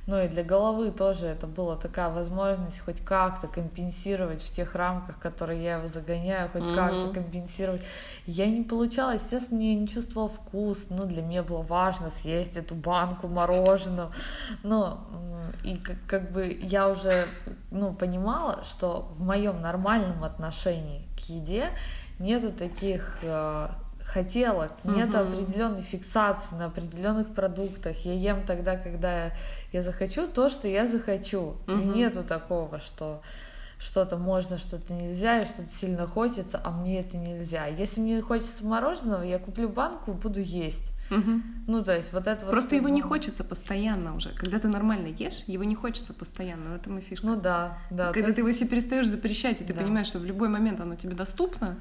ну 0.07 0.21
и 0.21 0.29
для 0.29 0.43
головы 0.43 0.91
тоже 0.91 1.27
это 1.27 1.47
была 1.47 1.77
такая 1.77 2.11
возможность 2.11 2.81
хоть 2.81 3.01
как-то 3.05 3.47
компенсировать 3.47 4.43
в 4.43 4.53
тех 4.53 4.75
рамках, 4.75 5.19
которые 5.19 5.63
я 5.63 5.77
его 5.77 5.87
загоняю, 5.87 6.51
хоть 6.51 6.65
Мгм. 6.67 6.75
как-то 6.75 7.09
компенсировать. 7.09 7.83
Я 8.27 8.47
не 8.47 8.63
получала, 8.63 9.13
естественно, 9.13 9.61
я 9.61 9.75
не 9.75 9.87
чувствовала 9.87 10.29
вкус, 10.29 10.87
ну, 10.91 11.05
для 11.07 11.23
меня 11.23 11.43
было 11.43 11.63
важно 11.63 12.09
съесть 12.09 12.57
эту 12.57 12.75
банку 12.75 13.29
мороженого, 13.29 14.13
но 14.65 15.07
и 15.63 15.77
как, 15.77 15.97
как 16.09 16.33
бы 16.33 16.47
я 16.63 16.89
уже, 16.89 17.27
ну, 17.71 17.95
понимала, 17.95 18.65
что 18.65 19.13
в 19.17 19.25
моем 19.25 19.61
нормальном 19.61 20.25
отношении 20.25 21.07
к 21.17 21.21
еде 21.29 21.69
нету 22.19 22.51
таких 22.53 23.19
э, 23.23 23.69
хотелок, 24.13 24.73
нет 24.85 25.09
Мгм. 25.09 25.17
определенной 25.17 25.83
фиксации 25.83 26.55
на 26.57 26.67
определенных 26.67 27.35
продуктах. 27.35 27.97
Я 28.05 28.13
ем 28.15 28.45
тогда, 28.47 28.77
когда 28.77 29.33
я 29.73 29.83
захочу 29.83 30.27
то, 30.27 30.51
что 30.51 30.69
я 30.69 30.87
захочу. 30.87 31.57
Мгм. 31.67 31.95
нету 31.95 32.23
такого, 32.23 32.81
что 32.81 33.23
что-то 33.79 34.17
можно, 34.17 34.59
что-то 34.59 34.93
нельзя, 34.93 35.43
и 35.43 35.45
что-то 35.45 35.69
сильно 35.69 36.07
хочется, 36.07 36.61
а 36.63 36.71
мне 36.71 37.01
это 37.01 37.17
нельзя. 37.17 37.67
Если 37.67 38.01
мне 38.01 38.21
хочется 38.23 38.65
мороженого, 38.65 39.23
я 39.23 39.39
куплю 39.41 39.69
банку 39.69 40.13
и 40.13 40.15
буду 40.15 40.41
есть. 40.41 40.85
Мгм. 41.11 41.65
Ну, 41.67 41.83
то 41.83 41.95
есть 41.95 42.13
вот 42.13 42.27
это 42.29 42.45
вот... 42.45 42.53
Просто 42.53 42.77
его 42.77 42.89
не 42.89 43.03
хочется 43.03 43.43
постоянно 43.45 44.15
уже. 44.15 44.31
Когда 44.31 44.59
ты 44.61 44.69
нормально 44.69 45.09
ешь, 45.09 45.43
его 45.49 45.65
не 45.65 45.75
хочется 45.75 46.15
постоянно. 46.15 46.71
В 46.73 46.77
этом 46.77 46.99
и 46.99 47.01
фишка. 47.01 47.27
Ну 47.27 47.37
да, 47.37 47.77
да. 47.91 48.13
Когда 48.13 48.29
есть- 48.29 48.37
ты 48.37 48.41
его 48.43 48.53
себе 48.53 48.69
перестаешь 48.69 49.09
запрещать, 49.09 49.61
и 49.61 49.65
ты 49.65 49.73
Да. 49.75 49.81
понимаешь, 49.83 50.07
что 50.07 50.19
в 50.21 50.25
любой 50.25 50.49
момент 50.49 50.81
оно 50.81 50.95
тебе 50.95 51.15
доступно, 51.15 51.77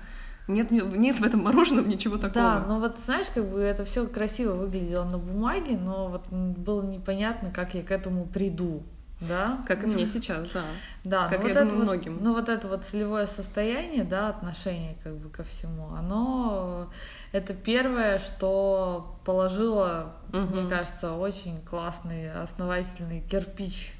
нет, 0.47 0.71
нет 0.71 1.19
в 1.19 1.23
этом 1.23 1.43
мороженом 1.43 1.87
ничего 1.87 2.17
такого. 2.17 2.33
Да, 2.33 2.65
ну 2.67 2.79
вот 2.79 2.97
знаешь, 3.05 3.27
как 3.33 3.47
бы 3.49 3.59
это 3.59 3.85
все 3.85 4.05
красиво 4.07 4.53
выглядело 4.53 5.05
на 5.05 5.17
бумаге, 5.17 5.77
но 5.77 6.07
вот 6.07 6.27
было 6.29 6.81
непонятно, 6.83 7.51
как 7.51 7.73
я 7.73 7.83
к 7.83 7.91
этому 7.91 8.25
приду, 8.25 8.83
да? 9.19 9.63
Как 9.67 9.83
и 9.83 9.87
мне 9.87 10.05
сейчас, 10.05 10.47
да. 10.49 10.63
Да, 11.03 11.27
Как 11.29 11.39
ну 11.41 11.47
я 11.47 11.53
вот 11.53 11.57
это 11.57 11.69
думаю, 11.69 11.77
вот, 11.77 11.83
многим. 11.85 12.23
ну 12.23 12.33
вот 12.33 12.49
это 12.49 12.67
вот 12.67 12.85
целевое 12.85 13.27
состояние, 13.27 14.03
да, 14.03 14.29
отношение 14.29 14.95
как 15.03 15.15
бы 15.17 15.29
ко 15.29 15.43
всему, 15.43 15.93
оно 15.95 16.89
это 17.31 17.53
первое, 17.53 18.19
что 18.19 19.19
положило, 19.25 20.13
мне 20.33 20.41
Мгм. 20.61 20.69
кажется, 20.69 21.13
очень 21.13 21.61
классный 21.61 22.31
основательный 22.33 23.21
кирпич 23.21 23.93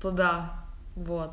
туда, 0.00 0.52
вот. 0.94 1.32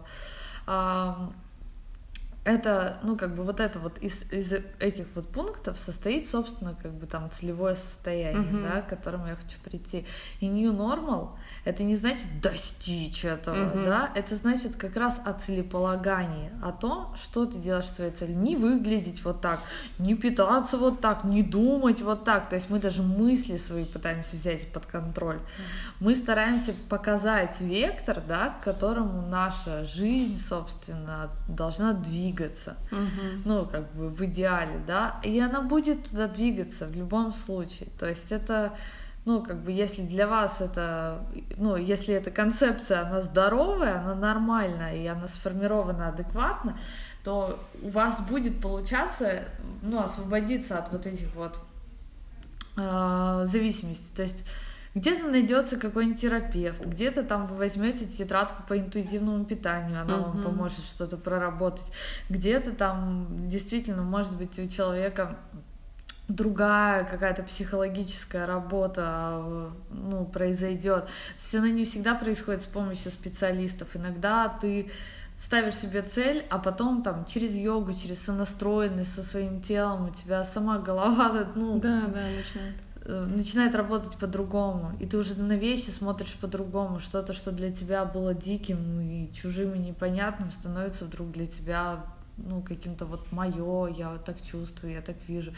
Это, 2.47 2.97
ну, 3.03 3.17
как 3.17 3.35
бы 3.35 3.43
вот 3.43 3.59
это 3.59 3.77
вот 3.77 3.97
из, 3.99 4.23
из 4.31 4.53
этих 4.79 5.05
вот 5.15 5.27
пунктов 5.27 5.77
состоит, 5.77 6.29
собственно, 6.29 6.75
как 6.81 6.93
бы 6.93 7.05
там 7.05 7.29
целевое 7.29 7.75
состояние, 7.75 8.53
Мгм. 8.53 8.63
да, 8.63 8.81
к 8.81 8.87
которому 8.87 9.27
я 9.27 9.35
хочу 9.35 9.59
прийти. 9.63 10.05
И 10.39 10.47
new 10.47 10.71
normal— 10.71 11.31
это 11.65 11.83
не 11.83 11.97
значит 11.97 12.39
достичь 12.41 13.25
этого, 13.25 13.73
Мгм. 13.73 13.83
да, 13.83 14.09
это 14.15 14.37
значит 14.37 14.77
как 14.77 14.95
раз 14.95 15.19
о 15.25 15.33
целеполагании, 15.33 16.51
о 16.63 16.71
том, 16.71 17.13
что 17.21 17.45
ты 17.45 17.59
делаешь 17.59 17.89
своей 17.89 18.11
цели. 18.11 18.31
Не 18.31 18.55
выглядеть 18.55 19.25
вот 19.25 19.41
так, 19.41 19.59
не 19.99 20.15
питаться 20.15 20.77
вот 20.77 21.01
так, 21.01 21.25
не 21.25 21.43
думать 21.43 22.01
вот 22.01 22.23
так. 22.23 22.47
То 22.49 22.55
есть 22.55 22.69
мы 22.69 22.79
даже 22.79 23.03
мысли 23.03 23.57
свои 23.57 23.83
пытаемся 23.83 24.37
взять 24.37 24.71
под 24.71 24.85
контроль. 24.85 25.39
Мы 25.99 26.15
стараемся 26.15 26.73
показать 26.87 27.59
вектор, 27.59 28.21
да, 28.25 28.49
к 28.49 28.63
которому 28.63 29.27
наша 29.27 29.83
жизнь, 29.83 30.39
собственно, 30.39 31.29
должна 31.49 31.91
двигаться. 31.91 32.36
Мгм. 32.91 33.43
Ну, 33.45 33.65
как 33.65 33.91
бы 33.93 34.09
в 34.09 34.23
идеале, 34.25 34.79
да, 34.85 35.19
и 35.23 35.39
она 35.39 35.61
будет 35.61 36.09
туда 36.09 36.27
двигаться 36.27 36.85
в 36.85 36.95
любом 36.95 37.33
случае. 37.33 37.89
То 37.99 38.07
есть 38.07 38.31
это, 38.31 38.73
ну, 39.25 39.41
как 39.41 39.57
бы, 39.63 39.71
если 39.71 40.01
для 40.01 40.27
вас 40.27 40.61
это, 40.61 41.25
ну, 41.57 41.75
если 41.75 42.13
эта 42.15 42.31
концепция, 42.31 43.01
она 43.01 43.21
здоровая, 43.21 43.99
она 43.99 44.15
нормальная, 44.15 44.95
и 44.95 45.05
она 45.07 45.27
сформирована 45.27 46.09
адекватно, 46.09 46.77
то 47.23 47.59
у 47.81 47.89
вас 47.89 48.19
будет 48.21 48.61
получаться, 48.61 49.43
ну, 49.81 50.03
освободиться 50.03 50.77
от 50.77 50.91
вот 50.91 51.05
этих 51.05 51.33
вот 51.35 51.59
э, 52.77 53.45
зависимостей. 53.45 54.15
То 54.15 54.23
есть 54.23 54.43
где-то 54.97 55.27
найдется 55.27 55.77
какой-нибудь 55.77 56.21
терапевт, 56.21 56.85
где-то 56.85 57.23
там 57.23 57.47
вы 57.47 57.55
возьмете 57.55 58.05
тетрадку 58.05 58.63
по 58.67 58.77
интуитивному 58.77 59.45
питанию, 59.45 60.01
она 60.01 60.17
вам 60.17 60.43
поможет 60.43 60.83
что-то 60.85 61.17
проработать. 61.17 61.85
Где-то 62.29 62.71
там 62.71 63.27
действительно, 63.49 64.03
может 64.03 64.35
быть, 64.35 64.57
у 64.59 64.67
человека 64.67 65.37
другая 66.27 67.05
какая-то 67.05 67.43
психологическая 67.43 68.45
работа 68.45 69.39
э, 69.39 69.69
ну, 69.91 70.25
произойдет. 70.25 71.05
То 71.05 71.11
есть 71.41 71.55
она 71.55 71.69
не 71.69 71.85
всегда 71.85 72.15
происходит 72.15 72.63
с 72.63 72.65
помощью 72.65 73.11
специалистов. 73.11 73.95
Иногда 73.95 74.49
ты 74.49 74.91
ставишь 75.37 75.75
себе 75.75 76.01
цель, 76.01 76.45
а 76.49 76.57
потом 76.57 77.03
там 77.03 77.25
через 77.25 77.55
йогу, 77.55 77.93
через 77.93 78.25
сонастроенность 78.25 79.13
со 79.13 79.23
своим 79.23 79.61
телом 79.61 80.09
у 80.09 80.09
тебя 80.09 80.43
сама 80.43 80.79
голова 80.79 81.47
ну, 81.55 81.79
Да, 81.79 82.07
да, 82.07 82.23
начинает. 82.35 82.75
Э, 83.07 83.25
начинает 83.25 83.73
работать 83.75 84.17
по-другому, 84.17 84.93
и 84.99 85.05
ты 85.05 85.17
уже 85.17 85.35
на 85.35 85.53
вещи 85.53 85.89
смотришь 85.89 86.35
по-другому, 86.39 86.99
что-то, 86.99 87.33
что 87.33 87.51
для 87.51 87.71
тебя 87.71 88.05
было 88.05 88.33
диким 88.33 88.99
и 89.01 89.31
чужим 89.33 89.73
и 89.73 89.79
непонятным, 89.79 90.51
становится 90.51 91.05
вдруг 91.05 91.31
для 91.31 91.47
тебя 91.47 92.05
ну, 92.37 92.61
каким-то 92.61 93.05
вот 93.05 93.31
мое, 93.31 93.87
я 93.87 94.11
вот 94.11 94.25
так 94.25 94.41
чувствую, 94.41 94.93
я 94.93 95.01
так 95.01 95.15
вижу. 95.27 95.53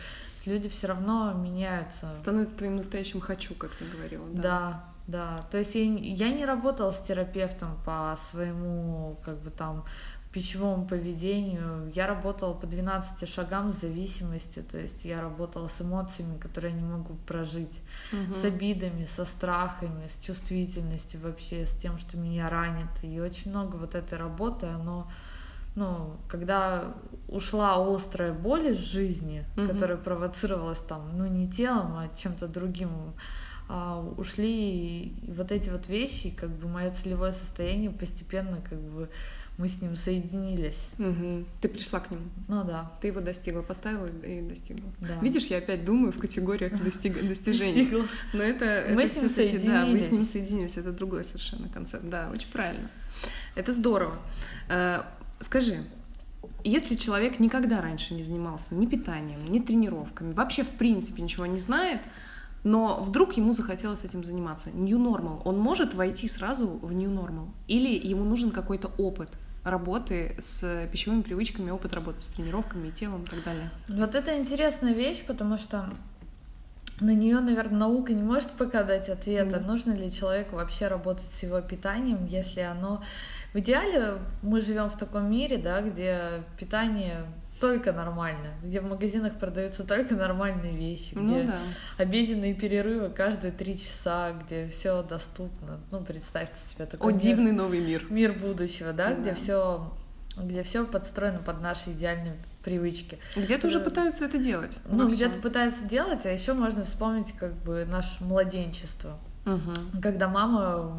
Люди 0.46 0.70
все 0.70 0.88
равно 0.88 1.34
меняются. 1.34 2.16
Становится 2.16 2.56
твоим 2.56 2.78
настоящим 2.78 3.20
хочу, 3.20 3.54
как 3.54 3.72
ты 3.72 3.86
говорила. 3.86 4.26
Да. 4.32 4.42
Да, 4.42 4.84
да. 5.08 5.48
То 5.52 5.58
есть 5.58 5.76
я, 5.76 5.84
я 5.84 6.32
не 6.32 6.46
работала 6.46 6.92
с 6.92 7.02
терапевтом 7.02 7.78
по 7.86 8.18
своему, 8.30 9.18
как 9.26 9.40
бы 9.42 9.50
там, 9.50 9.86
пищевому 10.32 10.86
поведению. 10.86 11.92
Я 11.96 12.08
работала 12.08 12.54
по 12.54 12.68
12 12.68 13.28
шагам 13.28 13.72
с 13.72 13.82
зависимостью, 13.82 14.63
то 14.63 14.78
есть 14.78 15.06
я 15.06 15.22
работала 15.22 15.68
с 15.68 15.82
эмоциями, 15.82 16.38
которые 16.38 16.74
я 16.74 16.80
не 16.80 16.86
могу 16.88 17.15
прожить, 17.26 17.80
Мгм. 18.12 18.36
с 18.36 18.44
обидами, 18.46 19.06
со 19.06 19.26
страхами, 19.26 20.08
с 20.08 20.24
чувствительностью 20.24 21.20
вообще, 21.22 21.65
с 21.65 21.72
тем, 21.72 21.98
что 21.98 22.18
меня 22.18 22.50
ранит. 22.50 22.89
И 23.04 23.20
очень 23.20 23.50
много 23.52 23.76
вот 23.76 23.96
этой 23.96 24.18
работы, 24.18 24.68
оно 24.68 25.08
ну, 25.76 26.18
когда 26.28 26.94
ушла 27.28 27.76
острая 27.96 28.34
боль 28.34 28.70
из 28.74 28.80
жизни, 28.80 29.46
Мгм. 29.56 29.68
которая 29.68 29.98
провоцировалась 29.98 30.80
там, 30.80 31.12
ну, 31.18 31.26
не 31.26 31.48
телом, 31.50 31.94
а 31.96 32.10
чем-то 32.18 32.48
другим, 32.48 32.89
а, 33.70 34.00
ушли 34.18 35.04
и 35.04 35.32
вот 35.32 35.52
эти 35.52 35.70
вот 35.70 35.88
вещи, 35.88 36.32
как 36.32 36.50
бы 36.50 36.68
мое 36.68 36.89
целевое 36.89 37.32
состояние 37.32 37.92
постепенно, 37.92 38.60
как 38.68 38.80
бы 38.80 39.10
мы 39.60 39.67
с 39.67 39.80
ним 39.82 39.95
соединились. 39.95 40.88
Мгм. 40.98 41.45
Ты 41.62 41.67
пришла 41.67 42.00
к 42.00 42.10
нему. 42.10 42.24
Ну 42.48 42.63
да, 42.63 42.91
Ты 43.02 43.08
его 43.10 43.19
достигла, 43.19 43.62
поставила 43.62 44.08
и 44.08 44.41
достигла. 44.41 44.89
да. 45.02 45.19
Видишь, 45.22 45.45
я 45.48 45.58
опять 45.58 45.86
думаю 45.86 46.12
в 46.12 46.17
категориях 46.17 46.72
достиг- 46.74 47.22
достижений. 47.28 47.74
Достигла. 47.84 48.06
Но 48.34 48.41
это, 48.41 48.88
Мы 48.95 49.04
это 49.04 49.13
с 49.13 49.22
ним 49.22 49.30
всё-таки, 49.30 49.67
да, 49.67 49.86
мы 49.86 50.00
с 50.00 50.10
ним 50.12 50.26
соединились. 50.26 50.32
соединились. 50.32 50.78
Это 50.78 50.91
другой 50.93 51.24
совершенно 51.24 51.69
концепт. 51.69 52.10
Да, 52.10 52.30
очень 52.34 52.50
правильно. 52.52 52.89
Это 53.56 53.72
здорово. 53.72 54.15
Э, 54.69 55.02
Скажи, 55.41 55.84
если 56.63 56.95
человек 56.95 57.39
никогда 57.39 57.82
раньше 57.82 58.13
не 58.13 58.22
занимался 58.24 58.76
ни 58.76 58.86
питанием, 58.86 59.39
ни 59.50 59.60
тренировками, 59.60 60.34
вообще 60.34 60.63
в 60.63 60.69
принципе 60.69 61.22
ничего 61.22 61.45
не 61.45 61.58
знает, 61.58 62.02
но 62.65 63.02
вдруг 63.02 63.38
ему 63.38 63.54
захотелось 63.54 64.04
этим 64.04 64.24
заниматься, 64.26 64.69
new 64.72 64.98
normal, 65.00 65.41
он 65.45 65.58
может 65.58 65.93
войти 65.93 66.28
сразу 66.28 66.67
в 66.67 66.91
new 66.91 67.10
normal? 67.10 67.48
Или 67.67 67.89
ему 68.06 68.26
нужен 68.26 68.52
какой-то 68.52 68.91
опыт 68.98 69.30
работы 69.63 70.36
с 70.39 70.88
пищевыми 70.91 71.22
привычками, 71.22 71.69
опыт 71.69 71.93
работы 71.93 72.22
с 72.22 72.30
тренировками, 72.30 72.91
телом 72.91 73.24
и 73.24 73.28
так 73.28 73.43
далее? 73.43 73.69
Вот 73.88 74.15
это 74.15 74.38
интересная 74.38 74.93
вещь, 74.93 75.24
потому 75.26 75.58
что 75.58 75.89
на 77.02 77.13
нее, 77.13 77.39
наверное, 77.39 77.80
наука 77.80 78.13
не 78.13 78.24
может 78.24 78.52
пока 78.52 78.84
дать 78.84 79.10
ответа, 79.10 79.60
Да. 79.60 79.65
нужно 79.65 79.93
ли 79.93 80.12
человеку 80.12 80.58
вообще 80.58 80.88
работать 80.88 81.32
с 81.32 81.43
его 81.43 81.62
питанием, 81.62 82.26
если 82.26 82.62
оно... 82.62 83.02
В 83.54 83.58
идеале 83.60 84.15
мы 84.43 84.62
живем 84.62 84.89
в 84.89 84.98
таком 84.98 85.30
мире, 85.32 85.58
да, 85.58 85.82
где 85.82 86.43
питание 86.60 87.26
только 87.60 87.91
нормально, 87.93 88.54
где 88.63 88.80
в 88.82 88.86
магазинах 88.89 89.34
продаются 89.39 89.84
только 89.84 90.15
нормальные 90.15 90.76
вещи, 90.76 91.13
Ну 91.13 91.26
где 91.26 91.43
да. 91.43 91.58
обеденные 91.98 92.54
перерывы 92.54 93.10
каждые 93.10 93.52
три 93.52 93.78
часа, 93.78 94.32
где 94.34 94.67
все 94.69 95.04
доступно. 95.04 95.80
Ну, 95.91 96.02
представьте 96.02 96.56
себе 96.74 96.86
такой 96.86 97.12
О, 97.12 97.15
мир 97.15 97.22
дивный 97.22 97.52
новый 97.52 97.80
мир. 97.80 98.06
мир 98.10 98.34
будущего, 98.34 98.93
да, 98.93 99.13
где 99.13 99.32
Да. 99.32 99.36
все 99.36 99.91
где 100.38 100.63
все 100.63 100.86
подстроено 100.86 101.39
под 101.39 101.60
наши 101.60 101.91
идеальные 101.91 102.38
привычки. 102.63 103.17
Где-то 103.36 103.67
уже 103.67 103.80
Э, 103.80 103.84
пытаются 103.84 104.24
это 104.24 104.38
делать. 104.38 104.80
Ну, 104.89 105.06
во 105.06 105.12
где-то 105.12 105.38
пытаются 105.39 105.84
делать, 105.84 106.26
а 106.26 106.30
еще 106.32 106.54
можно 106.54 106.86
вспомнить 106.86 107.34
как 107.34 107.54
бы 107.63 107.86
наше 107.86 108.24
младенчество. 108.24 109.17
Мгм. 109.45 110.02
когда 110.02 110.28
мама 110.28 110.91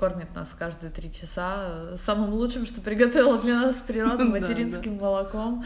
кормит 0.00 0.34
нас 0.34 0.56
каждые 0.58 0.90
три 0.90 1.12
часа 1.12 1.56
э, 1.58 1.96
самым 1.98 2.32
лучшим, 2.32 2.64
что 2.64 2.80
приготовила 2.80 3.38
для 3.38 3.54
нас 3.56 3.76
природа, 3.76 4.16
Да, 4.24 4.24
материнским 4.24 4.96
молоком. 4.96 5.62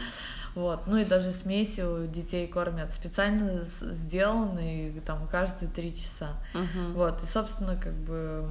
Вот. 0.55 0.87
Ну 0.87 0.97
и 0.97 1.05
даже 1.05 1.31
смесью 1.31 2.07
детей 2.07 2.45
кормят 2.47 2.91
специально 2.91 3.63
сделанные 3.63 5.01
там 5.01 5.27
каждые 5.29 5.69
три 5.69 5.95
часа. 5.95 6.33
Мгм. 6.53 6.93
Вот, 6.93 7.23
и, 7.23 7.25
собственно, 7.25 7.77
как 7.77 7.93
бы 7.93 8.45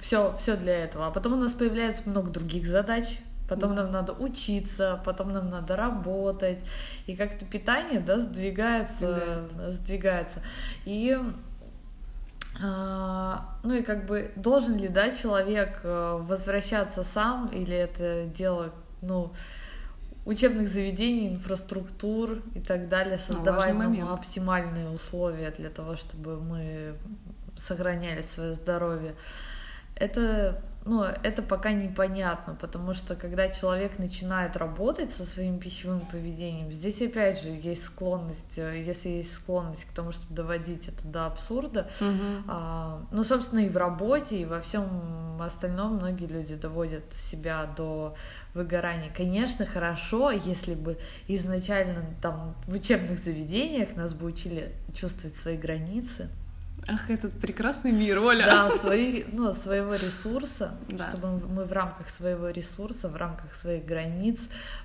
все, 0.00 0.34
все 0.38 0.56
для 0.56 0.84
этого. 0.84 1.06
А 1.06 1.10
потом 1.10 1.34
у 1.34 1.36
нас 1.36 1.52
появляется 1.52 2.02
много 2.06 2.30
других 2.30 2.66
задач. 2.66 3.18
Потом 3.48 3.76
нам 3.76 3.92
надо 3.92 4.12
учиться, 4.12 5.00
потом 5.04 5.32
нам 5.32 5.50
надо 5.50 5.76
работать. 5.76 6.58
И 7.06 7.14
как-то 7.14 7.44
питание, 7.44 8.00
да, 8.00 8.18
сдвигается. 8.18 9.42
Сдвигается. 9.42 9.72
сдвигается. 9.72 10.42
И 10.84 11.16
ну 12.60 13.74
и 13.74 13.82
как 13.82 14.06
бы 14.06 14.32
должен 14.36 14.76
ли, 14.78 14.88
да, 14.88 15.10
человек 15.10 15.80
э, 15.82 16.18
возвращаться 16.22 17.04
сам, 17.04 17.48
или 17.48 17.76
это 17.76 18.24
дело, 18.24 18.72
ну, 19.02 19.32
учебных 20.24 20.68
заведений, 20.68 21.28
инфраструктур 21.28 22.42
и 22.54 22.60
так 22.60 22.88
далее, 22.88 23.18
создавать 23.18 23.74
важный 23.74 23.98
нам 23.98 24.12
оптимальные 24.12 24.90
условия 24.90 25.50
для 25.52 25.70
того, 25.70 25.96
чтобы 25.96 26.40
мы 26.40 26.96
сохраняли 27.56 28.22
свое 28.22 28.54
здоровье. 28.54 29.14
Это, 29.94 30.62
ну, 30.86 31.02
это 31.02 31.42
пока 31.42 31.72
непонятно, 31.72 32.54
потому 32.54 32.94
что 32.94 33.16
когда 33.16 33.48
человек 33.48 33.98
начинает 33.98 34.56
работать 34.56 35.12
со 35.12 35.24
своим 35.26 35.58
пищевым 35.58 36.00
поведением, 36.00 36.72
здесь 36.72 37.02
опять 37.02 37.42
же 37.42 37.50
есть 37.50 37.84
склонность, 37.84 38.56
э, 38.56 38.82
если 38.84 39.08
есть 39.08 39.34
склонность 39.34 39.84
к 39.84 39.92
тому, 39.92 40.12
чтобы 40.12 40.34
доводить 40.34 40.88
это 40.88 41.06
до 41.06 41.26
абсурда, 41.26 41.90
Мгм. 42.00 42.44
а, 42.46 43.02
ну, 43.10 43.24
собственно, 43.24 43.60
и 43.60 43.68
в 43.68 43.76
работе, 43.76 44.38
и 44.40 44.44
во 44.44 44.60
всем 44.60 45.42
остальном 45.42 45.96
многие 45.96 46.26
люди 46.26 46.54
доводят 46.54 47.12
себя 47.12 47.66
до 47.76 48.14
выгорания. 48.54 49.10
Конечно, 49.14 49.66
хорошо, 49.66 50.30
если 50.30 50.74
бы 50.74 50.98
изначально 51.28 52.04
там 52.22 52.54
в 52.66 52.72
учебных 52.72 53.18
заведениях 53.18 53.96
нас 53.96 54.14
бы 54.14 54.26
учили 54.26 54.72
чувствовать 54.94 55.36
свои 55.36 55.56
границы, 55.56 56.28
Ах, 56.88 57.10
этот 57.10 57.32
прекрасный 57.40 57.90
мир, 57.92 58.18
Оля. 58.18 58.46
да, 58.46 58.70
свои, 58.78 59.24
ну, 59.32 59.52
своего 59.54 59.94
ресурса, 59.96 60.74
Да. 60.88 61.08
чтобы 61.08 61.38
мы 61.48 61.64
в 61.64 61.72
рамках 61.72 62.08
своего 62.10 62.48
ресурса, 62.50 63.08
в 63.08 63.16
рамках 63.16 63.54
своих 63.54 63.84
границ 63.84 64.40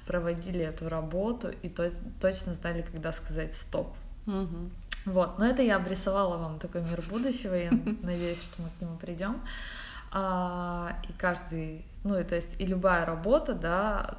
проводили 0.08 0.62
эту 0.62 0.90
работу 0.90 1.52
и 1.62 1.70
то- 1.70 1.92
точно 2.20 2.54
знали, 2.56 2.82
когда 2.82 3.12
сказать 3.12 3.54
стоп. 3.54 3.96
Мгм. 4.26 4.72
Вот, 5.06 5.40
но 5.40 5.46
это 5.46 5.62
я 5.62 5.76
обрисовала 5.78 6.38
вам 6.38 6.60
такой 6.60 6.82
мир 6.82 7.04
будущего, 7.10 7.54
я 7.56 7.70
надеюсь, 8.04 8.42
что 8.42 8.62
мы 8.62 8.70
к 8.78 8.82
нему 8.82 8.98
придем. 8.98 9.42
А, 10.14 10.98
и 11.08 11.14
каждый, 11.14 11.86
ну 12.04 12.18
и 12.20 12.24
то 12.24 12.36
есть 12.36 12.60
и 12.60 12.66
любая 12.66 13.06
работа, 13.06 13.54
да, 13.54 14.16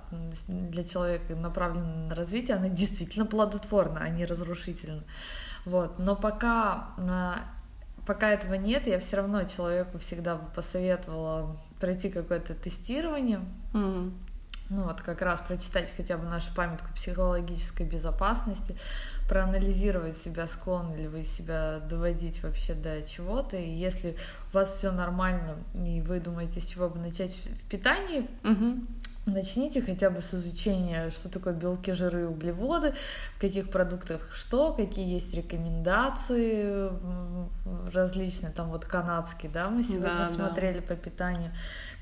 для 0.49 0.85
человека 0.85 1.35
направленная 1.37 2.09
на 2.09 2.15
развитие, 2.15 2.57
она 2.57 2.69
действительно 2.69 3.27
плодотворна, 3.27 4.01
а 4.01 4.09
не 4.09 4.25
разрушительна. 4.25 5.03
Вот, 5.67 5.99
но 5.99 6.17
пока 6.17 6.89
а, 6.97 7.41
пока 8.07 8.31
этого 8.31 8.55
нет, 8.55 8.87
я 8.87 8.99
все 8.99 9.17
равно 9.19 9.45
человеку 9.45 9.99
всегда 9.99 10.37
бы 10.37 10.51
посоветовала 10.55 11.57
пройти 11.81 12.11
какое-то 12.11 12.55
тестирование, 12.55 13.41
Мгм. 13.73 14.15
ну 14.71 14.85
вот 14.85 15.01
как 15.01 15.23
раз 15.23 15.41
прочитать 15.41 15.93
хотя 15.97 16.17
бы 16.17 16.25
нашу 16.29 16.55
памятку 16.55 16.93
психологической 16.95 17.87
безопасности, 17.87 18.77
проанализировать 19.29 20.17
себя, 20.17 20.47
склонны 20.47 20.97
ли 20.97 21.09
вы 21.09 21.23
себя 21.25 21.81
доводить 21.89 22.43
вообще 22.43 22.75
до 22.75 23.03
чего-то, 23.03 23.57
и 23.57 23.69
если 23.71 24.17
у 24.53 24.55
вас 24.55 24.73
все 24.75 24.91
нормально, 24.93 25.57
и 25.75 26.01
вы 26.01 26.21
думаете, 26.21 26.61
с 26.61 26.67
чего 26.67 26.89
бы 26.89 26.99
начать 26.99 27.35
в 27.35 27.69
питании, 27.69 28.29
Мгм. 28.43 28.87
Начните 29.25 29.81
хотя 29.83 30.11
бы 30.11 30.21
с 30.21 30.35
изучения, 30.35 31.11
что 31.11 31.29
такое 31.29 31.55
белки, 31.55 31.93
жиры 31.93 32.23
и 32.23 32.25
углеводы, 32.25 32.93
в 33.37 33.41
каких 33.41 33.71
продуктах 33.71 34.29
что, 34.33 34.73
какие 34.73 35.09
есть 35.09 35.33
рекомендации 35.33 36.91
различные, 37.93 38.51
там 38.51 38.71
вот 38.71 38.85
канадские, 38.85 39.53
да, 39.53 39.71
мы 39.71 39.85
сегодня 39.85 40.09
Да, 40.09 40.19
да. 40.19 40.27
смотрели 40.27 40.81
по 40.81 40.97
питанию, 40.97 41.53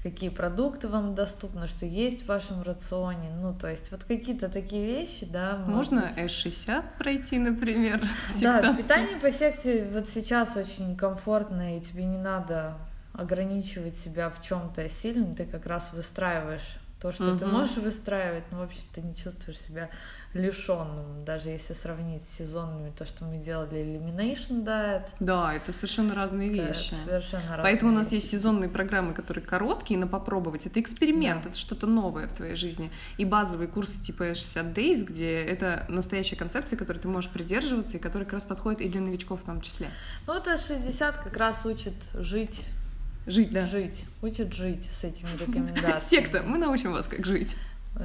какие 0.02 0.30
продукты 0.30 0.88
вам 0.88 1.14
доступны, 1.14 1.68
что 1.68 1.84
есть 1.84 2.22
в 2.22 2.28
вашем 2.28 2.62
рационе, 2.62 3.30
ну, 3.30 3.52
то 3.52 3.68
есть 3.68 3.90
вот 3.90 4.04
какие-то 4.04 4.48
такие 4.48 4.86
вещи, 4.86 5.26
да. 5.26 5.58
Можно 5.66 6.10
быть. 6.16 6.16
S60 6.30 6.84
пройти, 6.98 7.38
например? 7.38 8.00
Да, 8.28 8.32
сектантство? 8.32 8.74
питание 8.76 9.16
по 9.18 9.30
секте 9.30 9.86
вот 9.92 10.08
сейчас 10.08 10.56
очень 10.56 10.96
комфортно, 10.96 11.76
и 11.76 11.80
тебе 11.82 12.04
не 12.04 12.18
надо 12.18 12.76
ограничивать 13.12 13.98
себя 13.98 14.30
в 14.30 14.40
чем-то 14.40 14.88
сильно, 14.88 15.34
ты 15.34 15.44
как 15.44 15.66
раз 15.66 15.92
выстраиваешь 15.92 16.78
то, 17.00 17.12
что 17.12 17.36
ты 17.38 17.46
Мгм. 17.46 17.54
можешь 17.54 17.76
выстраивать, 17.76 18.44
но 18.50 18.58
в 18.58 18.62
общем 18.62 18.82
ты 18.94 19.00
не 19.00 19.16
чувствуешь 19.16 19.58
себя 19.58 19.88
лишенным, 20.34 21.24
даже 21.24 21.48
если 21.48 21.72
сравнить 21.72 22.22
с 22.22 22.36
сезонными, 22.36 22.90
то, 22.96 23.04
что 23.04 23.24
мы 23.24 23.38
делали 23.38 23.78
Elimination 23.80 24.64
Diet, 24.64 25.08
Да, 25.18 25.52
это 25.54 25.72
совершенно 25.72 26.14
разные 26.14 26.52
это 26.52 26.68
вещи. 26.68 26.94
совершенно 27.04 27.42
разные 27.56 27.62
Поэтому 27.62 27.90
у 27.92 27.94
нас 27.94 28.06
вещи. 28.12 28.22
есть 28.22 28.30
сезонные 28.30 28.68
программы, 28.70 29.12
которые 29.12 29.44
короткие, 29.44 29.98
на 29.98 30.06
попробовать. 30.06 30.66
Это 30.66 30.80
эксперимент, 30.80 31.42
Да. 31.44 31.50
это 31.50 31.58
что-то 31.58 31.86
новое 31.86 32.28
в 32.28 32.32
твоей 32.32 32.54
жизни. 32.54 32.90
И 33.16 33.24
базовые 33.24 33.66
курсы 33.66 34.00
типа 34.00 34.34
60 34.34 34.66
Days, 34.66 35.04
где 35.04 35.42
это 35.42 35.86
настоящая 35.88 36.36
концепция, 36.36 36.76
которой 36.76 36.98
ты 36.98 37.08
можешь 37.08 37.30
придерживаться, 37.30 37.96
и 37.96 38.00
которая 38.00 38.24
как 38.24 38.34
раз 38.34 38.44
подходит 38.44 38.80
и 38.82 38.88
для 38.88 39.00
новичков 39.00 39.42
в 39.42 39.44
том 39.44 39.60
числе. 39.62 39.88
Ну, 40.26 40.34
это 40.34 40.56
60 40.56 41.18
как 41.18 41.36
раз 41.36 41.66
учит 41.66 41.94
жить, 42.14 42.64
Жить, 43.30 43.52
да. 43.52 43.66
жить, 43.66 44.04
учит 44.22 44.52
жить 44.52 44.90
с 44.90 45.04
этими 45.04 45.28
рекомендациями. 45.40 45.98
Секта, 45.98 46.42
мы 46.42 46.58
научим 46.58 46.92
вас, 46.92 47.08
как 47.08 47.24
жить. 47.24 47.56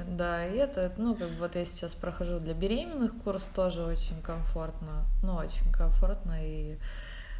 Да, 0.07 0.45
и 0.45 0.55
это, 0.57 0.91
ну, 0.97 1.15
как 1.15 1.29
бы 1.29 1.39
вот 1.39 1.55
я 1.55 1.65
сейчас 1.65 1.93
прохожу 1.93 2.39
для 2.39 2.53
беременных 2.53 3.11
курс, 3.23 3.47
тоже 3.55 3.83
очень 3.83 4.19
комфортно, 4.21 5.05
ну, 5.21 5.35
очень 5.35 5.71
комфортно, 5.71 6.35
и 6.41 6.77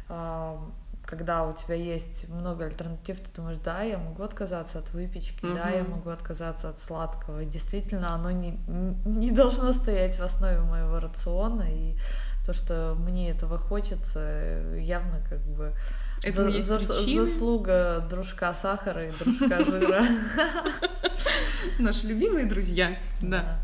а, 0.08 0.56
когда 1.04 1.44
у 1.44 1.52
тебя 1.54 1.74
есть 1.74 2.28
много 2.28 2.66
альтернатив, 2.66 3.18
ты 3.20 3.34
думаешь, 3.34 3.58
да, 3.64 3.82
я 3.82 3.98
могу 3.98 4.22
отказаться 4.22 4.78
от 4.78 4.92
выпечки, 4.92 5.42
да, 5.42 5.70
я 5.70 5.82
могу 5.84 6.10
отказаться 6.10 6.68
от 6.68 6.80
сладкого, 6.80 7.42
и 7.42 7.46
действительно, 7.46 8.14
оно 8.14 8.30
не, 8.30 8.58
не 9.04 9.32
должно 9.32 9.72
стоять 9.72 10.18
в 10.18 10.22
основе 10.22 10.60
моего 10.60 11.00
рациона, 11.00 11.64
и 11.68 11.96
то, 12.44 12.52
что 12.52 12.96
мне 12.96 13.30
этого 13.30 13.58
хочется, 13.58 14.20
э, 14.20 14.78
явно 14.80 15.20
как 15.28 15.40
бы 15.40 15.72
Этому 16.22 16.48
есть 16.48 16.66
за- 16.68 16.78
причины. 16.78 17.24
заслуга 17.26 18.06
дружка 18.10 18.54
сахара 18.54 19.08
и 19.08 19.12
дружка 19.18 19.64
жира. 19.64 20.08
Наши 21.78 22.06
любимые 22.06 22.46
друзья. 22.46 22.96
Да. 23.20 23.58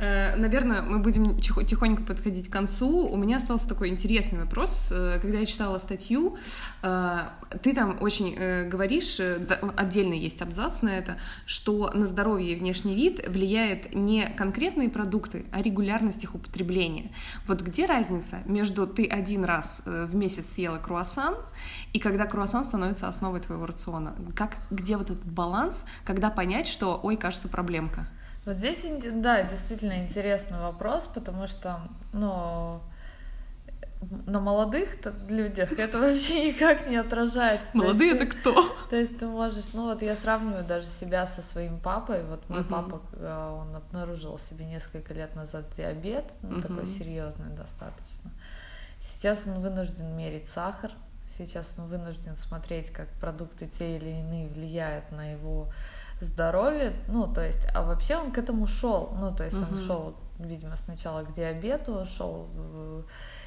Э, 0.00 0.36
Наверное, 0.36 0.82
мы 0.82 1.00
будем 1.00 1.38
тихонько 1.40 2.02
подходить 2.02 2.48
к 2.48 2.52
концу. 2.52 3.06
У 3.08 3.16
меня 3.16 3.36
остался 3.36 3.68
такой 3.68 3.88
интересный 3.88 4.38
вопрос. 4.40 4.90
Э, 4.92 5.18
Когда 5.20 5.38
я 5.38 5.46
читала 5.46 5.78
статью, 5.78 6.36
э, 6.82 7.18
ты 7.62 7.74
там 7.74 7.98
очень 8.00 8.68
говоришь, 8.68 9.18
отдельно 9.76 10.14
есть 10.14 10.40
абзац 10.42 10.82
на 10.82 10.90
это, 10.90 11.16
что 11.46 11.90
на 11.94 12.06
здоровье 12.06 12.52
и 12.52 12.56
внешний 12.56 12.94
вид 12.94 13.26
влияет 13.28 13.94
не 13.94 14.26
конкретные 14.36 14.88
продукты, 14.88 15.46
а 15.52 15.62
регулярность 15.62 16.22
их 16.24 16.34
употребления. 16.34 17.10
Вот 17.46 17.60
где 17.62 17.86
разница 17.86 18.38
между 18.46 18.86
ты 18.86 19.06
один 19.06 19.44
раз 19.44 19.82
в 19.84 20.14
месяц 20.14 20.52
съела 20.52 20.78
круассан 20.78 21.34
и 21.92 21.98
когда 21.98 22.26
круассан 22.26 22.64
становится 22.64 23.08
основой 23.08 23.40
твоего 23.40 23.66
рациона? 23.66 24.14
Как, 24.34 24.56
где 24.70 24.96
вот 24.96 25.10
этот 25.10 25.24
баланс, 25.24 25.86
когда 26.04 26.30
понять, 26.30 26.66
что, 26.66 26.98
ой, 27.02 27.16
кажется, 27.16 27.48
проблемка? 27.48 28.06
Вот 28.44 28.56
здесь, 28.56 28.84
да, 29.14 29.42
действительно 29.42 30.02
интересный 30.02 30.58
вопрос, 30.58 31.08
потому 31.12 31.46
что, 31.46 31.80
ну, 32.12 32.80
на 34.26 34.40
молодых 34.40 34.96
людях 35.28 35.78
это 35.78 35.98
вообще 36.00 36.48
никак 36.52 36.86
не 36.88 36.96
отражается. 36.96 37.70
Молодые 37.74 38.12
это 38.12 38.26
кто? 38.26 38.74
То 38.90 38.96
есть 38.96 39.18
ты 39.18 39.26
можешь, 39.26 39.66
ну 39.72 39.84
вот 39.84 40.02
я 40.02 40.16
сравниваю 40.16 40.64
даже 40.64 40.86
себя 40.86 41.26
со 41.26 41.40
своим 41.42 41.78
папой. 41.78 42.24
Вот 42.24 42.48
мой 42.48 42.60
Мгм. 42.60 42.68
папа, 42.68 43.02
э, 43.12 43.58
он 43.60 43.76
обнаружил 43.76 44.38
себе 44.38 44.64
несколько 44.64 45.14
лет 45.14 45.34
назад 45.36 45.66
диабет, 45.76 46.32
ну 46.42 46.60
такой 46.60 46.84
Мгм. 46.84 46.86
серьезный 46.86 47.50
достаточно. 47.50 48.30
Сейчас 49.00 49.46
он 49.46 49.60
вынужден 49.60 50.16
мерить 50.16 50.48
сахар. 50.48 50.90
Сейчас 51.36 51.74
он 51.78 51.86
вынужден 51.86 52.36
смотреть, 52.36 52.90
как 52.90 53.08
продукты 53.20 53.66
те 53.66 53.96
или 53.96 54.10
иные 54.10 54.48
влияют 54.48 55.10
на 55.12 55.32
его 55.32 55.68
здоровье. 56.20 56.94
Ну, 57.08 57.32
то 57.32 57.44
есть, 57.44 57.66
а 57.74 57.82
вообще 57.82 58.16
он 58.16 58.32
к 58.32 58.38
этому 58.38 58.66
шел. 58.66 59.12
Ну, 59.14 59.34
то 59.34 59.44
есть 59.44 59.56
он 59.56 59.70
Мгм. 59.70 59.78
шел, 59.78 60.16
видимо, 60.38 60.76
сначала 60.76 61.24
к 61.24 61.32
диабету, 61.32 62.04
шел 62.06 62.48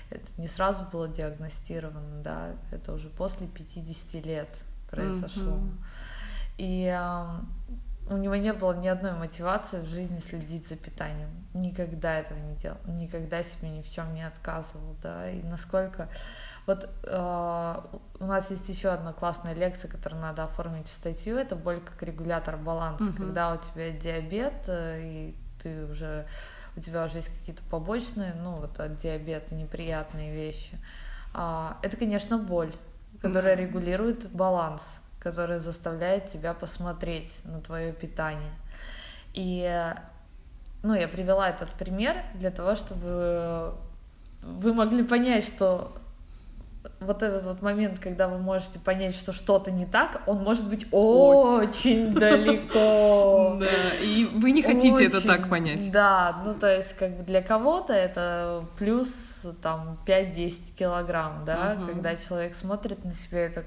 это 0.09 0.27
не 0.37 0.47
сразу 0.47 0.85
было 0.91 1.07
диагностировано, 1.07 2.21
да, 2.21 2.53
это 2.71 2.93
уже 2.93 3.09
после 3.09 3.47
50 3.47 4.21
лет 4.25 4.49
произошло. 4.89 5.55
Мгм. 5.55 5.83
И 6.57 6.87
ам, 6.87 7.51
у 8.07 8.17
него 8.17 8.35
не 8.35 8.53
было 8.53 8.73
ни 8.73 8.87
одной 8.87 9.13
мотивации 9.13 9.81
в 9.81 9.87
жизни 9.87 10.19
следить 10.19 10.67
за 10.67 10.75
питанием. 10.75 11.29
Никогда 11.53 12.19
этого 12.19 12.37
не 12.37 12.55
делал, 12.55 12.77
никогда 12.85 13.43
себе 13.43 13.69
ни 13.69 13.81
в 13.81 13.89
чем 13.89 14.13
не 14.13 14.25
отказывал, 14.25 14.95
да. 15.01 15.29
И 15.29 15.41
насколько 15.41 16.07
Вот 16.65 16.89
э, 17.03 17.81
у 18.19 18.25
нас 18.25 18.49
есть 18.49 18.67
еще 18.69 18.89
одна 18.89 19.13
классная 19.13 19.53
лекция, 19.53 19.89
которую 19.89 20.21
надо 20.21 20.43
оформить 20.45 20.87
в 20.87 20.93
статью. 20.93 21.37
Это 21.37 21.55
боль 21.55 21.79
как 21.79 22.01
регулятор 22.01 22.57
баланса, 22.57 23.05
Мгм. 23.05 23.15
когда 23.17 23.53
у 23.53 23.57
тебя 23.57 23.91
диабет 23.91 24.65
э, 24.67 25.01
и 25.03 25.35
ты 25.61 25.85
уже 25.85 26.25
у 26.75 26.81
тебя 26.81 27.05
уже 27.05 27.17
есть 27.17 27.29
какие-то 27.39 27.63
побочные, 27.69 28.33
ну 28.33 28.51
вот 28.55 28.79
от 28.79 28.97
диабета 28.97 29.55
неприятные 29.55 30.33
вещи. 30.33 30.77
А, 31.33 31.77
это, 31.81 31.95
конечно, 31.97 32.37
боль, 32.37 32.73
которая 33.21 33.55
Мгм. 33.55 33.65
регулирует 33.65 34.29
баланс, 34.31 34.81
которая 35.19 35.59
заставляет 35.59 36.29
тебя 36.29 36.53
посмотреть 36.53 37.33
на 37.45 37.61
твое 37.61 37.93
питание. 37.93 38.51
И 39.33 39.93
ну, 40.83 40.93
я 40.93 41.07
привела 41.07 41.49
этот 41.49 41.69
пример 41.71 42.17
для 42.35 42.51
того, 42.51 42.75
чтобы 42.75 43.73
вы 44.41 44.73
могли 44.73 45.03
понять, 45.03 45.45
что 45.45 45.95
вот 46.99 47.23
этот 47.23 47.43
вот 47.43 47.61
момент, 47.61 47.99
когда 47.99 48.27
вы 48.27 48.37
можете 48.37 48.79
понять, 48.79 49.15
что 49.15 49.33
что-то 49.33 49.71
не 49.71 49.85
так, 49.85 50.21
он 50.25 50.43
может 50.43 50.67
быть 50.67 50.87
очень 50.91 52.13
далеко. 52.19 53.57
Да, 53.59 53.95
и 54.01 54.25
вы 54.25 54.51
не 54.51 54.61
хотите 54.61 55.05
это 55.05 55.25
так 55.25 55.49
понять. 55.49 55.91
Да, 55.91 56.41
ну 56.45 56.53
то 56.53 56.73
есть 56.73 56.95
как 56.95 57.17
бы 57.17 57.23
для 57.23 57.41
кого-то 57.41 57.93
это 57.93 58.65
плюс 58.77 59.09
там 59.61 59.99
5-10 60.05 60.75
килограмм, 60.77 61.43
да, 61.45 61.77
когда 61.85 62.15
человек 62.15 62.55
смотрит 62.55 63.03
на 63.03 63.13
себя 63.13 63.47
и 63.47 63.51
так 63.51 63.65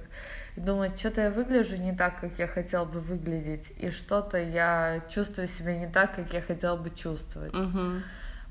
думает, 0.56 0.98
что-то 0.98 1.22
я 1.22 1.30
выгляжу 1.30 1.76
не 1.76 1.94
так, 1.94 2.20
как 2.20 2.38
я 2.38 2.46
хотел 2.46 2.84
бы 2.84 3.00
выглядеть, 3.00 3.72
и 3.78 3.90
что-то 3.90 4.38
я 4.38 5.02
чувствую 5.08 5.46
себя 5.46 5.76
не 5.76 5.86
так, 5.86 6.14
как 6.14 6.32
я 6.32 6.40
хотел 6.40 6.76
бы 6.76 6.90
чувствовать. 6.90 7.54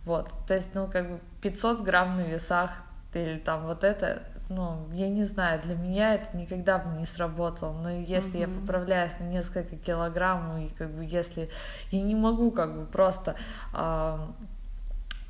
Вот, 0.06 0.30
то 0.48 0.54
есть, 0.54 0.74
ну, 0.74 0.88
как 0.88 1.10
бы 1.10 1.20
500 1.42 1.82
грамм 1.82 2.16
на 2.16 2.22
весах 2.22 2.72
или 3.14 3.40
там 3.40 3.66
вот 3.66 3.84
это, 3.84 4.24
ну, 4.50 4.88
я 4.94 5.10
не 5.10 5.26
знаю, 5.26 5.62
для 5.62 5.76
меня 5.76 6.16
это 6.16 6.36
никогда 6.38 6.78
бы 6.78 6.98
не 7.00 7.06
сработало, 7.06 7.74
но 7.74 7.92
если 7.92 8.38
я 8.38 8.48
Мгм. 8.48 8.62
поправляюсь 8.62 9.14
на 9.20 9.26
несколько 9.26 9.76
килограмм, 9.76 10.58
и 10.58 10.70
как 10.70 10.92
бы 10.92 11.04
если 11.04 11.50
я 11.92 12.02
не 12.02 12.16
могу 12.16 12.52
как 12.52 12.78
бы 12.78 12.86
просто 12.86 13.36
а, 13.74 14.32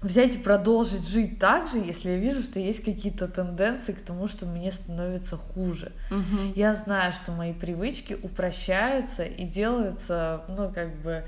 взять 0.02 0.36
и 0.36 0.38
продолжить 0.38 1.08
жить 1.08 1.40
так 1.40 1.70
же, 1.70 1.80
если 1.80 2.12
я 2.12 2.18
вижу, 2.18 2.42
что 2.42 2.60
есть 2.60 2.84
какие-то 2.84 3.28
тенденции 3.28 3.94
к 3.94 4.02
тому, 4.02 4.28
что 4.28 4.46
мне 4.46 4.72
становится 4.72 5.38
хуже. 5.38 5.92
Мгм. 6.12 6.54
Я 6.56 6.76
знаю, 6.76 7.14
что 7.14 7.32
мои 7.32 7.54
привычки 7.54 8.14
упрощаются 8.22 9.24
и 9.24 9.44
делаются, 9.46 10.44
ну, 10.48 10.72
как 10.72 10.96
бы, 11.02 11.24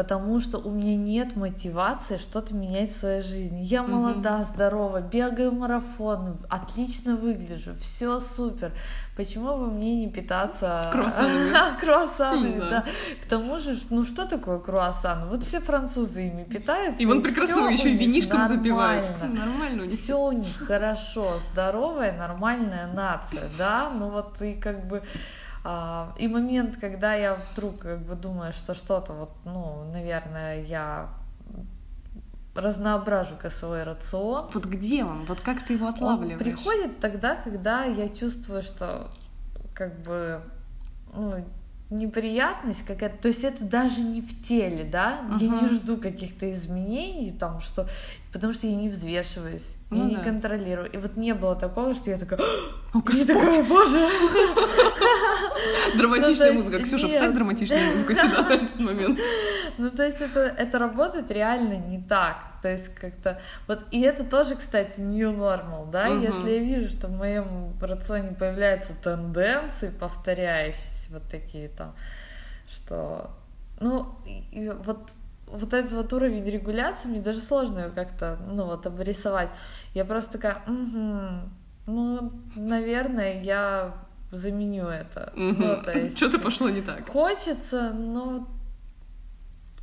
потому 0.00 0.40
что 0.40 0.56
у 0.56 0.70
меня 0.70 0.96
нет 0.96 1.36
мотивации 1.36 2.16
что-то 2.16 2.54
менять 2.54 2.88
в 2.90 2.96
своей 2.96 3.20
жизни. 3.20 3.60
Я 3.60 3.82
молода, 3.82 4.42
здорова, 4.44 5.02
бегаю 5.02 5.52
марафон, 5.52 6.38
отлично 6.48 7.16
выгляжу, 7.16 7.74
все 7.82 8.18
супер. 8.18 8.72
Почему 9.14 9.58
бы 9.58 9.66
мне 9.70 9.94
не 9.96 10.08
питаться 10.08 10.88
Круассанами. 10.90 11.52
круассанами, 11.80 12.58
Да. 12.60 12.70
да. 12.70 12.84
К 13.22 13.26
тому 13.28 13.58
же, 13.58 13.76
ну 13.90 14.06
что 14.06 14.24
такое 14.24 14.58
круассан? 14.58 15.28
Вот 15.28 15.44
все 15.44 15.60
французы 15.60 16.28
ими 16.28 16.44
питаются. 16.44 17.02
И 17.02 17.04
вон 17.04 17.20
прекрасно 17.22 17.68
еще 17.68 17.90
и 17.90 17.98
винишком 17.98 18.48
запивают. 18.48 19.10
нормально. 19.22 19.86
Все 19.86 20.18
у 20.18 20.32
них 20.32 20.56
хорошо, 20.66 21.34
здоровая, 21.52 22.16
нормальная 22.16 22.86
нация, 22.90 23.50
да, 23.58 23.90
ну 23.94 24.08
вот 24.08 24.40
и 24.40 24.54
как 24.54 24.88
бы 24.88 25.02
и 26.18 26.28
момент, 26.28 26.76
когда 26.78 27.14
я 27.14 27.34
вдруг 27.52 27.80
как 27.80 28.00
бы 28.00 28.14
думаю, 28.14 28.52
что 28.52 28.74
что-то 28.74 29.12
вот, 29.12 29.30
ну, 29.44 29.84
наверное, 29.92 30.62
я 30.62 31.10
разноображу-ка 32.54 33.50
свой 33.50 33.82
рацион. 33.84 34.48
Вот 34.52 34.64
где 34.64 35.04
он? 35.04 35.24
Вот 35.26 35.40
как 35.40 35.64
ты 35.66 35.74
его 35.74 35.86
Он 35.86 35.94
отлавливаешь? 35.94 36.38
приходит 36.38 37.00
тогда, 37.00 37.36
когда 37.36 37.84
я 37.84 38.08
чувствую, 38.08 38.62
что 38.62 39.10
как 39.74 40.00
бы 40.02 40.42
ну, 41.14 41.44
неприятность 41.90 42.86
какая-то, 42.86 43.16
то 43.22 43.28
есть 43.28 43.42
это 43.44 43.64
даже 43.64 44.00
не 44.00 44.22
в 44.22 44.42
теле, 44.46 44.84
да, 44.84 45.18
я 45.40 45.48
не 45.48 45.68
жду 45.68 45.96
каких-то 45.96 46.50
изменений 46.52 47.32
там, 47.32 47.60
что, 47.60 47.88
потому 48.32 48.52
что 48.52 48.66
я 48.68 48.76
не 48.76 48.88
взвешиваюсь, 48.88 49.74
я 49.90 49.96
Ну 49.96 50.08
не 50.08 50.14
да. 50.16 50.22
контролирую, 50.22 50.88
и 50.90 50.96
вот 50.98 51.16
не 51.16 51.34
было 51.34 51.56
такого, 51.56 51.94
что 51.94 52.10
я 52.10 52.16
такая, 52.18 52.38
О, 52.38 52.44
я 52.94 53.00
Господь! 53.02 53.26
такая, 53.26 53.64
боже, 53.64 54.08
Драматичная 55.96 56.52
Ну, 56.52 56.58
музыка. 56.58 56.78
Ксюша, 56.82 57.08
вставь 57.08 57.32
драматичную 57.34 57.90
музыку 57.90 58.14
сюда 58.14 58.42
на 58.42 58.52
этот 58.54 58.78
момент. 58.78 59.18
ну 59.78 59.90
то 59.90 60.04
есть 60.06 60.20
это, 60.20 60.40
это 60.40 60.78
работает 60.78 61.30
реально 61.30 61.74
не 61.74 62.00
так, 62.00 62.36
то 62.62 62.68
есть 62.70 62.94
как-то, 62.94 63.40
вот, 63.66 63.84
и 63.90 64.00
это 64.00 64.24
тоже, 64.24 64.54
кстати, 64.56 65.00
new 65.00 65.32
normal, 65.32 65.90
да, 65.90 66.06
если 66.06 66.50
я 66.50 66.58
вижу, 66.60 66.88
что 66.88 67.08
в 67.08 67.12
моем 67.16 67.72
рационе 67.80 68.30
появляются 68.38 68.92
тенденции 69.02 69.90
повторяющиеся, 69.90 70.99
вот 71.10 71.22
такие 71.28 71.68
там, 71.68 71.94
что, 72.68 73.30
ну, 73.80 74.14
и, 74.26 74.44
и 74.52 74.70
вот 74.70 75.10
вот 75.46 75.74
этот 75.74 75.92
вот 75.92 76.12
уровень 76.12 76.44
регуляции, 76.44 77.08
мне 77.08 77.20
даже 77.20 77.40
сложно 77.40 77.80
его 77.80 77.92
как-то, 77.92 78.38
ну, 78.52 78.66
вот, 78.66 78.86
обрисовать. 78.86 79.48
Я 79.94 80.04
просто 80.04 80.32
такая, 80.32 80.62
«Мгм, 80.66 81.50
ну, 81.86 82.32
наверное, 82.54 83.42
я 83.42 83.94
заменю 84.30 84.86
это. 84.86 85.32
Ну, 85.34 85.82
то 85.82 85.92
есть, 85.92 86.16
Что-то 86.16 86.38
пошло 86.38 86.68
не 86.68 86.82
так. 86.82 87.08
Хочется, 87.08 87.90
но 87.92 88.46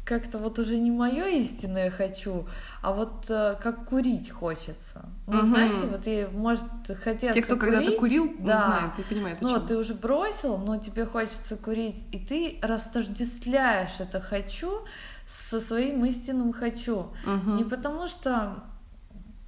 как-то 0.07 0.37
вот 0.37 0.57
уже 0.57 0.77
не 0.77 0.89
мое 0.89 1.25
истинное 1.27 1.89
хочу, 1.89 2.47
а 2.81 2.93
вот 2.93 3.29
э, 3.29 3.55
как 3.61 3.85
курить 3.85 4.31
хочется. 4.31 5.05
Ну, 5.27 5.33
Мгм. 5.33 5.45
знаете, 5.45 5.87
вот 5.87 6.07
и 6.07 6.25
может 6.31 6.63
хотеться 7.03 7.33
Те, 7.33 7.41
кто 7.41 7.57
когда-то 7.57 7.91
курил, 7.91 8.33
да. 8.39 8.57
знают 8.65 8.99
и 8.99 9.03
понимают, 9.03 9.41
Ну, 9.41 9.59
ты 9.59 9.77
уже 9.77 9.93
бросил, 9.93 10.57
но 10.57 10.77
тебе 10.77 11.05
хочется 11.05 11.57
курить, 11.57 12.03
и 12.13 12.19
ты 12.19 12.57
растождествляешь 12.61 13.99
это 13.99 14.21
хочу 14.21 14.81
со 15.27 15.59
своим 15.59 16.05
истинным 16.05 16.53
хочу. 16.53 17.07
Мгм. 17.23 17.57
Не 17.57 17.65
потому 17.65 18.07
что, 18.07 18.63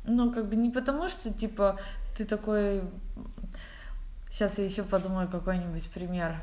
ну, 0.03 0.32
как 0.34 0.49
бы 0.49 0.57
не 0.57 0.70
потому 0.70 1.07
что, 1.07 1.34
типа, 1.34 1.80
ты 2.18 2.26
такой... 2.26 2.84
Сейчас 4.30 4.57
я 4.57 4.66
еще 4.66 4.84
подумаю 4.84 5.30
какой-нибудь 5.30 5.89
пример, 5.89 6.36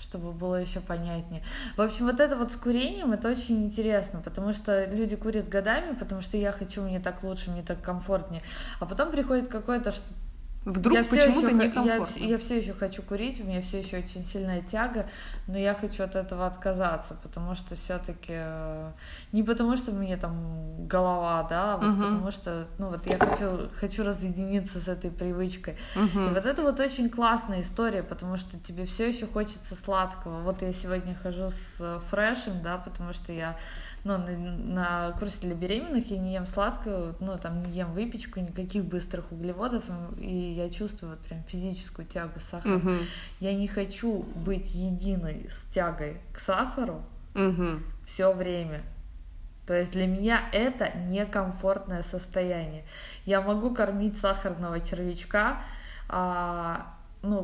чтобы 0.00 0.32
было 0.32 0.56
еще 0.56 0.80
понятнее. 0.80 1.42
В 1.76 1.80
общем, 1.80 2.06
вот 2.06 2.20
это 2.20 2.36
вот 2.36 2.52
с 2.52 2.56
курением, 2.56 3.12
это 3.12 3.30
очень 3.30 3.64
интересно, 3.64 4.20
потому 4.20 4.52
что 4.52 4.84
люди 4.84 5.16
курят 5.16 5.48
годами, 5.48 5.94
потому 5.94 6.20
что 6.20 6.36
я 6.36 6.52
хочу, 6.52 6.82
мне 6.82 7.00
так 7.00 7.22
лучше, 7.22 7.50
мне 7.50 7.62
так 7.62 7.80
комфортнее. 7.80 8.42
А 8.80 8.86
потом 8.86 9.10
приходит 9.10 9.48
какое-то, 9.48 9.92
что 9.92 10.14
Вдруг 10.66 10.98
я 10.98 11.04
почему-то 11.04 11.46
ещё 11.46 11.56
х- 11.58 11.64
некомфортно. 11.64 12.22
Я, 12.24 12.38
все 12.38 12.58
еще 12.58 12.72
хочу 12.72 13.02
курить, 13.02 13.40
у 13.40 13.44
меня 13.44 13.62
все 13.62 13.78
еще 13.78 13.98
очень 13.98 14.24
сильная 14.24 14.62
тяга, 14.62 15.06
но 15.46 15.56
я 15.56 15.74
хочу 15.74 16.02
от 16.02 16.16
этого 16.16 16.44
отказаться, 16.46 17.14
потому 17.22 17.54
что 17.54 17.76
все-таки 17.76 18.32
не 19.32 19.42
потому, 19.44 19.76
что 19.76 19.92
мне 19.92 20.16
там 20.16 20.86
голова, 20.88 21.46
да, 21.48 21.74
а 21.74 21.76
вот 21.76 21.86
Мгм. 21.86 22.02
потому 22.04 22.32
что, 22.32 22.66
ну 22.78 22.88
вот 22.88 23.06
я 23.06 23.16
хочу, 23.16 23.70
хочу 23.80 24.02
разъединиться 24.02 24.80
с 24.80 24.88
этой 24.88 25.10
привычкой. 25.10 25.76
Мгм. 25.94 26.26
И 26.26 26.34
вот 26.34 26.44
это 26.44 26.62
вот 26.62 26.80
очень 26.80 27.10
классная 27.10 27.60
история, 27.60 28.02
потому 28.02 28.36
что 28.36 28.58
тебе 28.58 28.84
все 28.86 29.08
еще 29.08 29.26
хочется 29.26 29.76
сладкого. 29.76 30.40
Вот 30.40 30.62
я 30.62 30.72
сегодня 30.72 31.14
хожу 31.14 31.50
с 31.50 31.76
э, 31.80 32.00
фрешем, 32.10 32.60
да, 32.62 32.78
потому 32.78 33.12
что 33.12 33.32
я 33.32 33.56
ну, 34.06 34.18
на, 34.18 34.36
на 35.08 35.12
курсе 35.18 35.40
для 35.40 35.54
беременных 35.56 36.10
я 36.10 36.18
не 36.18 36.34
ем 36.34 36.46
сладкое, 36.46 37.14
ну, 37.18 37.36
там 37.38 37.62
не 37.64 37.72
ем 37.72 37.92
выпечку, 37.92 38.38
никаких 38.38 38.84
быстрых 38.84 39.32
углеводов, 39.32 39.82
и, 40.18 40.52
я 40.52 40.70
чувствую 40.70 41.10
вот 41.10 41.20
прям 41.26 41.42
физическую 41.42 42.06
тягу 42.06 42.38
с 42.38 42.44
сахаром. 42.44 42.78
Мгм. 42.78 42.98
Я 43.40 43.52
не 43.54 43.66
хочу 43.66 44.22
быть 44.36 44.72
единой 44.74 45.50
с 45.50 45.72
тягой 45.74 46.20
к 46.32 46.38
сахару 46.38 47.02
Мгм. 47.34 47.82
все 48.06 48.32
время. 48.32 48.82
То 49.66 49.74
есть 49.74 49.90
для 49.90 50.06
меня 50.06 50.48
это 50.52 50.96
некомфортное 50.96 52.04
состояние. 52.04 52.84
Я 53.24 53.40
могу 53.40 53.74
кормить 53.74 54.16
сахарного 54.16 54.80
червячка, 54.80 55.60
а, 56.08 56.95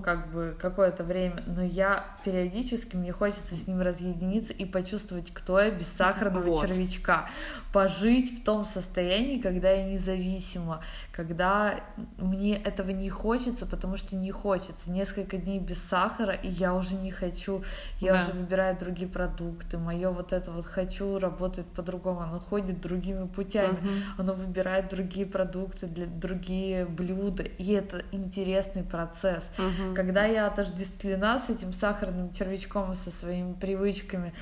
как 0.03 0.31
бы 0.33 0.57
какое-то 0.61 1.05
время, 1.05 1.43
но 1.47 1.63
я 1.63 2.05
периодически, 2.25 2.97
мне 2.97 3.13
хочется 3.13 3.55
с 3.55 3.67
ним 3.67 3.81
разъединиться 3.81 4.53
и 4.53 4.65
почувствовать, 4.65 5.33
кто 5.33 5.61
я 5.61 5.71
без 5.71 5.87
сахарного 5.89 6.43
Вот. 6.43 6.67
червячка. 6.67 7.29
Пожить 7.73 8.41
в 8.41 8.45
том 8.45 8.65
состоянии, 8.65 9.41
когда 9.41 9.71
я 9.71 9.85
независима, 9.87 10.83
когда 11.13 11.81
мне 12.19 12.57
этого 12.57 12.91
не 12.91 13.09
хочется, 13.09 13.65
потому 13.67 13.97
что 13.97 14.17
не 14.17 14.31
хочется. 14.31 14.91
Несколько 14.91 15.39
дней 15.39 15.59
без 15.59 15.83
сахара, 15.83 16.35
и 16.35 16.49
я 16.49 16.75
уже 16.75 16.97
не 16.97 17.11
хочу, 17.11 17.63
я 18.01 18.13
Да. 18.15 18.23
уже 18.23 18.33
выбираю 18.33 18.77
другие 18.77 19.09
продукты. 19.09 19.79
Мое 19.79 20.11
вот 20.11 20.33
это 20.33 20.51
вот 20.51 20.67
хочу 20.67 21.19
работает 21.19 21.67
по-другому, 21.69 22.21
оно 22.21 22.41
ходит 22.41 22.81
другими 22.81 23.27
путями, 23.27 23.79
Мгм. 23.81 23.91
оно 24.19 24.35
выбирает 24.35 24.89
другие 24.89 25.25
продукты, 25.27 25.87
для 25.87 26.07
другие 26.07 26.85
блюда, 26.87 27.43
и 27.43 27.73
это 27.73 28.03
интересный 28.13 28.83
процесс. 28.83 29.49
Когда 29.95 30.25
я 30.25 30.47
отождествлена 30.47 31.39
с 31.39 31.51
этим 31.51 31.73
сахарным 31.73 32.33
червячком 32.33 32.95
со 32.95 33.11
своими 33.11 33.55
привычками, 33.55 34.33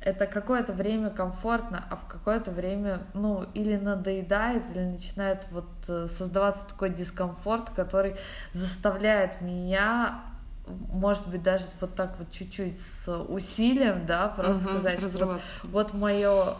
это 0.00 0.26
какое-то 0.26 0.72
время 0.72 1.08
комфортно, 1.10 1.84
а 1.90 1.96
в 1.96 2.06
какое-то 2.06 2.50
время, 2.50 3.00
ну, 3.14 3.46
или 3.54 3.76
надоедает, 3.76 4.62
или 4.74 4.84
начинает 4.84 5.46
вот 5.50 5.68
э, 5.88 6.08
создаваться 6.08 6.66
такой 6.68 6.90
дискомфорт, 6.90 7.70
который 7.70 8.16
заставляет 8.52 9.40
меня 9.40 10.20
может 10.66 11.28
быть, 11.28 11.42
даже 11.42 11.66
вот 11.80 11.94
так 11.94 12.14
вот 12.18 12.30
чуть-чуть 12.30 12.80
с 12.80 13.14
усилием, 13.28 14.06
да, 14.06 14.28
просто 14.28 14.70
угу, 14.70 14.78
сказать, 14.78 14.98
что 14.98 15.26
вот, 15.26 15.40
вот 15.64 15.92
мое 15.92 16.54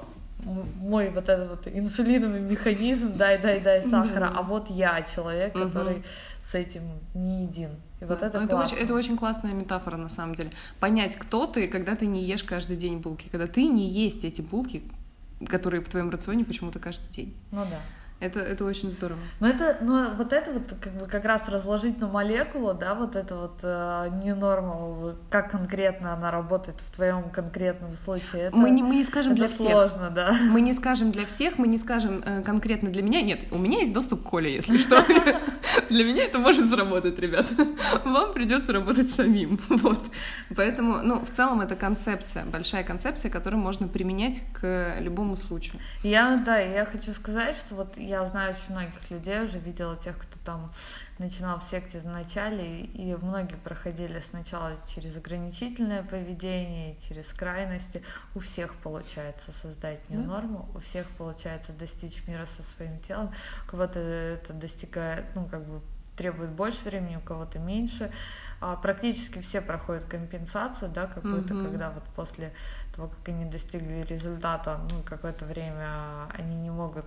мой 0.44 1.10
вот 1.10 1.28
этот 1.28 1.48
вот 1.48 1.68
инсулиновый 1.68 2.40
механизм, 2.40 3.16
дай, 3.16 3.38
дай, 3.38 3.60
дай 3.60 3.82
сахара, 3.82 4.32
а 4.34 4.42
вот 4.42 4.68
я 4.68 5.02
человек, 5.02 5.54
который 5.54 6.04
с 6.42 6.54
этим 6.54 6.82
не 7.14 7.44
един. 7.44 7.70
И 8.04 8.06
вот 8.06 8.22
это, 8.22 8.38
это, 8.38 8.56
очень, 8.56 8.76
это 8.76 8.94
очень 8.94 9.16
классная 9.16 9.54
метафора, 9.54 9.96
на 9.96 10.08
самом 10.08 10.34
деле. 10.34 10.50
Понять, 10.78 11.16
кто 11.16 11.46
ты, 11.46 11.68
когда 11.68 11.96
ты 11.96 12.06
не 12.06 12.22
ешь 12.22 12.44
каждый 12.44 12.76
день 12.76 12.98
булки, 12.98 13.28
когда 13.30 13.46
ты 13.46 13.64
не 13.64 13.88
есть 13.88 14.24
эти 14.24 14.42
булки, 14.42 14.82
которые 15.48 15.82
в 15.82 15.88
твоем 15.88 16.10
рационе 16.10 16.44
почему-то 16.44 16.78
каждый 16.78 17.10
день. 17.10 17.34
Ну 17.50 17.64
да. 17.64 17.80
Это, 18.20 18.40
это 18.40 18.64
очень 18.64 18.90
здорово. 18.90 19.18
Но 19.40 19.48
это, 19.48 19.78
но 19.80 20.10
вот 20.16 20.32
это 20.32 20.52
вот 20.52 20.74
как 20.80 20.92
бы 20.94 21.06
как 21.06 21.24
раз 21.24 21.48
разложить 21.48 22.00
на 22.00 22.06
молекулу, 22.06 22.72
да, 22.72 22.94
вот 22.94 23.16
это 23.16 23.34
вот 23.36 23.58
э, 23.62 24.10
не 24.22 24.34
норма, 24.34 25.16
как 25.30 25.50
конкретно 25.50 26.14
она 26.14 26.30
работает 26.30 26.80
в 26.80 26.94
твоем 26.94 27.28
конкретном 27.30 27.92
случае. 27.94 28.44
Это, 28.44 28.56
мы 28.56 28.70
не 28.70 28.82
мы 28.82 28.96
не 28.96 29.04
скажем 29.04 29.34
для 29.34 29.48
всех. 29.48 29.70
Сложно, 29.70 30.10
да. 30.10 30.32
Мы 30.48 30.60
не 30.60 30.74
скажем 30.74 31.10
для 31.10 31.26
всех, 31.26 31.58
мы 31.58 31.66
не 31.66 31.76
скажем 31.76 32.22
э, 32.24 32.42
конкретно 32.42 32.90
для 32.90 33.02
меня. 33.02 33.20
Нет, 33.20 33.40
у 33.50 33.58
меня 33.58 33.80
есть 33.80 33.92
доступ 33.92 34.22
к 34.22 34.30
Коле, 34.30 34.54
если 34.54 34.76
что. 34.78 35.04
Для 35.90 36.04
меня 36.04 36.24
это 36.24 36.38
может 36.38 36.66
заработать, 36.66 37.18
ребят. 37.18 37.46
Вам 38.04 38.32
придется 38.32 38.72
работать 38.72 39.10
самим, 39.10 39.60
вот. 39.68 40.04
Поэтому, 40.56 41.02
ну, 41.02 41.24
в 41.24 41.30
целом 41.30 41.60
это 41.60 41.76
концепция, 41.76 42.44
большая 42.44 42.84
концепция, 42.84 43.30
которую 43.30 43.60
можно 43.60 43.88
применять 43.88 44.42
к 44.52 44.96
любому 45.00 45.36
случаю. 45.36 45.80
Я, 46.02 46.42
да, 46.44 46.58
я 46.58 46.84
хочу 46.84 47.12
сказать, 47.12 47.56
что 47.56 47.74
вот 47.74 47.96
я 47.96 48.24
знаю 48.26 48.52
очень 48.54 48.74
многих 48.74 49.10
людей, 49.10 49.42
уже 49.42 49.58
видела 49.58 49.96
тех, 49.96 50.16
кто 50.16 50.38
там 50.44 50.72
начинал 51.18 51.60
в 51.60 51.64
секте 51.64 52.00
в 52.00 52.06
начале, 52.06 52.82
и 52.82 53.14
многие 53.14 53.56
проходили 53.56 54.20
сначала 54.20 54.72
через 54.86 55.16
ограничительное 55.16 56.02
поведение, 56.02 56.96
через 57.08 57.26
крайности. 57.28 58.02
У 58.34 58.40
всех 58.40 58.74
получается 58.76 59.52
создать 59.62 60.08
не 60.10 60.16
да. 60.16 60.24
норму, 60.24 60.68
у 60.74 60.80
всех 60.80 61.06
получается 61.18 61.72
достичь 61.72 62.26
мира 62.26 62.46
со 62.46 62.62
своим 62.62 62.98
телом, 63.00 63.32
у 63.66 63.70
кого-то 63.70 64.00
это 64.00 64.52
достигает, 64.52 65.26
ну, 65.34 65.46
как 65.46 65.64
бы 65.66 65.80
требует 66.16 66.50
больше 66.50 66.84
времени, 66.84 67.16
у 67.16 67.20
кого-то 67.20 67.58
меньше. 67.58 68.12
А 68.60 68.76
практически 68.76 69.40
все 69.40 69.60
проходят 69.60 70.04
компенсацию, 70.04 70.90
да, 70.90 71.06
какую-то, 71.06 71.54
угу. 71.54 71.64
когда 71.64 71.90
вот 71.90 72.04
после 72.14 72.52
того, 72.94 73.08
как 73.08 73.28
они 73.28 73.44
достигли 73.44 74.02
результата, 74.02 74.78
ну, 74.90 75.02
какое-то 75.02 75.44
время 75.44 76.28
они 76.32 76.54
не 76.56 76.70
могут, 76.70 77.06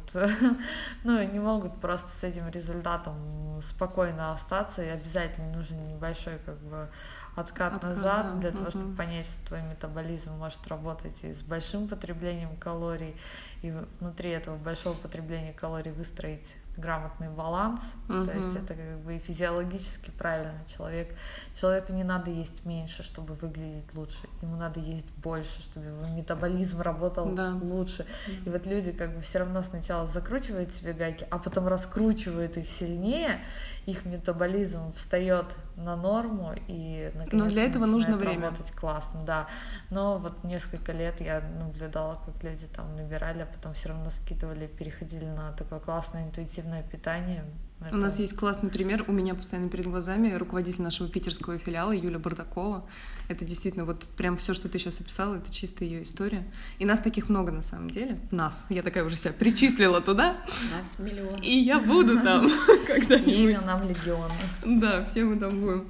ну, 1.04 1.24
не 1.24 1.40
могут 1.40 1.80
просто 1.80 2.10
с 2.10 2.24
этим 2.24 2.50
результатом 2.50 3.62
спокойно 3.62 4.34
остаться, 4.34 4.84
и 4.84 4.88
обязательно 4.88 5.56
нужен 5.56 5.88
небольшой, 5.88 6.40
как 6.46 6.58
бы, 6.60 6.90
откат, 7.36 7.76
откат 7.76 7.90
назад 7.96 8.26
да. 8.34 8.40
для 8.40 8.52
того, 8.52 8.72
чтобы 8.72 8.96
понять, 8.96 9.26
что 9.26 9.48
твой 9.48 9.62
метаболизм 9.62 10.32
может 10.34 10.66
работать 10.68 11.16
и 11.24 11.34
с 11.34 11.42
большим 11.42 11.88
потреблением 11.88 12.56
калорий, 12.58 13.16
и 13.62 13.74
внутри 14.00 14.32
этого 14.32 14.58
большого 14.58 14.96
потребления 14.96 15.54
калорий 15.54 15.92
выстроить 15.92 16.48
грамотный 16.78 17.30
баланс, 17.30 17.82
угу. 18.08 18.26
то 18.26 18.32
есть 18.32 18.56
это 18.56 18.74
как 18.76 19.00
бы 19.00 19.16
и 19.16 19.20
физиологически 19.20 20.12
правильно 20.12 20.64
человек. 20.68 21.16
Человеку 21.60 21.94
не 21.94 22.04
надо 22.04 22.32
есть 22.32 22.66
меньше, 22.66 23.04
чтобы 23.04 23.34
выглядеть 23.34 23.94
лучше, 23.94 24.18
ему 24.42 24.56
надо 24.56 24.80
есть 24.80 25.10
больше, 25.18 25.62
чтобы 25.62 25.88
его 25.88 26.06
метаболизм 26.16 26.82
работал 26.82 27.34
да. 27.34 27.54
лучше. 27.62 28.06
И 28.46 28.50
вот 28.50 28.66
люди 28.66 28.92
как 28.92 29.16
бы 29.16 29.22
все 29.22 29.40
равно 29.40 29.62
сначала 29.62 30.08
закручивают 30.08 30.74
себе 30.74 30.94
гайки, 30.94 31.28
а 31.30 31.40
потом 31.40 31.68
раскручивают 31.68 32.58
их 32.58 32.68
сильнее, 32.68 33.42
их 33.86 34.06
метаболизм 34.06 34.94
встает 34.94 35.46
на 35.78 35.96
норму 35.96 36.54
и 36.68 37.12
наконец 37.14 37.44
Но 37.44 37.50
для 37.50 37.66
этого 37.66 37.86
нужно 37.86 38.18
время. 38.18 38.48
работать 38.48 38.72
классно, 38.72 39.24
да. 39.24 39.48
Но 39.90 40.18
вот 40.18 40.44
несколько 40.44 40.92
лет 40.92 41.22
я 41.22 41.40
наблюдала, 41.40 42.20
как 42.26 42.44
люди 42.44 42.66
там 42.68 42.96
набирали, 42.96 43.44
а 43.44 43.46
потом 43.46 43.74
все 43.74 43.90
равно 43.90 44.10
скидывали, 44.10 44.68
переходили 44.68 45.26
на 45.26 45.52
такое 45.54 45.80
классное 45.80 46.26
интуитивное 46.68 46.84
питание. 46.84 47.46
Это... 47.80 47.96
У 47.96 48.00
нас 48.00 48.20
есть 48.20 48.36
классный 48.36 48.72
пример, 48.72 49.06
у 49.08 49.12
меня 49.12 49.36
постоянно 49.36 49.70
перед 49.70 49.86
глазами 49.86 50.34
руководитель 50.34 50.82
нашего 50.82 51.08
питерского 51.08 51.60
филиала 51.60 51.92
Юля 51.92 52.18
Бардакова. 52.18 52.90
Это 53.28 53.46
действительно 53.46 53.86
вот 53.86 54.04
прям 54.18 54.36
все, 54.38 54.56
что 54.56 54.68
ты 54.68 54.80
сейчас 54.80 55.00
описала, 55.00 55.36
это 55.36 55.54
чисто 55.54 55.86
ее 55.86 56.02
история. 56.02 56.44
И 56.80 56.86
нас 56.86 57.00
таких 57.00 57.30
много 57.30 57.52
на 57.52 57.62
самом 57.62 57.92
деле. 57.92 58.20
Нас. 58.32 58.66
Я 58.70 58.82
такая 58.82 59.04
уже 59.04 59.16
себя 59.16 59.34
причислила 59.34 60.02
туда. 60.02 60.38
Нас 60.76 60.98
миллион. 60.98 61.40
И 61.44 61.56
я 61.56 61.78
буду 61.78 62.20
там 62.24 62.50
когда-нибудь. 62.88 63.34
Имя 63.34 63.62
нам 63.62 63.88
легион. 63.88 64.32
Да, 64.66 65.04
все 65.04 65.24
мы 65.24 65.38
там 65.38 65.62
будем. 65.62 65.88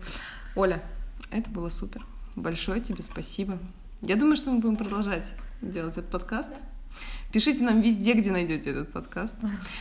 Оля, 0.56 0.84
это 1.32 1.50
было 1.50 1.70
супер. 1.70 2.06
Большое 2.36 2.82
тебе 2.82 3.02
спасибо. 3.02 3.60
Я 4.02 4.18
думаю, 4.18 4.36
что 4.36 4.52
мы 4.52 4.60
будем 4.60 4.76
продолжать 4.76 5.32
делать 5.62 5.98
этот 5.98 6.10
подкаст. 6.12 6.52
Пишите 7.32 7.62
нам 7.64 7.82
везде, 7.82 8.14
где 8.14 8.32
найдете 8.32 8.70
этот 8.70 8.92
подкаст. 8.94 9.38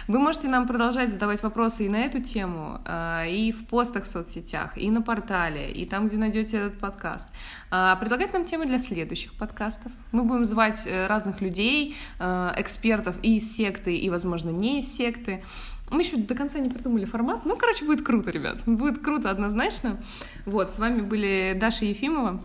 Вы 0.08 0.18
можете 0.18 0.48
нам 0.48 0.66
продолжать 0.66 1.10
задавать 1.10 1.42
вопросы 1.44 1.86
и 1.86 1.88
на 1.88 1.98
эту 1.98 2.20
тему, 2.20 2.80
э, 2.84 3.30
и 3.30 3.52
в 3.52 3.66
постах 3.66 4.04
в 4.04 4.06
соцсетях, 4.08 4.76
и 4.76 4.90
на 4.90 5.00
портале, 5.00 5.70
и 5.70 5.86
там, 5.86 6.08
где 6.08 6.16
найдете 6.16 6.56
этот 6.56 6.80
подкаст. 6.80 7.28
А, 7.70 7.94
предлагать 7.96 8.32
нам 8.32 8.44
темы 8.44 8.66
для 8.66 8.80
следующих 8.80 9.32
подкастов. 9.34 9.92
Мы 10.10 10.24
будем 10.24 10.44
звать 10.44 10.88
э, 10.88 11.06
разных 11.06 11.40
людей, 11.40 11.96
э, 12.18 12.52
экспертов 12.56 13.16
и 13.22 13.36
из 13.36 13.56
секты, 13.56 13.96
и, 13.96 14.10
возможно, 14.10 14.50
не 14.50 14.80
из 14.80 14.92
секты. 14.92 15.44
Мы 15.90 16.02
еще 16.02 16.16
до 16.16 16.34
конца 16.34 16.58
не 16.58 16.68
придумали 16.68 17.04
формат. 17.04 17.44
Ну, 17.44 17.56
короче, 17.56 17.84
будет 17.84 18.04
круто, 18.04 18.32
ребят. 18.32 18.64
Будет 18.66 18.98
круто 18.98 19.30
однозначно. 19.30 19.98
Вот, 20.46 20.72
с 20.72 20.80
вами 20.80 21.02
были 21.02 21.56
Даша 21.60 21.84
Ефимова. 21.84 22.40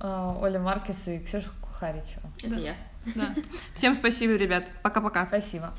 Оля 0.00 0.58
Маркес 0.58 1.06
и 1.06 1.20
Ксюша 1.20 1.50
Кухаричева. 1.60 2.28
Это 2.42 2.54
да. 2.56 2.60
я. 2.60 2.76
Да. 3.14 3.34
Всем 3.74 3.94
спасибо, 3.94 4.34
ребят. 4.34 4.66
Пока-пока. 4.82 5.26
Спасибо. 5.26 5.74